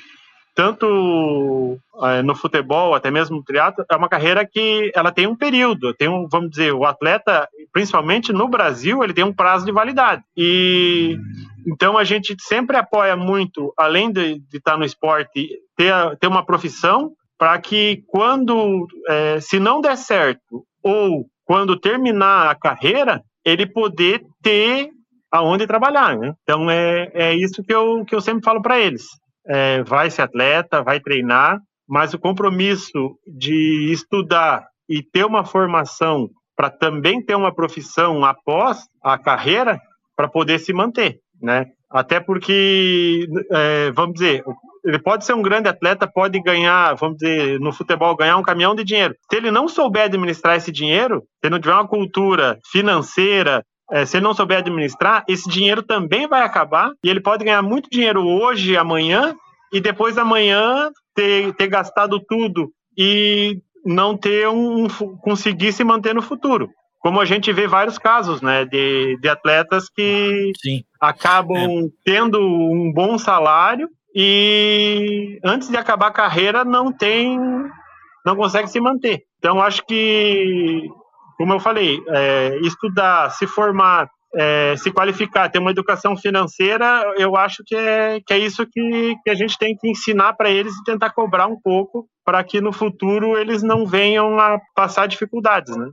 tanto 0.56 1.78
é, 2.02 2.22
no 2.22 2.34
futebol, 2.34 2.94
até 2.94 3.10
mesmo 3.10 3.36
no 3.36 3.44
triatlo, 3.44 3.84
é 3.90 3.94
uma 3.94 4.08
carreira 4.08 4.44
que 4.50 4.90
ela 4.94 5.12
tem 5.12 5.26
um 5.26 5.36
período, 5.36 5.92
tem 5.92 6.08
um, 6.08 6.26
vamos 6.26 6.48
dizer, 6.48 6.72
o 6.72 6.86
atleta, 6.86 7.46
principalmente 7.74 8.32
no 8.32 8.48
Brasil, 8.48 9.04
ele 9.04 9.12
tem 9.12 9.22
um 9.22 9.34
prazo 9.34 9.66
de 9.66 9.70
validade. 9.72 10.22
E 10.34 11.18
então 11.66 11.98
a 11.98 12.04
gente 12.04 12.34
sempre 12.40 12.78
apoia 12.78 13.14
muito, 13.14 13.70
além 13.76 14.10
de, 14.10 14.38
de 14.38 14.56
estar 14.56 14.78
no 14.78 14.84
esporte, 14.84 15.46
ter, 15.76 15.92
ter 16.18 16.26
uma 16.26 16.44
profissão 16.44 17.12
para 17.38 17.58
que 17.58 18.02
quando, 18.06 18.86
é, 19.08 19.38
se 19.40 19.60
não 19.60 19.82
der 19.82 19.98
certo, 19.98 20.64
ou 20.82 21.26
quando 21.44 21.78
terminar 21.78 22.48
a 22.48 22.54
carreira, 22.54 23.20
ele 23.44 23.66
poder 23.66 24.22
ter 24.42 24.88
aonde 25.30 25.66
trabalhar, 25.66 26.16
né? 26.16 26.32
Então 26.42 26.70
é, 26.70 27.10
é 27.12 27.34
isso 27.34 27.62
que 27.62 27.74
eu, 27.74 28.06
que 28.06 28.14
eu 28.14 28.22
sempre 28.22 28.42
falo 28.42 28.62
para 28.62 28.80
eles 28.80 29.04
é, 29.48 29.82
vai 29.82 30.10
ser 30.10 30.22
atleta, 30.22 30.82
vai 30.82 31.00
treinar, 31.00 31.60
mas 31.88 32.14
o 32.14 32.18
compromisso 32.18 33.16
de 33.26 33.92
estudar 33.92 34.66
e 34.88 35.02
ter 35.02 35.24
uma 35.24 35.44
formação 35.44 36.28
para 36.56 36.70
também 36.70 37.24
ter 37.24 37.34
uma 37.34 37.54
profissão 37.54 38.24
após 38.24 38.84
a 39.02 39.18
carreira 39.18 39.78
para 40.16 40.28
poder 40.28 40.58
se 40.58 40.72
manter, 40.72 41.18
né? 41.40 41.66
Até 41.90 42.18
porque, 42.18 43.28
é, 43.52 43.92
vamos 43.92 44.14
dizer, 44.14 44.42
ele 44.84 44.98
pode 44.98 45.24
ser 45.24 45.34
um 45.34 45.42
grande 45.42 45.68
atleta, 45.68 46.10
pode 46.10 46.40
ganhar, 46.40 46.94
vamos 46.94 47.18
dizer, 47.18 47.60
no 47.60 47.72
futebol, 47.72 48.16
ganhar 48.16 48.36
um 48.36 48.42
caminhão 48.42 48.74
de 48.74 48.84
dinheiro. 48.84 49.14
Se 49.30 49.36
ele 49.36 49.50
não 49.50 49.68
souber 49.68 50.04
administrar 50.04 50.56
esse 50.56 50.72
dinheiro, 50.72 51.22
se 51.44 51.50
não 51.50 51.60
tiver 51.60 51.74
uma 51.74 51.86
cultura 51.86 52.58
financeira, 52.70 53.64
é, 53.90 54.04
se 54.04 54.16
ele 54.16 54.24
não 54.24 54.34
souber 54.34 54.58
administrar, 54.58 55.24
esse 55.28 55.48
dinheiro 55.48 55.82
também 55.82 56.26
vai 56.26 56.42
acabar 56.42 56.92
e 57.02 57.08
ele 57.08 57.20
pode 57.20 57.44
ganhar 57.44 57.62
muito 57.62 57.90
dinheiro 57.90 58.26
hoje, 58.26 58.76
amanhã, 58.76 59.34
e 59.72 59.80
depois 59.80 60.18
amanhã 60.18 60.90
ter, 61.14 61.52
ter 61.54 61.68
gastado 61.68 62.20
tudo. 62.20 62.70
E 62.98 63.60
não 63.86 64.16
ter 64.16 64.48
um 64.48 64.88
conseguir 65.20 65.72
se 65.72 65.84
manter 65.84 66.14
no 66.14 66.20
futuro. 66.20 66.68
Como 66.98 67.20
a 67.20 67.24
gente 67.24 67.52
vê 67.52 67.68
vários 67.68 67.98
casos, 67.98 68.42
né, 68.42 68.64
de, 68.64 69.16
de 69.20 69.28
atletas 69.28 69.88
que 69.88 70.50
Sim. 70.60 70.82
acabam 71.00 71.84
é. 71.84 71.88
tendo 72.04 72.40
um 72.40 72.92
bom 72.92 73.16
salário 73.16 73.88
e 74.12 75.38
antes 75.44 75.68
de 75.68 75.76
acabar 75.76 76.08
a 76.08 76.12
carreira 76.12 76.64
não 76.64 76.90
tem, 76.90 77.38
não 78.24 78.34
consegue 78.34 78.68
se 78.68 78.80
manter. 78.80 79.22
Então 79.38 79.62
acho 79.62 79.86
que, 79.86 80.88
como 81.36 81.52
eu 81.52 81.60
falei, 81.60 82.02
é, 82.08 82.58
estudar, 82.62 83.30
se 83.30 83.46
formar, 83.46 84.08
é, 84.34 84.74
se 84.76 84.90
qualificar, 84.90 85.48
ter 85.48 85.58
uma 85.58 85.70
educação 85.70 86.16
financeira, 86.16 87.14
eu 87.16 87.36
acho 87.36 87.62
que 87.64 87.74
é, 87.74 88.20
que 88.26 88.34
é 88.34 88.38
isso 88.38 88.66
que, 88.66 89.16
que 89.24 89.30
a 89.30 89.34
gente 89.34 89.56
tem 89.58 89.76
que 89.76 89.88
ensinar 89.88 90.34
para 90.34 90.50
eles 90.50 90.74
e 90.74 90.84
tentar 90.84 91.10
cobrar 91.10 91.46
um 91.46 91.58
pouco 91.60 92.06
para 92.24 92.42
que 92.42 92.60
no 92.60 92.72
futuro 92.72 93.38
eles 93.38 93.62
não 93.62 93.86
venham 93.86 94.38
a 94.38 94.58
passar 94.74 95.06
dificuldades, 95.06 95.76
né? 95.76 95.88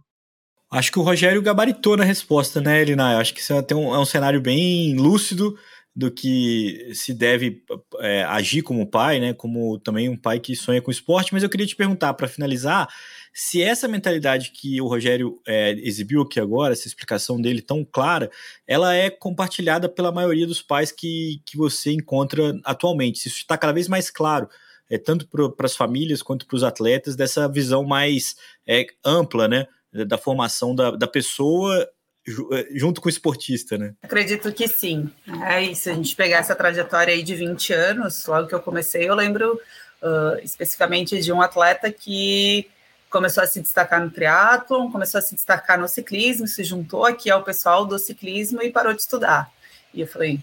Acho 0.71 0.91
que 0.91 0.97
o 0.97 1.03
Rogério 1.03 1.41
gabaritou 1.41 1.95
na 1.95 2.03
resposta, 2.03 2.59
né, 2.59 2.81
Elina? 2.81 3.19
Acho 3.19 3.33
que 3.33 3.39
isso 3.39 3.53
é 3.53 3.75
um, 3.75 3.93
é 3.93 3.99
um 3.99 4.05
cenário 4.05 4.41
bem 4.41 4.95
lúcido 4.95 5.55
do 5.95 6.09
que 6.09 6.89
se 6.95 7.13
deve 7.13 7.61
é, 7.99 8.23
agir 8.23 8.63
como 8.63 8.89
pai, 8.89 9.19
né? 9.19 9.33
Como 9.33 9.77
também 9.77 10.09
um 10.09 10.17
pai 10.17 10.39
que 10.39 10.55
sonha 10.55 10.81
com 10.81 10.89
esporte. 10.89 11.31
Mas 11.31 11.43
eu 11.43 11.49
queria 11.49 11.67
te 11.67 11.75
perguntar, 11.75 12.15
para 12.15 12.27
finalizar, 12.27 12.89
se 13.33 13.61
essa 13.63 13.87
mentalidade 13.87 14.51
que 14.51 14.79
o 14.79 14.87
Rogério 14.87 15.41
é, 15.47 15.71
exibiu 15.71 16.21
aqui 16.21 16.39
agora, 16.39 16.73
essa 16.73 16.87
explicação 16.87 17.41
dele 17.41 17.61
tão 17.61 17.83
clara, 17.83 18.29
ela 18.67 18.93
é 18.93 19.09
compartilhada 19.09 19.89
pela 19.89 20.11
maioria 20.11 20.45
dos 20.45 20.61
pais 20.61 20.91
que, 20.91 21.41
que 21.45 21.57
você 21.57 21.91
encontra 21.91 22.53
atualmente. 22.63 23.27
Isso 23.27 23.37
está 23.37 23.57
cada 23.57 23.73
vez 23.73 23.87
mais 23.87 24.11
claro, 24.11 24.47
é, 24.89 24.99
tanto 24.99 25.27
para 25.27 25.65
as 25.65 25.75
famílias 25.75 26.21
quanto 26.21 26.45
para 26.45 26.55
os 26.55 26.63
atletas, 26.63 27.15
dessa 27.15 27.47
visão 27.47 27.83
mais 27.83 28.35
é, 28.67 28.85
ampla, 29.03 29.47
né? 29.47 29.65
Da 29.91 30.17
formação 30.17 30.73
da, 30.73 30.91
da 30.91 31.07
pessoa 31.07 31.87
eh, 32.27 32.67
junto 32.73 33.01
com 33.01 33.07
o 33.07 33.09
esportista, 33.09 33.77
né? 33.77 33.93
Acredito 34.01 34.51
que 34.51 34.67
sim. 34.67 35.09
É, 35.45 35.73
se 35.73 35.89
a 35.89 35.93
gente 35.93 36.15
pegar 36.15 36.37
essa 36.37 36.55
trajetória 36.55 37.13
aí 37.13 37.21
de 37.21 37.35
20 37.35 37.73
anos, 37.73 38.25
logo 38.25 38.47
que 38.47 38.55
eu 38.55 38.61
comecei, 38.61 39.07
eu 39.07 39.13
lembro 39.13 39.59
uh, 40.01 40.39
especificamente 40.41 41.19
de 41.19 41.31
um 41.33 41.41
atleta 41.41 41.91
que 41.91 42.67
começou 43.13 43.43
a 43.43 43.47
se 43.47 43.61
destacar 43.61 44.03
no 44.03 44.09
triatlon, 44.09 44.91
começou 44.91 45.19
a 45.19 45.21
se 45.21 45.35
destacar 45.35 45.79
no 45.79 45.87
ciclismo, 45.87 46.47
se 46.47 46.63
juntou 46.63 47.05
aqui 47.05 47.29
ao 47.29 47.43
pessoal 47.43 47.85
do 47.85 47.99
ciclismo 47.99 48.59
e 48.63 48.71
parou 48.71 48.91
de 48.91 49.01
estudar. 49.01 49.51
E 49.93 50.01
eu 50.01 50.07
falei, 50.07 50.39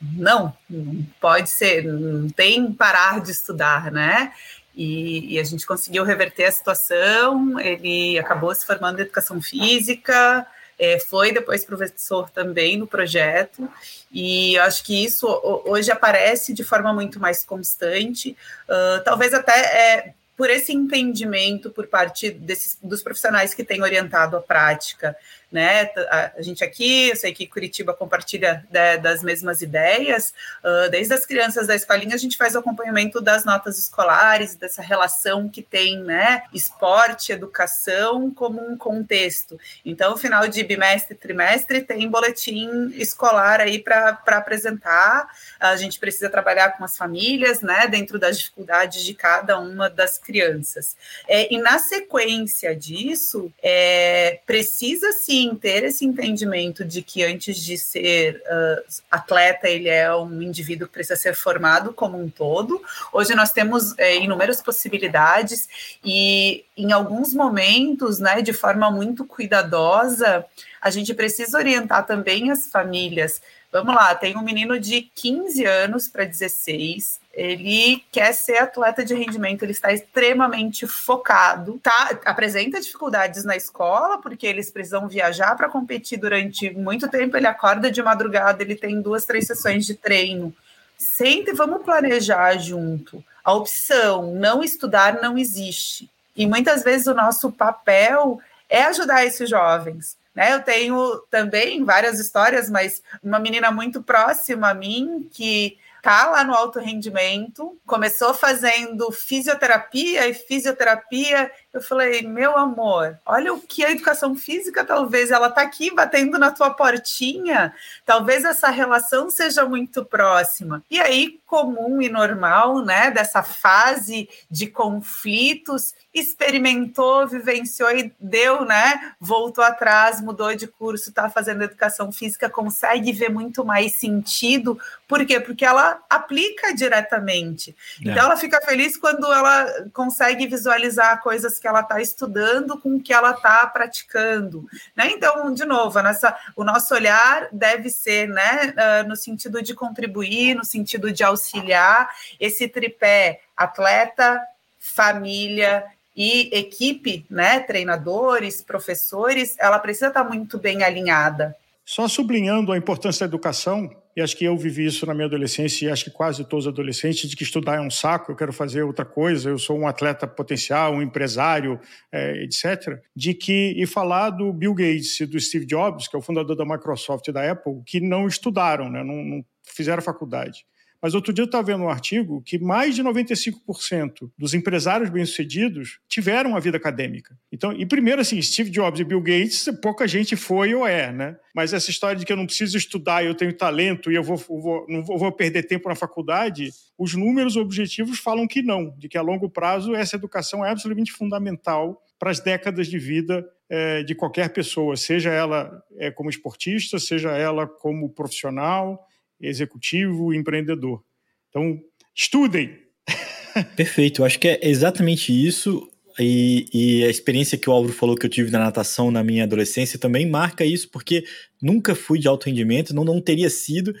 não, 0.00 0.56
não 0.70 1.04
pode 1.20 1.50
ser, 1.50 1.82
não 1.84 2.30
tem 2.30 2.72
parar 2.72 3.20
de 3.20 3.32
estudar, 3.32 3.90
né? 3.90 4.32
E, 4.74 5.34
e, 5.34 5.40
a 5.40 5.44
gente 5.44 5.66
conseguiu 5.66 6.04
reverter 6.04 6.44
a 6.44 6.52
situação. 6.52 7.58
Ele 7.58 8.16
acabou 8.18 8.54
se 8.54 8.64
formando 8.64 9.00
em 9.00 9.02
educação 9.02 9.42
física, 9.42 10.46
é, 10.78 11.00
foi 11.00 11.32
depois 11.32 11.64
professor 11.64 12.30
também 12.30 12.76
no 12.78 12.86
projeto, 12.86 13.68
e 14.10 14.56
acho 14.60 14.84
que 14.84 15.04
isso 15.04 15.26
hoje 15.66 15.90
aparece 15.90 16.54
de 16.54 16.64
forma 16.64 16.92
muito 16.92 17.20
mais 17.20 17.44
constante, 17.44 18.36
uh, 18.68 19.04
talvez 19.04 19.34
até 19.34 19.52
é, 19.52 20.14
por 20.36 20.50
esse 20.50 20.72
entendimento 20.72 21.70
por 21.70 21.86
parte 21.86 22.30
desses, 22.30 22.78
dos 22.82 23.02
profissionais 23.02 23.54
que 23.54 23.64
têm 23.64 23.82
orientado 23.82 24.36
a 24.36 24.40
prática 24.40 25.16
né? 25.52 25.90
A, 26.10 26.40
gente 26.40 26.64
aqui, 26.64 27.10
eu 27.10 27.16
sei 27.16 27.32
que 27.32 27.46
Curitiba 27.46 27.92
compartilha 27.92 28.64
de, 28.70 28.96
das 28.96 29.22
mesmas 29.22 29.60
ideias. 29.60 30.32
Uh, 30.64 30.90
desde 30.90 31.12
as 31.12 31.26
crianças 31.26 31.66
da 31.66 31.74
escolinha, 31.74 32.14
a 32.14 32.18
gente 32.18 32.38
faz 32.38 32.54
o 32.54 32.58
acompanhamento 32.58 33.20
das 33.20 33.44
notas 33.44 33.78
escolares, 33.78 34.54
dessa 34.54 34.80
relação 34.80 35.48
que 35.48 35.60
tem, 35.60 35.98
né? 35.98 36.44
Esporte, 36.54 37.32
educação 37.32 38.30
como 38.30 38.66
um 38.66 38.76
contexto. 38.76 39.60
Então, 39.84 40.16
final 40.16 40.48
de 40.48 40.64
bimestre, 40.64 41.14
trimestre, 41.14 41.82
tem 41.82 42.08
boletim 42.08 42.90
escolar 42.94 43.60
aí 43.60 43.78
para 43.78 44.18
apresentar. 44.28 45.28
A 45.60 45.76
gente 45.76 46.00
precisa 46.00 46.30
trabalhar 46.30 46.78
com 46.78 46.84
as 46.84 46.96
famílias, 46.96 47.60
né? 47.60 47.86
Dentro 47.86 48.18
das 48.18 48.38
dificuldades 48.38 49.04
de 49.04 49.12
cada 49.12 49.58
uma 49.58 49.90
das 49.90 50.18
crianças. 50.18 50.96
É, 51.28 51.52
e 51.52 51.58
na 51.58 51.78
sequência 51.78 52.74
disso, 52.74 53.52
é, 53.62 54.40
precisa 54.46 55.12
sim 55.12 55.41
sim 55.42 55.54
ter 55.54 55.84
esse 55.84 56.04
entendimento 56.04 56.84
de 56.84 57.02
que 57.02 57.24
antes 57.24 57.56
de 57.56 57.76
ser 57.76 58.36
uh, 58.36 59.02
atleta, 59.10 59.68
ele 59.68 59.88
é 59.88 60.14
um 60.14 60.40
indivíduo 60.40 60.86
que 60.86 60.94
precisa 60.94 61.16
ser 61.16 61.34
formado 61.34 61.92
como 61.92 62.20
um 62.20 62.28
todo. 62.28 62.80
Hoje 63.12 63.34
nós 63.34 63.52
temos 63.52 63.98
é, 63.98 64.16
inúmeras 64.16 64.62
possibilidades 64.62 65.68
e 66.04 66.64
em 66.76 66.92
alguns 66.92 67.34
momentos, 67.34 68.18
né, 68.18 68.40
de 68.42 68.52
forma 68.52 68.90
muito 68.90 69.24
cuidadosa, 69.24 70.44
a 70.80 70.90
gente 70.90 71.12
precisa 71.14 71.58
orientar 71.58 72.06
também 72.06 72.50
as 72.50 72.68
famílias 72.68 73.40
Vamos 73.72 73.94
lá, 73.94 74.14
tem 74.14 74.36
um 74.36 74.42
menino 74.42 74.78
de 74.78 75.00
15 75.00 75.64
anos 75.64 76.06
para 76.06 76.26
16. 76.26 77.21
Ele 77.32 78.04
quer 78.12 78.32
ser 78.32 78.58
atleta 78.58 79.04
de 79.04 79.14
rendimento, 79.14 79.62
ele 79.62 79.72
está 79.72 79.92
extremamente 79.92 80.86
focado, 80.86 81.80
tá? 81.82 82.18
Apresenta 82.24 82.80
dificuldades 82.80 83.44
na 83.44 83.56
escola, 83.56 84.18
porque 84.18 84.46
eles 84.46 84.70
precisam 84.70 85.08
viajar 85.08 85.56
para 85.56 85.68
competir 85.68 86.18
durante 86.18 86.70
muito 86.70 87.08
tempo. 87.08 87.36
Ele 87.36 87.46
acorda 87.46 87.90
de 87.90 88.02
madrugada, 88.02 88.62
ele 88.62 88.76
tem 88.76 89.00
duas, 89.00 89.24
três 89.24 89.46
sessões 89.46 89.86
de 89.86 89.94
treino. 89.94 90.54
Senta 90.98 91.50
e 91.50 91.54
vamos 91.54 91.82
planejar 91.82 92.58
junto. 92.58 93.24
A 93.42 93.54
opção 93.54 94.34
não 94.34 94.62
estudar 94.62 95.20
não 95.20 95.38
existe. 95.38 96.10
E 96.36 96.46
muitas 96.46 96.82
vezes 96.82 97.06
o 97.06 97.14
nosso 97.14 97.50
papel 97.50 98.40
é 98.68 98.84
ajudar 98.84 99.24
esses 99.24 99.48
jovens 99.48 100.16
né? 100.34 100.54
Eu 100.54 100.62
tenho 100.62 101.18
também 101.30 101.84
várias 101.84 102.18
histórias, 102.18 102.70
mas 102.70 103.02
uma 103.22 103.38
menina 103.38 103.70
muito 103.70 104.02
próxima 104.02 104.70
a 104.70 104.74
mim 104.74 105.28
que 105.30 105.78
tá 106.02 106.28
lá 106.28 106.42
no 106.42 106.52
alto 106.52 106.80
rendimento, 106.80 107.80
começou 107.86 108.34
fazendo 108.34 109.12
fisioterapia 109.12 110.26
e 110.26 110.34
fisioterapia 110.34 111.48
eu 111.72 111.80
falei, 111.80 112.20
meu 112.22 112.56
amor, 112.58 113.18
olha 113.24 113.52
o 113.54 113.60
que 113.60 113.82
a 113.82 113.90
educação 113.90 114.36
física 114.36 114.84
talvez 114.84 115.30
ela 115.30 115.50
tá 115.50 115.62
aqui 115.62 115.90
batendo 115.90 116.38
na 116.38 116.50
tua 116.50 116.70
portinha, 116.70 117.74
talvez 118.04 118.44
essa 118.44 118.68
relação 118.68 119.30
seja 119.30 119.64
muito 119.64 120.04
próxima. 120.04 120.82
E 120.90 121.00
aí, 121.00 121.40
comum 121.46 122.02
e 122.02 122.10
normal, 122.10 122.84
né, 122.84 123.10
dessa 123.10 123.42
fase 123.42 124.28
de 124.50 124.66
conflitos, 124.66 125.94
experimentou, 126.12 127.26
vivenciou 127.26 127.90
e 127.90 128.12
deu, 128.20 128.66
né, 128.66 129.14
voltou 129.18 129.64
atrás, 129.64 130.20
mudou 130.20 130.54
de 130.54 130.66
curso, 130.66 131.12
tá 131.12 131.30
fazendo 131.30 131.62
educação 131.62 132.12
física, 132.12 132.50
consegue 132.50 133.12
ver 133.12 133.30
muito 133.30 133.64
mais 133.64 133.96
sentido. 133.96 134.78
Por 135.08 135.24
quê? 135.24 135.40
Porque 135.40 135.64
ela 135.64 136.02
aplica 136.10 136.74
diretamente. 136.74 137.74
É. 138.04 138.10
Então 138.10 138.24
ela 138.24 138.36
fica 138.36 138.60
feliz 138.60 138.96
quando 138.96 139.24
ela 139.32 139.88
consegue 139.94 140.46
visualizar 140.46 141.22
coisas 141.22 141.61
que 141.62 141.68
ela 141.68 141.80
está 141.80 142.00
estudando 142.00 142.76
com 142.76 142.96
o 142.96 143.00
que 143.00 143.12
ela 143.12 143.30
está 143.30 143.64
praticando. 143.68 144.68
Né? 144.96 145.12
Então, 145.12 145.54
de 145.54 145.64
novo, 145.64 146.02
nossa, 146.02 146.36
o 146.56 146.64
nosso 146.64 146.92
olhar 146.92 147.48
deve 147.52 147.88
ser 147.88 148.28
né, 148.28 148.74
uh, 148.74 149.08
no 149.08 149.14
sentido 149.14 149.62
de 149.62 149.72
contribuir, 149.72 150.56
no 150.56 150.64
sentido 150.64 151.12
de 151.12 151.22
auxiliar 151.22 152.10
esse 152.40 152.66
tripé 152.66 153.40
atleta, 153.56 154.42
família 154.80 155.84
e 156.16 156.50
equipe, 156.52 157.24
né, 157.30 157.60
treinadores, 157.60 158.60
professores, 158.60 159.56
ela 159.58 159.78
precisa 159.78 160.08
estar 160.08 160.24
muito 160.24 160.58
bem 160.58 160.82
alinhada. 160.82 161.56
Só 161.84 162.06
sublinhando 162.06 162.70
a 162.70 162.78
importância 162.78 163.26
da 163.26 163.30
educação, 163.30 163.90
e 164.16 164.20
acho 164.20 164.36
que 164.36 164.44
eu 164.44 164.56
vivi 164.56 164.86
isso 164.86 165.04
na 165.04 165.14
minha 165.14 165.26
adolescência, 165.26 165.86
e 165.86 165.90
acho 165.90 166.04
que 166.04 166.10
quase 166.10 166.44
todos 166.44 166.66
os 166.66 166.72
adolescentes, 166.72 167.28
de 167.28 167.34
que 167.34 167.42
estudar 167.42 167.76
é 167.76 167.80
um 167.80 167.90
saco, 167.90 168.30
eu 168.30 168.36
quero 168.36 168.52
fazer 168.52 168.82
outra 168.82 169.04
coisa, 169.04 169.50
eu 169.50 169.58
sou 169.58 169.76
um 169.78 169.88
atleta 169.88 170.26
potencial, 170.26 170.94
um 170.94 171.02
empresário, 171.02 171.80
é, 172.12 172.44
etc. 172.44 173.00
De 173.16 173.34
que, 173.34 173.74
e 173.76 173.86
falar 173.86 174.30
do 174.30 174.52
Bill 174.52 174.74
Gates 174.74 175.18
e 175.20 175.26
do 175.26 175.40
Steve 175.40 175.66
Jobs, 175.66 176.06
que 176.06 176.14
é 176.14 176.18
o 176.18 176.22
fundador 176.22 176.54
da 176.54 176.64
Microsoft 176.64 177.26
e 177.26 177.32
da 177.32 177.50
Apple, 177.50 177.82
que 177.84 178.00
não 178.00 178.28
estudaram, 178.28 178.88
né, 178.88 179.02
não, 179.02 179.24
não 179.24 179.44
fizeram 179.64 180.02
faculdade. 180.02 180.64
Mas 181.02 181.14
outro 181.14 181.32
dia 181.32 181.42
eu 181.42 181.46
estava 181.46 181.66
vendo 181.66 181.82
um 181.82 181.88
artigo 181.88 182.40
que 182.46 182.60
mais 182.60 182.94
de 182.94 183.02
95% 183.02 184.30
dos 184.38 184.54
empresários 184.54 185.10
bem-sucedidos 185.10 185.98
tiveram 186.08 186.50
uma 186.50 186.60
vida 186.60 186.76
acadêmica. 186.76 187.36
Então, 187.50 187.72
e 187.72 187.84
primeiro, 187.84 188.20
assim, 188.20 188.40
Steve 188.40 188.70
Jobs 188.70 189.00
e 189.00 189.04
Bill 189.04 189.20
Gates, 189.20 189.68
pouca 189.82 190.06
gente 190.06 190.36
foi 190.36 190.72
ou 190.74 190.86
é, 190.86 191.10
né? 191.10 191.36
Mas 191.52 191.72
essa 191.72 191.90
história 191.90 192.16
de 192.16 192.24
que 192.24 192.32
eu 192.32 192.36
não 192.36 192.46
preciso 192.46 192.78
estudar, 192.78 193.24
eu 193.24 193.34
tenho 193.34 193.52
talento 193.52 194.12
e 194.12 194.14
eu 194.14 194.22
vou, 194.22 194.36
vou 194.36 194.86
não 194.88 195.02
vou, 195.04 195.18
vou 195.18 195.32
perder 195.32 195.64
tempo 195.64 195.88
na 195.88 195.96
faculdade, 195.96 196.70
os 196.96 197.14
números 197.14 197.56
objetivos 197.56 198.20
falam 198.20 198.46
que 198.46 198.62
não, 198.62 198.94
de 198.96 199.08
que 199.08 199.18
a 199.18 199.22
longo 199.22 199.50
prazo 199.50 199.94
essa 199.94 200.14
educação 200.14 200.64
é 200.64 200.70
absolutamente 200.70 201.12
fundamental 201.12 202.00
para 202.18 202.30
as 202.30 202.38
décadas 202.38 202.86
de 202.86 203.00
vida 203.00 203.44
é, 203.68 204.02
de 204.04 204.14
qualquer 204.14 204.52
pessoa, 204.52 204.96
seja 204.96 205.30
ela 205.30 205.82
é, 205.98 206.10
como 206.10 206.30
esportista, 206.30 206.98
seja 206.98 207.30
ela 207.30 207.66
como 207.66 208.08
profissional, 208.08 209.04
executivo, 209.42 210.32
empreendedor. 210.32 211.02
Então, 211.48 211.78
estudem. 212.14 212.78
Perfeito, 213.76 214.24
acho 214.24 214.38
que 214.38 214.48
é 214.48 214.60
exatamente 214.62 215.32
isso. 215.32 215.88
E, 216.18 216.66
e, 216.72 217.04
a 217.04 217.08
experiência 217.08 217.56
que 217.56 217.68
o 217.68 217.72
Álvaro 217.72 217.94
falou 217.94 218.16
que 218.16 218.26
eu 218.26 218.30
tive 218.30 218.50
na 218.50 218.58
natação 218.58 219.10
na 219.10 219.24
minha 219.24 219.44
adolescência 219.44 219.98
também 219.98 220.28
marca 220.28 220.64
isso, 220.64 220.90
porque 220.90 221.24
nunca 221.60 221.94
fui 221.94 222.18
de 222.18 222.28
alto 222.28 222.46
rendimento, 222.46 222.94
não, 222.94 223.02
não 223.02 223.20
teria 223.20 223.48
sido, 223.48 223.94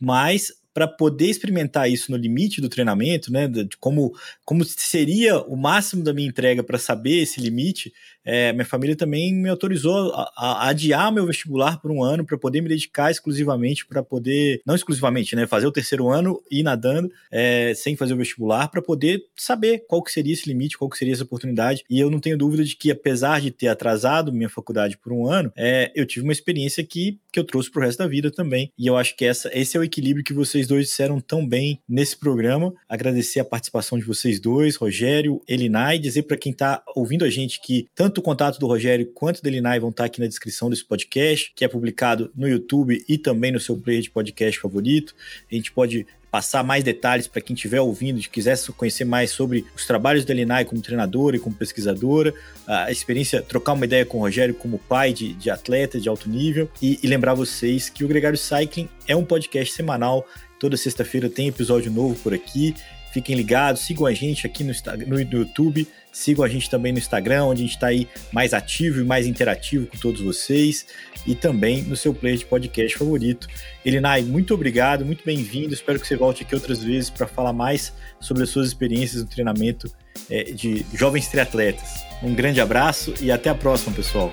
mas 0.00 0.52
para 0.72 0.86
poder 0.86 1.30
experimentar 1.30 1.90
isso 1.90 2.12
no 2.12 2.18
limite 2.18 2.60
do 2.60 2.68
treinamento, 2.68 3.32
né, 3.32 3.48
de 3.48 3.76
como, 3.80 4.12
como 4.44 4.62
seria 4.62 5.40
o 5.40 5.56
máximo 5.56 6.04
da 6.04 6.12
minha 6.12 6.28
entrega 6.28 6.62
para 6.62 6.78
saber 6.78 7.22
esse 7.22 7.40
limite, 7.40 7.92
é, 8.26 8.52
minha 8.52 8.66
família 8.66 8.96
também 8.96 9.32
me 9.32 9.48
autorizou 9.48 10.12
a, 10.12 10.32
a 10.36 10.68
adiar 10.68 11.12
meu 11.12 11.24
vestibular 11.24 11.80
por 11.80 11.90
um 11.90 12.02
ano 12.02 12.26
para 12.26 12.36
poder 12.36 12.60
me 12.60 12.68
dedicar 12.68 13.10
exclusivamente 13.10 13.86
para 13.86 14.02
poder, 14.02 14.60
não 14.66 14.74
exclusivamente, 14.74 15.36
né, 15.36 15.46
fazer 15.46 15.66
o 15.66 15.72
terceiro 15.72 16.08
ano 16.08 16.42
e 16.50 16.60
ir 16.60 16.62
nadando 16.62 17.10
é, 17.30 17.72
sem 17.74 17.96
fazer 17.96 18.14
o 18.14 18.16
vestibular 18.16 18.68
para 18.68 18.82
poder 18.82 19.22
saber 19.36 19.84
qual 19.88 20.02
que 20.02 20.10
seria 20.10 20.32
esse 20.32 20.48
limite, 20.48 20.76
qual 20.76 20.90
que 20.90 20.98
seria 20.98 21.14
essa 21.14 21.22
oportunidade. 21.22 21.84
E 21.88 22.00
eu 22.00 22.10
não 22.10 22.18
tenho 22.18 22.36
dúvida 22.36 22.64
de 22.64 22.74
que 22.76 22.90
apesar 22.90 23.40
de 23.40 23.50
ter 23.50 23.68
atrasado 23.68 24.32
minha 24.32 24.48
faculdade 24.48 24.96
por 24.96 25.12
um 25.12 25.26
ano, 25.26 25.52
é, 25.56 25.92
eu 25.94 26.04
tive 26.06 26.24
uma 26.24 26.32
experiência 26.32 26.84
que, 26.84 27.18
que 27.32 27.38
eu 27.38 27.44
trouxe 27.44 27.70
para 27.70 27.80
o 27.80 27.84
resto 27.84 27.98
da 27.98 28.08
vida 28.08 28.30
também. 28.30 28.72
E 28.78 28.86
eu 28.86 28.96
acho 28.96 29.16
que 29.16 29.24
essa, 29.24 29.50
esse 29.52 29.76
é 29.76 29.80
o 29.80 29.84
equilíbrio 29.84 30.24
que 30.24 30.32
vocês 30.32 30.66
dois 30.66 30.86
disseram 30.86 31.20
tão 31.20 31.46
bem 31.46 31.80
nesse 31.88 32.16
programa. 32.16 32.74
Agradecer 32.88 33.40
a 33.40 33.44
participação 33.44 33.98
de 33.98 34.04
vocês 34.04 34.40
dois, 34.40 34.76
Rogério, 34.76 35.40
Elinai, 35.46 35.98
dizer 35.98 36.22
para 36.22 36.36
quem 36.36 36.52
está 36.52 36.82
ouvindo 36.94 37.24
a 37.24 37.30
gente 37.30 37.60
que 37.60 37.86
tanto 37.94 38.15
tanto 38.16 38.20
o 38.20 38.22
contato 38.22 38.58
do 38.58 38.66
Rogério 38.66 39.06
quanto 39.14 39.42
do 39.42 39.48
Elinai 39.48 39.78
vão 39.78 39.90
estar 39.90 40.04
aqui 40.04 40.20
na 40.20 40.26
descrição 40.26 40.70
desse 40.70 40.84
podcast, 40.84 41.52
que 41.54 41.64
é 41.64 41.68
publicado 41.68 42.30
no 42.34 42.48
YouTube 42.48 43.04
e 43.06 43.18
também 43.18 43.52
no 43.52 43.60
seu 43.60 43.76
player 43.76 44.00
de 44.00 44.10
podcast 44.10 44.58
favorito. 44.58 45.14
A 45.50 45.54
gente 45.54 45.70
pode 45.70 46.06
passar 46.30 46.62
mais 46.62 46.82
detalhes 46.82 47.26
para 47.26 47.42
quem 47.42 47.54
estiver 47.54 47.80
ouvindo, 47.80 48.18
e 48.18 48.22
quiser 48.22 48.56
conhecer 48.76 49.04
mais 49.04 49.30
sobre 49.30 49.66
os 49.74 49.86
trabalhos 49.86 50.24
da 50.24 50.32
Elinai 50.32 50.64
como 50.64 50.80
treinadora 50.80 51.36
e 51.36 51.38
como 51.38 51.54
pesquisadora, 51.54 52.34
a 52.66 52.90
experiência, 52.90 53.42
trocar 53.42 53.74
uma 53.74 53.84
ideia 53.84 54.04
com 54.04 54.18
o 54.18 54.20
Rogério 54.20 54.54
como 54.54 54.78
pai 54.78 55.12
de, 55.12 55.34
de 55.34 55.50
atleta 55.50 56.00
de 56.00 56.08
alto 56.08 56.28
nível 56.28 56.70
e, 56.80 56.98
e 57.02 57.06
lembrar 57.06 57.34
vocês 57.34 57.88
que 57.88 58.04
o 58.04 58.08
Gregário 58.08 58.38
Cycling 58.38 58.88
é 59.06 59.14
um 59.14 59.24
podcast 59.24 59.74
semanal. 59.74 60.26
Toda 60.58 60.76
sexta-feira 60.76 61.28
tem 61.28 61.48
episódio 61.48 61.90
novo 61.90 62.14
por 62.22 62.32
aqui. 62.32 62.74
Fiquem 63.12 63.34
ligados, 63.34 63.82
sigam 63.82 64.06
a 64.06 64.12
gente 64.12 64.46
aqui 64.46 64.62
no, 64.62 64.72
no 65.06 65.20
YouTube, 65.20 65.88
sigam 66.16 66.42
a 66.42 66.48
gente 66.48 66.70
também 66.70 66.92
no 66.92 66.98
Instagram, 66.98 67.44
onde 67.44 67.62
a 67.62 67.66
gente 67.66 67.74
está 67.74 67.88
aí 67.88 68.08
mais 68.32 68.54
ativo 68.54 69.00
e 69.00 69.04
mais 69.04 69.26
interativo 69.26 69.86
com 69.86 69.98
todos 69.98 70.22
vocês, 70.22 70.86
e 71.26 71.34
também 71.34 71.82
no 71.82 71.94
seu 71.94 72.14
player 72.14 72.38
de 72.38 72.46
podcast 72.46 72.96
favorito. 72.96 73.46
Elinai, 73.84 74.22
muito 74.22 74.54
obrigado, 74.54 75.04
muito 75.04 75.22
bem-vindo. 75.24 75.74
Espero 75.74 76.00
que 76.00 76.06
você 76.06 76.16
volte 76.16 76.42
aqui 76.42 76.54
outras 76.54 76.82
vezes 76.82 77.10
para 77.10 77.26
falar 77.26 77.52
mais 77.52 77.92
sobre 78.18 78.44
as 78.44 78.48
suas 78.48 78.68
experiências 78.68 79.22
no 79.22 79.28
treinamento 79.28 79.92
é, 80.30 80.44
de 80.44 80.86
jovens 80.94 81.28
triatletas. 81.28 82.02
Um 82.22 82.34
grande 82.34 82.62
abraço 82.62 83.12
e 83.20 83.30
até 83.30 83.50
a 83.50 83.54
próxima, 83.54 83.94
pessoal. 83.94 84.32